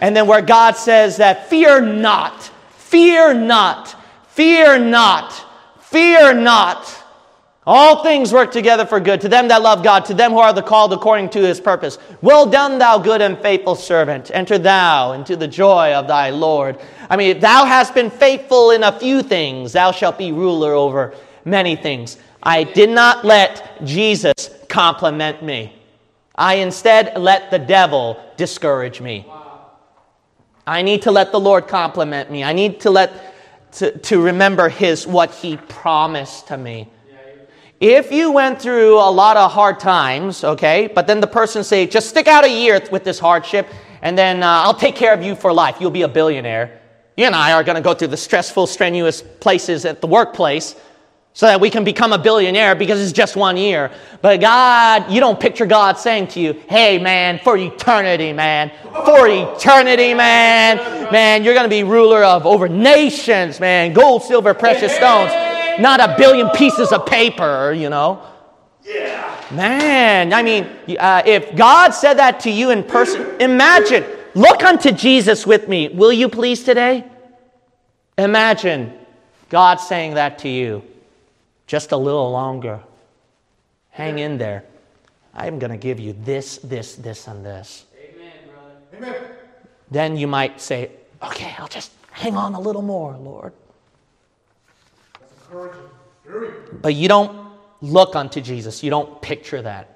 And 0.00 0.14
then 0.14 0.28
where 0.28 0.42
God 0.42 0.76
says 0.76 1.16
that, 1.16 1.50
fear 1.50 1.80
not, 1.80 2.42
fear 2.76 3.34
not, 3.34 3.96
fear 4.28 4.78
not, 4.78 5.32
fear 5.80 6.32
not. 6.32 7.05
All 7.68 8.04
things 8.04 8.32
work 8.32 8.52
together 8.52 8.86
for 8.86 9.00
good 9.00 9.20
to 9.22 9.28
them 9.28 9.48
that 9.48 9.60
love 9.60 9.82
God, 9.82 10.04
to 10.04 10.14
them 10.14 10.30
who 10.30 10.38
are 10.38 10.52
the 10.52 10.62
called 10.62 10.92
according 10.92 11.30
to 11.30 11.40
his 11.40 11.60
purpose. 11.60 11.98
Well 12.22 12.46
done, 12.46 12.78
thou 12.78 12.98
good 12.98 13.20
and 13.20 13.36
faithful 13.38 13.74
servant. 13.74 14.30
Enter 14.32 14.56
thou 14.56 15.12
into 15.12 15.34
the 15.34 15.48
joy 15.48 15.92
of 15.92 16.06
thy 16.06 16.30
Lord. 16.30 16.78
I 17.10 17.16
mean, 17.16 17.40
thou 17.40 17.64
hast 17.64 17.92
been 17.92 18.10
faithful 18.10 18.70
in 18.70 18.84
a 18.84 18.96
few 18.96 19.20
things, 19.20 19.72
thou 19.72 19.90
shalt 19.90 20.16
be 20.16 20.30
ruler 20.30 20.74
over 20.74 21.14
many 21.44 21.74
things. 21.74 22.18
I 22.40 22.62
did 22.62 22.90
not 22.90 23.24
let 23.24 23.84
Jesus 23.84 24.50
compliment 24.68 25.42
me. 25.42 25.72
I 26.36 26.54
instead 26.56 27.18
let 27.18 27.50
the 27.50 27.58
devil 27.58 28.22
discourage 28.36 29.00
me. 29.00 29.26
I 30.66 30.82
need 30.82 31.02
to 31.02 31.10
let 31.10 31.32
the 31.32 31.40
Lord 31.40 31.66
compliment 31.66 32.30
me. 32.30 32.44
I 32.44 32.52
need 32.52 32.80
to 32.80 32.90
let 32.90 33.34
to, 33.72 33.96
to 33.98 34.20
remember 34.20 34.68
his 34.68 35.06
what 35.06 35.32
he 35.34 35.56
promised 35.56 36.48
to 36.48 36.56
me. 36.56 36.88
If 37.80 38.10
you 38.10 38.30
went 38.30 38.60
through 38.60 38.94
a 38.94 39.10
lot 39.10 39.36
of 39.36 39.52
hard 39.52 39.78
times, 39.78 40.44
okay, 40.44 40.90
but 40.94 41.06
then 41.06 41.20
the 41.20 41.26
person 41.26 41.62
say, 41.62 41.86
just 41.86 42.08
stick 42.08 42.26
out 42.26 42.42
a 42.42 42.50
year 42.50 42.80
with 42.90 43.04
this 43.04 43.18
hardship, 43.18 43.68
and 44.00 44.16
then 44.16 44.42
uh, 44.42 44.46
I'll 44.46 44.74
take 44.74 44.96
care 44.96 45.12
of 45.12 45.22
you 45.22 45.34
for 45.34 45.52
life. 45.52 45.76
You'll 45.78 45.90
be 45.90 46.02
a 46.02 46.08
billionaire. 46.08 46.80
You 47.18 47.26
and 47.26 47.34
I 47.34 47.52
are 47.52 47.62
going 47.62 47.76
to 47.76 47.82
go 47.82 47.92
through 47.92 48.08
the 48.08 48.16
stressful, 48.16 48.66
strenuous 48.66 49.20
places 49.20 49.84
at 49.84 50.00
the 50.00 50.06
workplace 50.06 50.74
so 51.34 51.44
that 51.44 51.60
we 51.60 51.68
can 51.68 51.84
become 51.84 52.14
a 52.14 52.18
billionaire 52.18 52.74
because 52.74 52.98
it's 52.98 53.12
just 53.12 53.36
one 53.36 53.58
year. 53.58 53.90
But 54.22 54.40
God, 54.40 55.10
you 55.10 55.20
don't 55.20 55.38
picture 55.38 55.66
God 55.66 55.98
saying 55.98 56.28
to 56.28 56.40
you, 56.40 56.54
hey 56.70 56.96
man, 56.96 57.40
for 57.44 57.58
eternity, 57.58 58.32
man, 58.32 58.72
for 59.04 59.28
eternity, 59.28 60.14
man, 60.14 60.78
man, 61.12 61.44
you're 61.44 61.52
going 61.52 61.66
to 61.66 61.70
be 61.70 61.84
ruler 61.84 62.24
of 62.24 62.46
over 62.46 62.70
nations, 62.70 63.60
man, 63.60 63.92
gold, 63.92 64.22
silver, 64.22 64.54
precious 64.54 64.94
stones, 64.94 65.30
not 65.80 66.00
a 66.00 66.14
billion 66.16 66.48
pieces 66.50 66.92
of 66.92 67.06
paper, 67.06 67.72
you 67.72 67.90
know. 67.90 68.22
Yeah. 68.84 69.44
Man, 69.50 70.32
I 70.32 70.42
mean, 70.42 70.64
uh, 70.98 71.22
if 71.24 71.54
God 71.56 71.90
said 71.90 72.14
that 72.14 72.40
to 72.40 72.50
you 72.50 72.70
in 72.70 72.82
person, 72.82 73.40
imagine, 73.40 74.04
look 74.34 74.62
unto 74.62 74.92
Jesus 74.92 75.46
with 75.46 75.68
me, 75.68 75.88
will 75.88 76.12
you 76.12 76.28
please 76.28 76.62
today? 76.62 77.04
Imagine 78.18 78.92
God 79.48 79.76
saying 79.76 80.14
that 80.14 80.38
to 80.40 80.48
you 80.48 80.82
just 81.66 81.92
a 81.92 81.96
little 81.96 82.30
longer. 82.30 82.80
Hang 83.90 84.18
in 84.18 84.38
there. 84.38 84.64
I'm 85.34 85.58
going 85.58 85.70
to 85.70 85.76
give 85.76 86.00
you 86.00 86.14
this, 86.24 86.58
this, 86.58 86.94
this, 86.96 87.26
and 87.28 87.44
this. 87.44 87.84
Amen, 87.98 88.32
brother. 88.48 89.12
Amen. 89.12 89.30
Then 89.90 90.16
you 90.16 90.26
might 90.26 90.60
say, 90.60 90.90
okay, 91.22 91.54
I'll 91.58 91.68
just 91.68 91.92
hang 92.10 92.36
on 92.36 92.54
a 92.54 92.60
little 92.60 92.82
more, 92.82 93.16
Lord. 93.16 93.52
But 96.82 96.94
you 96.94 97.08
don't 97.08 97.52
look 97.80 98.16
unto 98.16 98.40
Jesus, 98.40 98.82
you 98.82 98.90
don't 98.90 99.20
picture 99.22 99.62
that. 99.62 99.92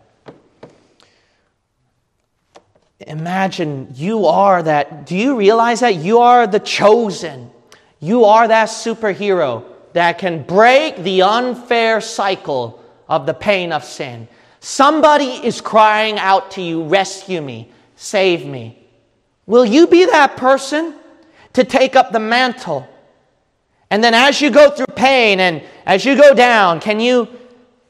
Imagine 3.06 3.88
you 3.94 4.26
are 4.26 4.62
that. 4.62 5.06
Do 5.06 5.16
you 5.16 5.36
realize 5.36 5.80
that? 5.80 5.96
You 5.96 6.18
are 6.18 6.46
the 6.46 6.60
chosen. 6.60 7.50
You 7.98 8.24
are 8.24 8.46
that 8.46 8.68
superhero 8.68 9.64
that 9.94 10.18
can 10.18 10.42
break 10.42 10.96
the 10.98 11.22
unfair 11.22 12.00
cycle 12.00 12.82
of 13.08 13.26
the 13.26 13.34
pain 13.34 13.72
of 13.72 13.84
sin. 13.84 14.28
Somebody 14.60 15.24
is 15.24 15.60
crying 15.60 16.18
out 16.18 16.50
to 16.52 16.62
you, 16.62 16.84
rescue 16.84 17.40
me, 17.40 17.72
save 17.96 18.44
me. 18.44 18.86
Will 19.46 19.64
you 19.64 19.86
be 19.86 20.04
that 20.04 20.36
person 20.36 20.94
to 21.54 21.64
take 21.64 21.96
up 21.96 22.12
the 22.12 22.20
mantle? 22.20 22.86
And 23.90 24.02
then 24.02 24.14
as 24.14 24.40
you 24.40 24.50
go 24.50 24.70
through 24.70 24.86
pain 24.94 25.40
and 25.40 25.62
as 25.84 26.04
you 26.04 26.16
go 26.16 26.32
down, 26.34 26.80
can 26.80 27.00
you 27.00 27.28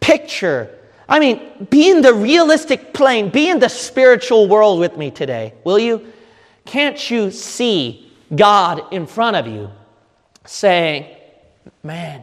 picture? 0.00 0.78
I 1.08 1.18
mean, 1.18 1.66
be 1.68 1.90
in 1.90 2.00
the 2.00 2.14
realistic 2.14 2.94
plane, 2.94 3.30
be 3.30 3.50
in 3.50 3.58
the 3.58 3.68
spiritual 3.68 4.48
world 4.48 4.80
with 4.80 4.96
me 4.96 5.10
today, 5.10 5.54
will 5.64 5.78
you? 5.78 6.12
Can't 6.64 7.10
you 7.10 7.30
see 7.30 8.10
God 8.34 8.92
in 8.92 9.06
front 9.06 9.36
of 9.36 9.46
you 9.46 9.70
saying, 10.46 11.16
Man, 11.82 12.22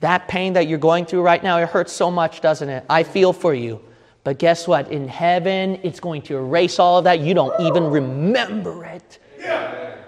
that 0.00 0.28
pain 0.28 0.52
that 0.54 0.66
you're 0.68 0.78
going 0.78 1.04
through 1.04 1.22
right 1.22 1.42
now, 1.42 1.58
it 1.58 1.68
hurts 1.68 1.92
so 1.92 2.10
much, 2.10 2.40
doesn't 2.40 2.68
it? 2.68 2.84
I 2.88 3.02
feel 3.02 3.32
for 3.32 3.54
you. 3.54 3.80
But 4.24 4.38
guess 4.38 4.68
what? 4.68 4.90
In 4.90 5.08
heaven, 5.08 5.80
it's 5.82 6.00
going 6.00 6.22
to 6.22 6.36
erase 6.36 6.78
all 6.78 6.98
of 6.98 7.04
that. 7.04 7.20
You 7.20 7.34
don't 7.34 7.58
even 7.60 7.90
remember 7.90 8.84
it. 8.84 9.18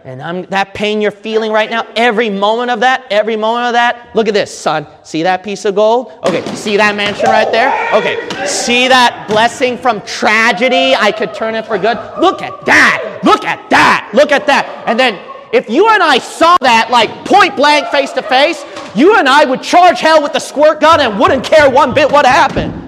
And 0.04 0.20
I'm, 0.20 0.42
that 0.46 0.74
pain 0.74 1.00
you're 1.00 1.12
feeling 1.12 1.52
right 1.52 1.70
now, 1.70 1.86
every 1.94 2.28
moment 2.28 2.72
of 2.72 2.80
that, 2.80 3.06
every 3.10 3.36
moment 3.36 3.66
of 3.66 3.72
that, 3.74 4.10
look 4.16 4.26
at 4.26 4.34
this, 4.34 4.56
son. 4.56 4.84
See 5.04 5.22
that 5.22 5.44
piece 5.44 5.64
of 5.64 5.76
gold? 5.76 6.12
Okay, 6.24 6.44
see 6.56 6.76
that 6.76 6.96
mansion 6.96 7.26
right 7.26 7.50
there? 7.52 7.70
Okay, 7.94 8.46
see 8.46 8.88
that 8.88 9.28
blessing 9.28 9.78
from 9.78 10.00
tragedy? 10.02 10.96
I 10.96 11.12
could 11.12 11.34
turn 11.34 11.54
it 11.54 11.66
for 11.66 11.78
good. 11.78 11.96
Look 12.20 12.42
at 12.42 12.66
that. 12.66 13.20
Look 13.22 13.44
at 13.44 13.70
that. 13.70 14.10
Look 14.12 14.32
at 14.32 14.44
that. 14.46 14.66
And 14.88 14.98
then 14.98 15.20
if 15.52 15.70
you 15.70 15.88
and 15.88 16.02
I 16.02 16.18
saw 16.18 16.56
that 16.62 16.90
like 16.90 17.24
point 17.24 17.54
blank 17.54 17.86
face 17.88 18.10
to 18.12 18.22
face, 18.22 18.64
you 18.96 19.16
and 19.18 19.28
I 19.28 19.44
would 19.44 19.62
charge 19.62 20.00
hell 20.00 20.20
with 20.20 20.32
the 20.32 20.40
squirt 20.40 20.80
gun 20.80 21.00
and 21.00 21.20
wouldn't 21.20 21.44
care 21.44 21.70
one 21.70 21.94
bit 21.94 22.10
what 22.10 22.26
happened. 22.26 22.82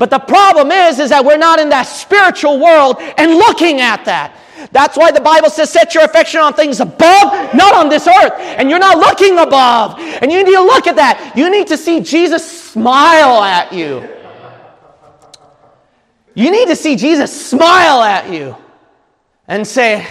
But 0.00 0.10
the 0.10 0.18
problem 0.18 0.70
is, 0.72 0.98
is 0.98 1.10
that 1.10 1.24
we're 1.24 1.36
not 1.36 1.60
in 1.60 1.68
that 1.68 1.82
spiritual 1.82 2.58
world 2.58 2.96
and 3.18 3.34
looking 3.34 3.80
at 3.80 4.06
that. 4.06 4.34
That's 4.72 4.96
why 4.96 5.10
the 5.10 5.20
Bible 5.20 5.50
says, 5.50 5.70
set 5.70 5.94
your 5.94 6.04
affection 6.04 6.40
on 6.40 6.54
things 6.54 6.80
above, 6.80 7.54
not 7.54 7.74
on 7.74 7.88
this 7.88 8.06
earth. 8.06 8.32
And 8.38 8.70
you're 8.70 8.78
not 8.78 8.98
looking 8.98 9.38
above. 9.38 9.98
And 9.98 10.30
you 10.30 10.44
need 10.44 10.54
to 10.54 10.62
look 10.62 10.86
at 10.86 10.96
that. 10.96 11.36
You 11.36 11.50
need 11.50 11.68
to 11.68 11.76
see 11.76 12.00
Jesus 12.00 12.70
smile 12.70 13.42
at 13.42 13.72
you. 13.72 14.08
You 16.34 16.50
need 16.50 16.68
to 16.68 16.76
see 16.76 16.96
Jesus 16.96 17.48
smile 17.48 18.02
at 18.02 18.32
you 18.32 18.56
and 19.48 19.66
say, 19.66 20.06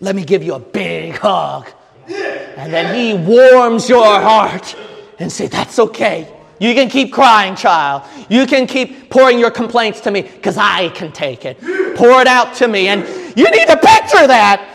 let 0.00 0.16
me 0.16 0.24
give 0.24 0.42
you 0.42 0.54
a 0.54 0.58
big 0.58 1.16
hug. 1.16 1.68
And 2.08 2.72
then 2.72 2.94
he 2.94 3.14
warms 3.14 3.88
your 3.88 4.20
heart 4.20 4.76
and 5.18 5.30
say, 5.30 5.46
That's 5.46 5.78
okay. 5.78 6.28
You 6.58 6.74
can 6.74 6.88
keep 6.88 7.12
crying, 7.12 7.56
child. 7.56 8.02
You 8.28 8.46
can 8.46 8.66
keep 8.66 9.10
pouring 9.10 9.38
your 9.38 9.50
complaints 9.50 10.00
to 10.02 10.10
me 10.10 10.22
because 10.22 10.56
I 10.56 10.90
can 10.90 11.10
take 11.10 11.44
it. 11.44 11.60
Pour 11.96 12.20
it 12.20 12.26
out 12.26 12.54
to 12.56 12.68
me. 12.68 12.88
And 12.88 13.04
you 13.36 13.50
need 13.50 13.66
to 13.66 13.76
picture 13.76 14.26
that. 14.26 14.68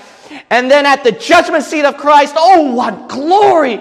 And 0.49 0.71
then 0.71 0.85
at 0.85 1.03
the 1.03 1.11
judgment 1.11 1.63
seat 1.63 1.83
of 1.83 1.97
Christ, 1.97 2.35
oh, 2.37 2.73
what 2.73 3.09
glory! 3.09 3.77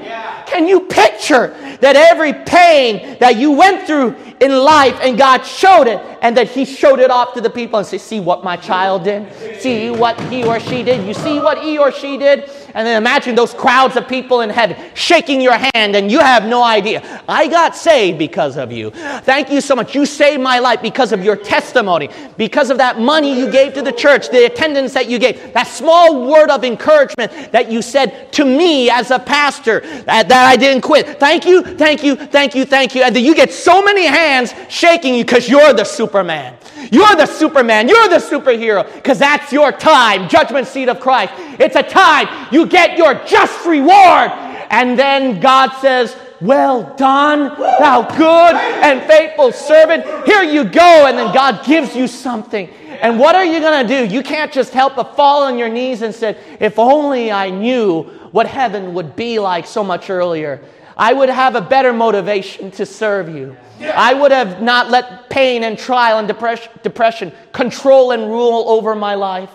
Can 0.46 0.66
you 0.66 0.80
picture 0.80 1.48
that 1.80 1.96
every 1.96 2.32
pain 2.32 3.16
that 3.20 3.36
you 3.36 3.50
went 3.52 3.86
through 3.86 4.16
in 4.40 4.52
life 4.52 4.98
and 5.00 5.18
God 5.18 5.42
showed 5.42 5.86
it 5.86 6.00
and 6.22 6.36
that 6.36 6.48
He 6.48 6.64
showed 6.64 7.00
it 7.00 7.10
off 7.10 7.34
to 7.34 7.40
the 7.40 7.50
people 7.50 7.78
and 7.78 7.86
say, 7.86 7.98
See 7.98 8.20
what 8.20 8.44
my 8.44 8.56
child 8.56 9.04
did? 9.04 9.60
See 9.60 9.90
what 9.90 10.20
he 10.22 10.44
or 10.44 10.60
she 10.60 10.82
did? 10.82 11.06
You 11.06 11.14
see 11.14 11.38
what 11.38 11.62
he 11.62 11.78
or 11.78 11.90
she 11.90 12.16
did? 12.16 12.50
And 12.76 12.86
then 12.86 12.98
imagine 12.98 13.34
those 13.34 13.54
crowds 13.54 13.96
of 13.96 14.06
people 14.06 14.42
in 14.42 14.50
heaven 14.50 14.76
shaking 14.92 15.40
your 15.40 15.56
hand 15.56 15.96
and 15.96 16.12
you 16.12 16.18
have 16.18 16.44
no 16.44 16.62
idea. 16.62 17.22
I 17.26 17.48
got 17.48 17.74
saved 17.74 18.18
because 18.18 18.58
of 18.58 18.70
you. 18.70 18.90
Thank 18.90 19.50
you 19.50 19.62
so 19.62 19.74
much. 19.74 19.94
You 19.94 20.04
saved 20.04 20.42
my 20.42 20.58
life 20.58 20.82
because 20.82 21.10
of 21.12 21.24
your 21.24 21.36
testimony, 21.36 22.10
because 22.36 22.68
of 22.68 22.76
that 22.76 23.00
money 23.00 23.34
you 23.34 23.50
gave 23.50 23.72
to 23.74 23.82
the 23.82 23.92
church, 23.92 24.28
the 24.28 24.44
attendance 24.44 24.92
that 24.92 25.08
you 25.08 25.18
gave, 25.18 25.54
that 25.54 25.68
small 25.68 26.30
word 26.30 26.50
of 26.50 26.64
encouragement 26.64 27.32
that 27.50 27.72
you 27.72 27.80
said 27.80 28.30
to 28.34 28.44
me 28.44 28.90
as 28.90 29.10
a 29.10 29.18
pastor 29.18 29.80
that, 29.80 30.28
that 30.28 30.44
I 30.46 30.56
didn't 30.56 30.82
quit. 30.82 31.18
Thank 31.18 31.46
you, 31.46 31.62
thank 31.62 32.04
you, 32.04 32.14
thank 32.14 32.54
you, 32.54 32.66
thank 32.66 32.94
you. 32.94 33.02
And 33.02 33.16
then 33.16 33.24
you 33.24 33.34
get 33.34 33.54
so 33.54 33.80
many 33.80 34.04
hands 34.04 34.52
shaking 34.68 35.14
you 35.14 35.24
because 35.24 35.48
you're 35.48 35.72
the 35.72 35.84
Superman. 35.84 36.58
You're 36.90 37.16
the 37.16 37.26
Superman. 37.26 37.88
You're 37.88 38.08
the 38.08 38.16
superhero 38.16 38.92
because 38.94 39.18
that's 39.18 39.52
your 39.52 39.72
time, 39.72 40.28
judgment 40.28 40.66
seat 40.66 40.88
of 40.88 41.00
Christ. 41.00 41.32
It's 41.58 41.76
a 41.76 41.82
time 41.82 42.28
you 42.52 42.66
get 42.66 42.96
your 42.96 43.14
just 43.26 43.64
reward. 43.66 44.30
And 44.70 44.98
then 44.98 45.40
God 45.40 45.72
says, 45.80 46.16
Well 46.40 46.94
done, 46.96 47.58
thou 47.58 48.02
good 48.16 48.54
and 48.54 49.02
faithful 49.04 49.52
servant. 49.52 50.04
Here 50.26 50.42
you 50.42 50.64
go. 50.64 51.06
And 51.06 51.16
then 51.16 51.32
God 51.32 51.64
gives 51.64 51.94
you 51.94 52.06
something. 52.06 52.68
And 53.00 53.18
what 53.18 53.34
are 53.34 53.44
you 53.44 53.60
going 53.60 53.86
to 53.86 54.06
do? 54.06 54.14
You 54.14 54.22
can't 54.22 54.52
just 54.52 54.72
help 54.72 54.96
but 54.96 55.16
fall 55.16 55.44
on 55.44 55.58
your 55.58 55.68
knees 55.68 56.02
and 56.02 56.14
say, 56.14 56.38
If 56.60 56.78
only 56.78 57.30
I 57.30 57.50
knew 57.50 58.04
what 58.32 58.46
heaven 58.46 58.94
would 58.94 59.16
be 59.16 59.38
like 59.38 59.66
so 59.66 59.84
much 59.84 60.10
earlier. 60.10 60.62
I 60.96 61.12
would 61.12 61.28
have 61.28 61.54
a 61.54 61.60
better 61.60 61.92
motivation 61.92 62.70
to 62.72 62.86
serve 62.86 63.28
you. 63.28 63.56
I 63.80 64.14
would 64.14 64.32
have 64.32 64.62
not 64.62 64.90
let 64.90 65.28
pain 65.28 65.64
and 65.64 65.78
trial 65.78 66.18
and 66.18 66.26
depression, 66.26 66.72
depression 66.82 67.32
control 67.52 68.12
and 68.12 68.30
rule 68.30 68.68
over 68.68 68.94
my 68.94 69.14
life. 69.14 69.50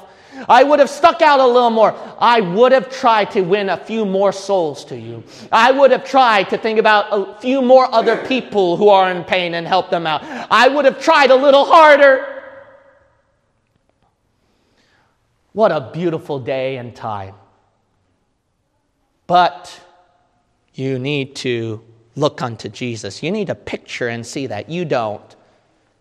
I 0.48 0.64
would 0.64 0.80
have 0.80 0.90
stuck 0.90 1.22
out 1.22 1.40
a 1.40 1.46
little 1.46 1.70
more. 1.70 1.96
I 2.18 2.42
would 2.42 2.72
have 2.72 2.90
tried 2.90 3.32
to 3.32 3.42
win 3.42 3.70
a 3.70 3.78
few 3.78 4.06
more 4.06 4.32
souls 4.32 4.86
to 4.86 4.98
you. 4.98 5.24
I 5.52 5.72
would 5.72 5.92
have 5.92 6.04
tried 6.04 6.50
to 6.50 6.58
think 6.58 6.80
about 6.80 7.08
a 7.12 7.40
few 7.40 7.62
more 7.62 7.94
other 7.94 8.18
people 8.26 8.78
who 8.78 8.90
are 8.90 9.12
in 9.12 9.24
pain 9.24 9.54
and 9.54 9.68
help 9.68 9.90
them 9.90 10.08
out. 10.08 10.24
I 10.50 10.68
would 10.68 10.86
have 10.86 11.02
tried 11.02 11.32
a 11.32 11.36
little 11.36 11.66
harder. 11.66 12.44
What 15.54 15.72
a 15.72 15.92
beautiful 15.94 16.40
day 16.40 16.78
and 16.78 16.96
time. 16.96 17.36
But 19.28 19.80
you 20.74 20.98
need 20.98 21.36
to 21.38 21.84
look 22.16 22.42
unto 22.42 22.70
Jesus. 22.70 23.24
You 23.24 23.32
need 23.32 23.48
to 23.48 23.56
picture 23.56 24.08
and 24.08 24.26
see 24.26 24.48
that. 24.48 24.70
You 24.70 24.86
don't. 24.86 25.36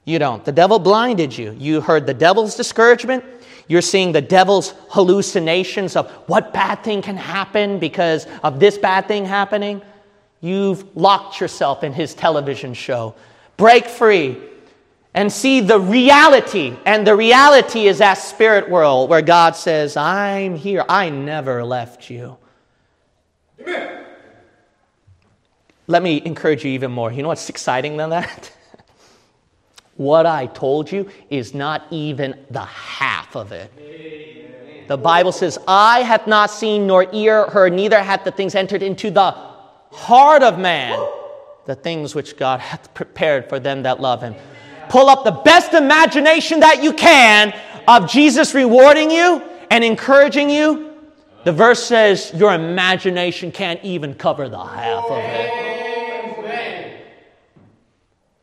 You 0.04 0.18
don't. 0.18 0.44
The 0.44 0.52
devil 0.52 0.78
blinded 0.78 1.36
you. 1.36 1.52
You 1.52 1.80
heard 1.80 2.06
the 2.06 2.14
devil's 2.14 2.56
discouragement. 2.56 3.24
You're 3.68 3.82
seeing 3.82 4.12
the 4.12 4.20
devil's 4.20 4.74
hallucinations 4.88 5.94
of 5.94 6.11
what 6.26 6.52
bad 6.52 6.82
thing 6.82 7.02
can 7.02 7.16
happen 7.16 7.78
because 7.78 8.26
of 8.42 8.58
this 8.58 8.76
bad 8.76 9.06
thing 9.06 9.24
happening. 9.24 9.82
You've 10.40 10.96
locked 10.96 11.40
yourself 11.40 11.84
in 11.84 11.92
his 11.92 12.14
television 12.14 12.74
show. 12.74 13.14
Break 13.56 13.86
free 13.86 14.38
and 15.14 15.30
see 15.30 15.61
the 15.61 15.78
reality. 15.78 16.76
And 16.86 17.06
the 17.06 17.14
reality 17.14 17.86
is 17.86 17.98
that 17.98 18.14
spirit 18.14 18.68
world 18.68 19.11
where 19.11 19.22
God 19.22 19.54
says, 19.54 19.96
I'm 19.96 20.56
here. 20.56 20.84
I 20.88 21.11
never 21.11 21.64
left 21.64 22.11
you. 22.11 22.38
Amen. 23.61 24.06
Let 25.91 26.05
me 26.05 26.22
encourage 26.24 26.64
you 26.64 26.70
even 26.70 26.93
more. 26.93 27.11
You 27.11 27.22
know 27.22 27.28
what's 27.28 27.49
exciting 27.49 27.97
than 27.97 28.11
that? 28.11 28.53
what 29.97 30.24
I 30.24 30.47
told 30.47 30.93
you 30.93 31.11
is 31.30 31.53
not 31.53 31.84
even 31.91 32.38
the 32.49 32.64
half 32.64 33.34
of 33.34 33.51
it. 33.51 34.86
The 34.86 34.97
Bible 34.97 35.32
says, 35.32 35.59
Eye 35.66 36.03
hath 36.03 36.28
not 36.28 36.53
seen, 36.53 36.86
nor 36.86 37.12
ear 37.12 37.47
heard, 37.47 37.72
neither 37.72 38.01
hath 38.01 38.22
the 38.22 38.30
things 38.30 38.55
entered 38.55 38.84
into 38.84 39.11
the 39.11 39.32
heart 39.91 40.45
of 40.45 40.61
man, 40.61 40.97
the 41.66 41.74
things 41.74 42.14
which 42.14 42.36
God 42.36 42.61
hath 42.61 42.95
prepared 42.95 43.49
for 43.49 43.59
them 43.59 43.82
that 43.82 44.01
love 44.01 44.22
him. 44.22 44.36
Pull 44.91 45.09
up 45.09 45.24
the 45.24 45.43
best 45.43 45.74
imagination 45.74 46.61
that 46.61 46.84
you 46.84 46.93
can 46.93 47.53
of 47.88 48.09
Jesus 48.09 48.55
rewarding 48.55 49.11
you 49.11 49.43
and 49.72 49.82
encouraging 49.82 50.51
you. 50.51 50.95
The 51.43 51.53
verse 51.53 51.82
says, 51.82 52.30
Your 52.32 52.55
imagination 52.55 53.51
can't 53.51 53.82
even 53.82 54.14
cover 54.14 54.49
the 54.49 54.64
half 54.64 55.05
of 55.07 55.18
it. 55.18 55.80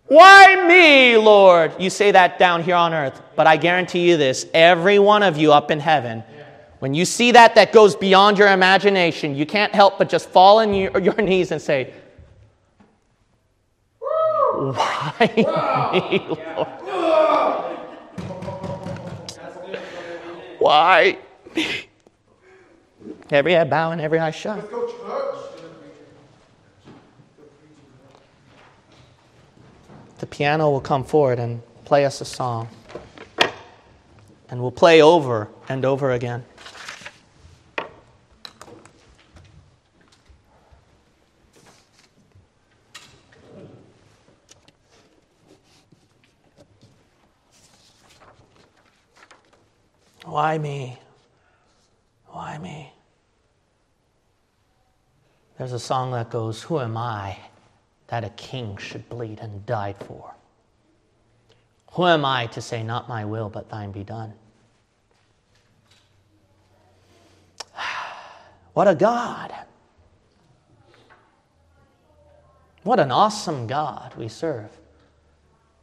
Why 0.07 0.65
me, 0.67 1.17
Lord? 1.17 1.73
You 1.79 1.89
say 1.89 2.11
that 2.11 2.39
down 2.39 2.63
here 2.63 2.75
on 2.75 2.93
earth, 2.93 3.21
but 3.35 3.45
I 3.47 3.57
guarantee 3.57 4.09
you 4.09 4.17
this 4.17 4.45
every 4.53 4.99
one 4.99 5.23
of 5.23 5.37
you 5.37 5.51
up 5.51 5.69
in 5.69 5.79
heaven 5.79 6.23
when 6.79 6.93
you 6.93 7.05
see 7.05 7.31
that 7.31 7.55
that 7.55 7.71
goes 7.71 7.95
beyond 7.95 8.37
your 8.37 8.49
imagination, 8.49 9.35
you 9.35 9.47
can't 9.47 9.73
help 9.73 9.97
but 9.97 10.09
just 10.09 10.29
fall 10.29 10.59
on 10.59 10.73
your, 10.73 10.99
your 10.99 11.15
knees 11.15 11.51
and 11.51 11.61
say, 11.61 11.93
Why 13.99 15.31
me, 15.35 16.19
Lord? 16.27 16.67
Why 20.59 21.17
me? 21.55 21.87
Every 23.29 23.53
head 23.53 23.69
bowing, 23.69 23.99
every 23.99 24.19
eye 24.19 24.31
shut. 24.31 24.57
Let's 24.57 24.69
go, 24.69 24.87
church. 24.87 25.37
The 30.19 30.25
piano 30.25 30.71
will 30.71 30.81
come 30.81 31.03
forward 31.03 31.37
and 31.37 31.61
play 31.85 32.05
us 32.05 32.21
a 32.21 32.25
song. 32.25 32.69
And 34.49 34.61
we'll 34.61 34.71
play 34.71 35.01
over 35.01 35.49
and 35.69 35.85
over 35.85 36.11
again. 36.11 36.43
Why 50.23 50.57
me? 50.57 50.97
Why 52.27 52.57
me? 52.57 52.91
There's 55.57 55.73
a 55.73 55.79
song 55.79 56.11
that 56.11 56.29
goes, 56.29 56.63
Who 56.63 56.79
am 56.79 56.97
I 56.97 57.37
that 58.07 58.23
a 58.23 58.29
king 58.31 58.77
should 58.77 59.07
bleed 59.09 59.39
and 59.39 59.65
die 59.65 59.93
for? 59.93 60.33
Who 61.91 62.05
am 62.05 62.25
I 62.25 62.47
to 62.47 62.61
say, 62.61 62.83
Not 62.83 63.09
my 63.09 63.25
will, 63.25 63.49
but 63.49 63.69
thine 63.69 63.91
be 63.91 64.03
done? 64.03 64.33
What 68.73 68.87
a 68.87 68.95
God! 68.95 69.53
What 72.83 72.99
an 72.99 73.11
awesome 73.11 73.67
God 73.67 74.13
we 74.15 74.27
serve 74.29 74.69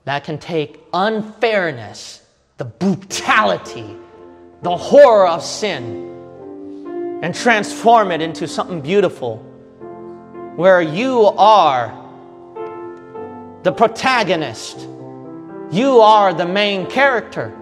that 0.05 0.25
can 0.25 0.39
take 0.39 0.81
unfairness, 0.93 2.23
the 2.57 2.65
brutality, 2.65 3.97
the 4.63 4.77
horror 4.77 5.27
of 5.27 5.43
sin, 5.43 6.11
and 7.23 7.35
transform 7.35 8.11
it 8.11 8.21
into 8.21 8.47
something 8.47 8.81
beautiful 8.81 9.39
where 10.57 10.81
you 10.81 11.27
are 11.37 12.04
the 13.65 13.73
protagonist. 13.73 14.79
You 15.71 16.01
are 16.01 16.33
the 16.35 16.47
main 16.47 16.87
character. 16.87 17.57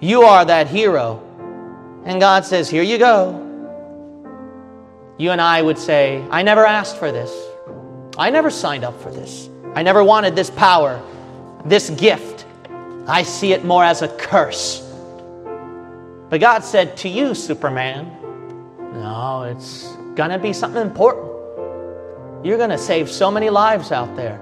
You 0.00 0.22
are 0.22 0.44
that 0.44 0.66
hero. 0.66 1.22
And 2.04 2.20
God 2.20 2.44
says, 2.44 2.68
Here 2.68 2.82
you 2.82 2.98
go. 2.98 3.46
You 5.18 5.30
and 5.30 5.40
I 5.40 5.62
would 5.62 5.78
say, 5.78 6.26
I 6.30 6.42
never 6.42 6.66
asked 6.66 6.96
for 6.96 7.12
this. 7.12 7.30
I 8.18 8.30
never 8.30 8.50
signed 8.50 8.84
up 8.84 9.00
for 9.00 9.10
this. 9.10 9.48
I 9.74 9.82
never 9.82 10.02
wanted 10.02 10.34
this 10.34 10.50
power, 10.50 11.00
this 11.64 11.90
gift. 11.90 12.44
I 13.06 13.22
see 13.22 13.52
it 13.52 13.64
more 13.64 13.84
as 13.84 14.02
a 14.02 14.08
curse. 14.08 14.80
But 16.28 16.40
God 16.40 16.64
said 16.64 16.96
to 16.98 17.08
you, 17.08 17.34
Superman, 17.34 18.10
no, 18.94 19.44
it's 19.44 19.94
going 20.16 20.30
to 20.30 20.38
be 20.38 20.52
something 20.52 20.82
important. 20.82 21.26
You're 22.44 22.58
going 22.58 22.70
to 22.70 22.78
save 22.78 23.08
so 23.10 23.30
many 23.30 23.50
lives 23.50 23.92
out 23.92 24.16
there. 24.16 24.40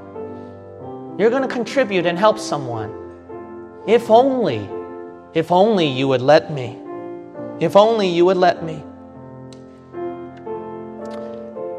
You're 1.19 1.31
going 1.31 1.43
to 1.43 1.49
contribute 1.49 2.07
and 2.07 2.17
help 2.17 2.39
someone. 2.39 2.95
If 3.89 4.09
only, 4.09 4.69
if 5.35 5.51
only 5.51 5.87
you 5.89 6.07
would 6.07 6.23
let 6.23 6.53
me. 6.53 6.79
If 7.59 7.75
only 7.75 8.09
you 8.09 8.25
would 8.27 8.37
let 8.37 8.63
me. 8.63 8.85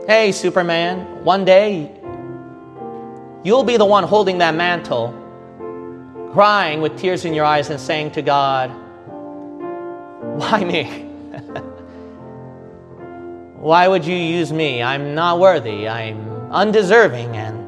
Hey, 0.05 0.33
Superman, 0.33 1.23
one 1.23 1.45
day 1.45 1.89
you'll 3.43 3.63
be 3.63 3.77
the 3.77 3.85
one 3.85 4.03
holding 4.03 4.39
that 4.39 4.55
mantle, 4.55 5.13
crying 6.33 6.81
with 6.81 6.97
tears 6.99 7.23
in 7.23 7.33
your 7.33 7.45
eyes 7.45 7.69
and 7.69 7.79
saying 7.79 8.11
to 8.11 8.21
God, 8.21 8.71
Why 10.37 10.65
me? 10.65 10.83
Why 13.59 13.87
would 13.87 14.03
you 14.03 14.15
use 14.15 14.51
me? 14.51 14.83
I'm 14.83 15.15
not 15.15 15.39
worthy. 15.39 15.87
I'm 15.87 16.51
undeserving. 16.51 17.37
And 17.37 17.58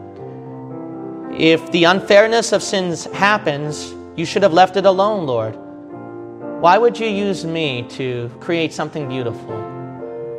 if 1.34 1.72
the 1.72 1.86
unfairness 1.86 2.52
of 2.52 2.62
sins 2.62 3.06
happens, 3.06 3.94
you 4.16 4.26
should 4.26 4.44
have 4.44 4.54
left 4.54 4.78
it 4.78 4.86
alone, 4.86 5.26
Lord. 5.26 5.56
Why 6.62 6.78
would 6.78 7.00
you 7.00 7.08
use 7.08 7.46
me 7.46 7.84
to 7.92 8.30
create 8.40 8.74
something 8.74 9.08
beautiful? 9.08 9.50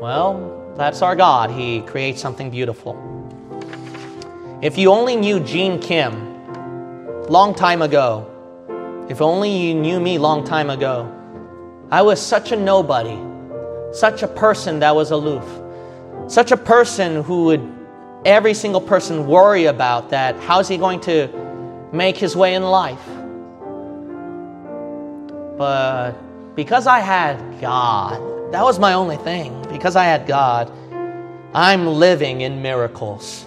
Well, 0.01 0.75
that's 0.77 1.03
our 1.03 1.17
God. 1.17 1.51
He 1.51 1.81
creates 1.83 2.21
something 2.21 2.51
beautiful. 2.51 2.97
If 4.63 4.79
you 4.79 4.91
only 4.91 5.17
knew 5.17 5.41
Gene 5.41 5.81
Kim 5.81 6.13
long 7.29 7.55
time 7.55 7.83
ago, 7.83 8.29
if 9.09 9.21
only 9.21 9.51
you 9.51 9.75
knew 9.75 9.99
me 9.99 10.19
long 10.19 10.45
time 10.45 10.71
ago, 10.71 11.11
I 11.91 12.03
was 12.03 12.21
such 12.21 12.53
a 12.53 12.57
nobody, 12.57 13.19
such 13.93 14.23
a 14.23 14.29
person 14.29 14.79
that 14.81 14.95
was 14.95 15.11
aloof, 15.11 15.45
such 16.29 16.53
a 16.53 16.57
person 16.57 17.23
who 17.23 17.45
would 17.45 17.82
every 18.25 18.55
single 18.55 18.81
person 18.81 19.27
worry 19.27 19.67
about 19.67 20.11
that 20.11 20.37
how's 20.41 20.69
he 20.69 20.77
going 20.77 21.01
to 21.01 21.29
make 21.93 22.17
his 22.17 22.37
way 22.37 22.55
in 22.55 22.63
life? 22.63 23.05
But 25.59 26.13
because 26.55 26.87
I 26.87 27.01
had 27.01 27.61
God, 27.61 28.53
that 28.53 28.63
was 28.63 28.79
my 28.79 28.95
only 28.95 29.17
thing. 29.17 29.61
Because 29.71 29.97
I 29.97 30.05
had 30.05 30.27
God, 30.27 30.73
I'm 31.55 31.87
living 31.87 32.41
in 32.43 32.63
miracles. 32.63 33.47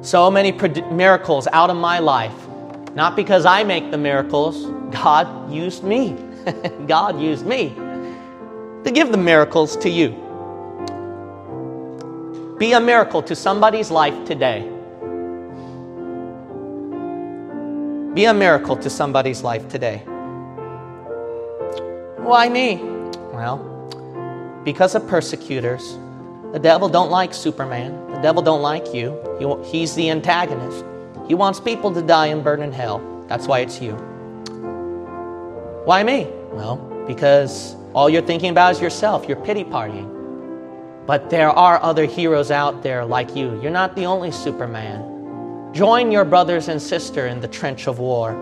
So 0.00 0.30
many 0.30 0.52
miracles 0.90 1.48
out 1.52 1.70
of 1.70 1.76
my 1.76 1.98
life. 1.98 2.34
Not 2.94 3.16
because 3.16 3.44
I 3.44 3.64
make 3.64 3.90
the 3.90 3.98
miracles, 3.98 4.66
God 4.92 5.52
used 5.52 5.84
me. 5.84 6.16
God 6.86 7.20
used 7.20 7.46
me 7.46 7.74
to 8.84 8.90
give 8.92 9.10
the 9.10 9.18
miracles 9.18 9.76
to 9.78 9.90
you. 9.90 10.27
Be 12.58 12.72
a 12.72 12.80
miracle 12.80 13.22
to 13.22 13.36
somebody's 13.36 13.88
life 13.88 14.26
today. 14.26 14.68
Be 18.14 18.24
a 18.24 18.34
miracle 18.34 18.76
to 18.78 18.90
somebody's 18.90 19.42
life 19.44 19.68
today. 19.68 19.98
Why 22.16 22.48
me? 22.48 22.82
Well, 23.32 23.58
because 24.64 24.96
of 24.96 25.06
persecutors. 25.06 25.96
The 26.52 26.58
devil 26.58 26.88
don't 26.88 27.10
like 27.10 27.32
Superman. 27.32 28.10
The 28.10 28.18
devil 28.22 28.42
don't 28.42 28.62
like 28.62 28.92
you. 28.92 29.16
He, 29.38 29.70
he's 29.70 29.94
the 29.94 30.10
antagonist. 30.10 30.84
He 31.28 31.34
wants 31.34 31.60
people 31.60 31.94
to 31.94 32.02
die 32.02 32.26
and 32.26 32.42
burn 32.42 32.62
in 32.62 32.72
hell. 32.72 33.00
That's 33.28 33.46
why 33.46 33.60
it's 33.60 33.80
you. 33.80 33.92
Why 35.84 36.02
me? 36.02 36.26
Well, 36.50 36.76
because 37.06 37.76
all 37.94 38.10
you're 38.10 38.22
thinking 38.22 38.50
about 38.50 38.72
is 38.72 38.80
yourself. 38.80 39.28
You're 39.28 39.44
pity 39.44 39.62
partying. 39.62 40.17
But 41.08 41.30
there 41.30 41.48
are 41.48 41.82
other 41.82 42.04
heroes 42.04 42.50
out 42.50 42.82
there 42.82 43.02
like 43.02 43.34
you. 43.34 43.58
You're 43.62 43.70
not 43.70 43.96
the 43.96 44.04
only 44.04 44.30
Superman. 44.30 45.72
Join 45.72 46.12
your 46.12 46.26
brothers 46.26 46.68
and 46.68 46.80
sister 46.82 47.28
in 47.28 47.40
the 47.40 47.48
trench 47.48 47.86
of 47.86 47.98
war. 47.98 48.36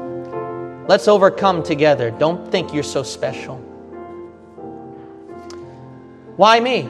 Let's 0.88 1.06
overcome 1.06 1.62
together. 1.62 2.10
Don't 2.10 2.50
think 2.50 2.74
you're 2.74 2.82
so 2.82 3.04
special. 3.04 3.58
Why 6.34 6.58
me? 6.58 6.88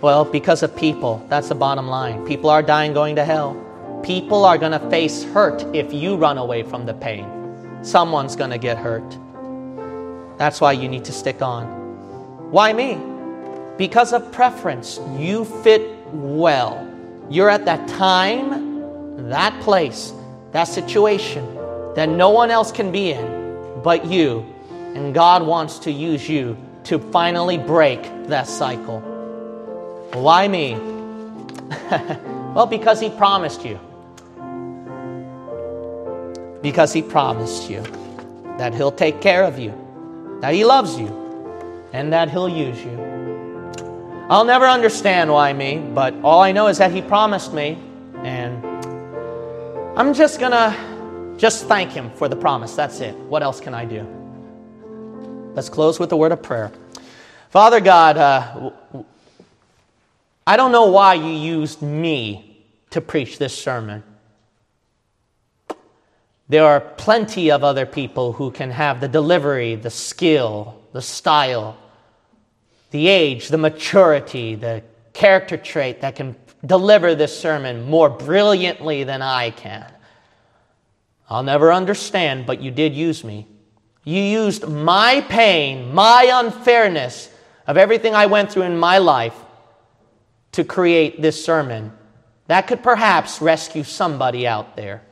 Well, 0.00 0.24
because 0.24 0.62
of 0.62 0.76
people. 0.76 1.26
That's 1.28 1.48
the 1.48 1.56
bottom 1.56 1.88
line. 1.88 2.24
People 2.24 2.48
are 2.48 2.62
dying 2.62 2.92
going 2.92 3.16
to 3.16 3.24
hell. 3.24 3.60
People 4.04 4.44
are 4.44 4.56
going 4.56 4.78
to 4.78 4.90
face 4.90 5.24
hurt 5.24 5.60
if 5.74 5.92
you 5.92 6.14
run 6.14 6.38
away 6.38 6.62
from 6.62 6.86
the 6.86 6.94
pain. 6.94 7.26
Someone's 7.82 8.36
going 8.36 8.50
to 8.50 8.58
get 8.58 8.78
hurt. 8.78 9.18
That's 10.38 10.60
why 10.60 10.70
you 10.70 10.88
need 10.88 11.04
to 11.06 11.12
stick 11.12 11.42
on. 11.42 11.66
Why 12.52 12.72
me? 12.72 13.15
Because 13.76 14.12
of 14.12 14.30
preference. 14.32 15.00
You 15.16 15.44
fit 15.44 15.82
well. 16.12 16.82
You're 17.28 17.50
at 17.50 17.64
that 17.64 17.88
time, 17.88 19.28
that 19.28 19.60
place, 19.62 20.12
that 20.52 20.64
situation, 20.64 21.44
that 21.94 22.08
no 22.08 22.30
one 22.30 22.50
else 22.50 22.70
can 22.70 22.92
be 22.92 23.12
in 23.12 23.36
but 23.86 24.04
you. 24.06 24.44
And 24.96 25.14
God 25.14 25.46
wants 25.46 25.78
to 25.80 25.92
use 25.92 26.28
you 26.28 26.56
to 26.84 26.98
finally 26.98 27.56
break 27.56 28.02
that 28.26 28.48
cycle. 28.48 29.00
Why 30.12 30.48
me? 30.48 30.74
well, 32.52 32.66
because 32.66 33.00
He 33.00 33.10
promised 33.10 33.64
you. 33.64 33.78
Because 36.62 36.92
He 36.92 37.00
promised 37.00 37.70
you 37.70 37.82
that 38.58 38.74
He'll 38.74 38.90
take 38.90 39.20
care 39.20 39.44
of 39.44 39.56
you, 39.56 39.72
that 40.40 40.52
He 40.52 40.64
loves 40.64 40.98
you, 40.98 41.08
and 41.92 42.12
that 42.12 42.28
He'll 42.28 42.48
use 42.48 42.82
you. 42.84 43.15
I'll 44.28 44.44
never 44.44 44.66
understand 44.66 45.32
why 45.32 45.52
me, 45.52 45.78
but 45.78 46.12
all 46.24 46.42
I 46.42 46.50
know 46.50 46.66
is 46.66 46.78
that 46.78 46.90
He 46.90 47.00
promised 47.00 47.52
me, 47.52 47.78
and 48.24 48.66
I'm 49.96 50.12
just 50.14 50.40
gonna 50.40 51.34
just 51.38 51.66
thank 51.66 51.92
Him 51.92 52.10
for 52.10 52.26
the 52.28 52.34
promise. 52.34 52.74
That's 52.74 52.98
it. 52.98 53.14
What 53.14 53.44
else 53.44 53.60
can 53.60 53.72
I 53.72 53.84
do? 53.84 54.04
Let's 55.54 55.68
close 55.68 56.00
with 56.00 56.10
a 56.10 56.16
word 56.16 56.32
of 56.32 56.42
prayer. 56.42 56.72
Father 57.50 57.78
God, 57.78 58.16
uh, 58.16 58.72
I 60.44 60.56
don't 60.56 60.72
know 60.72 60.86
why 60.86 61.14
you 61.14 61.30
used 61.30 61.80
me 61.80 62.64
to 62.90 63.00
preach 63.00 63.38
this 63.38 63.56
sermon. 63.56 64.02
There 66.48 66.64
are 66.64 66.80
plenty 66.80 67.52
of 67.52 67.62
other 67.62 67.86
people 67.86 68.32
who 68.32 68.50
can 68.50 68.72
have 68.72 69.00
the 69.00 69.08
delivery, 69.08 69.76
the 69.76 69.90
skill, 69.90 70.82
the 70.92 71.02
style, 71.02 71.76
the 72.90 73.08
age, 73.08 73.48
the 73.48 73.58
maturity, 73.58 74.54
the 74.54 74.82
character 75.12 75.56
trait 75.56 76.00
that 76.00 76.16
can 76.16 76.36
deliver 76.64 77.14
this 77.14 77.38
sermon 77.38 77.84
more 77.88 78.08
brilliantly 78.08 79.04
than 79.04 79.22
I 79.22 79.50
can. 79.50 79.90
I'll 81.28 81.42
never 81.42 81.72
understand, 81.72 82.46
but 82.46 82.60
you 82.60 82.70
did 82.70 82.94
use 82.94 83.24
me. 83.24 83.46
You 84.04 84.22
used 84.22 84.68
my 84.68 85.20
pain, 85.28 85.92
my 85.92 86.30
unfairness 86.32 87.30
of 87.66 87.76
everything 87.76 88.14
I 88.14 88.26
went 88.26 88.52
through 88.52 88.62
in 88.62 88.78
my 88.78 88.98
life 88.98 89.34
to 90.52 90.64
create 90.64 91.20
this 91.20 91.44
sermon. 91.44 91.92
That 92.46 92.68
could 92.68 92.82
perhaps 92.82 93.42
rescue 93.42 93.82
somebody 93.82 94.46
out 94.46 94.76
there. 94.76 95.02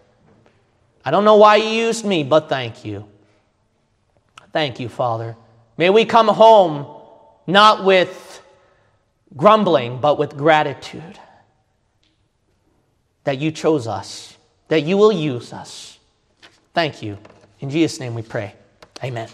I 1.04 1.10
don't 1.10 1.24
know 1.24 1.36
why 1.36 1.56
you 1.56 1.68
used 1.68 2.04
me, 2.04 2.22
but 2.22 2.48
thank 2.48 2.84
you. 2.84 3.08
Thank 4.52 4.78
you, 4.78 4.88
Father. 4.88 5.36
May 5.76 5.90
we 5.90 6.04
come 6.04 6.28
home 6.28 6.86
not 7.46 7.84
with 7.84 8.42
grumbling, 9.36 10.00
but 10.00 10.18
with 10.18 10.36
gratitude 10.36 11.18
that 13.24 13.38
you 13.38 13.50
chose 13.50 13.86
us, 13.86 14.36
that 14.68 14.82
you 14.82 14.96
will 14.96 15.12
use 15.12 15.52
us. 15.52 15.98
Thank 16.72 17.02
you. 17.02 17.18
In 17.60 17.70
Jesus' 17.70 18.00
name 18.00 18.14
we 18.14 18.22
pray. 18.22 18.54
Amen. 19.02 19.28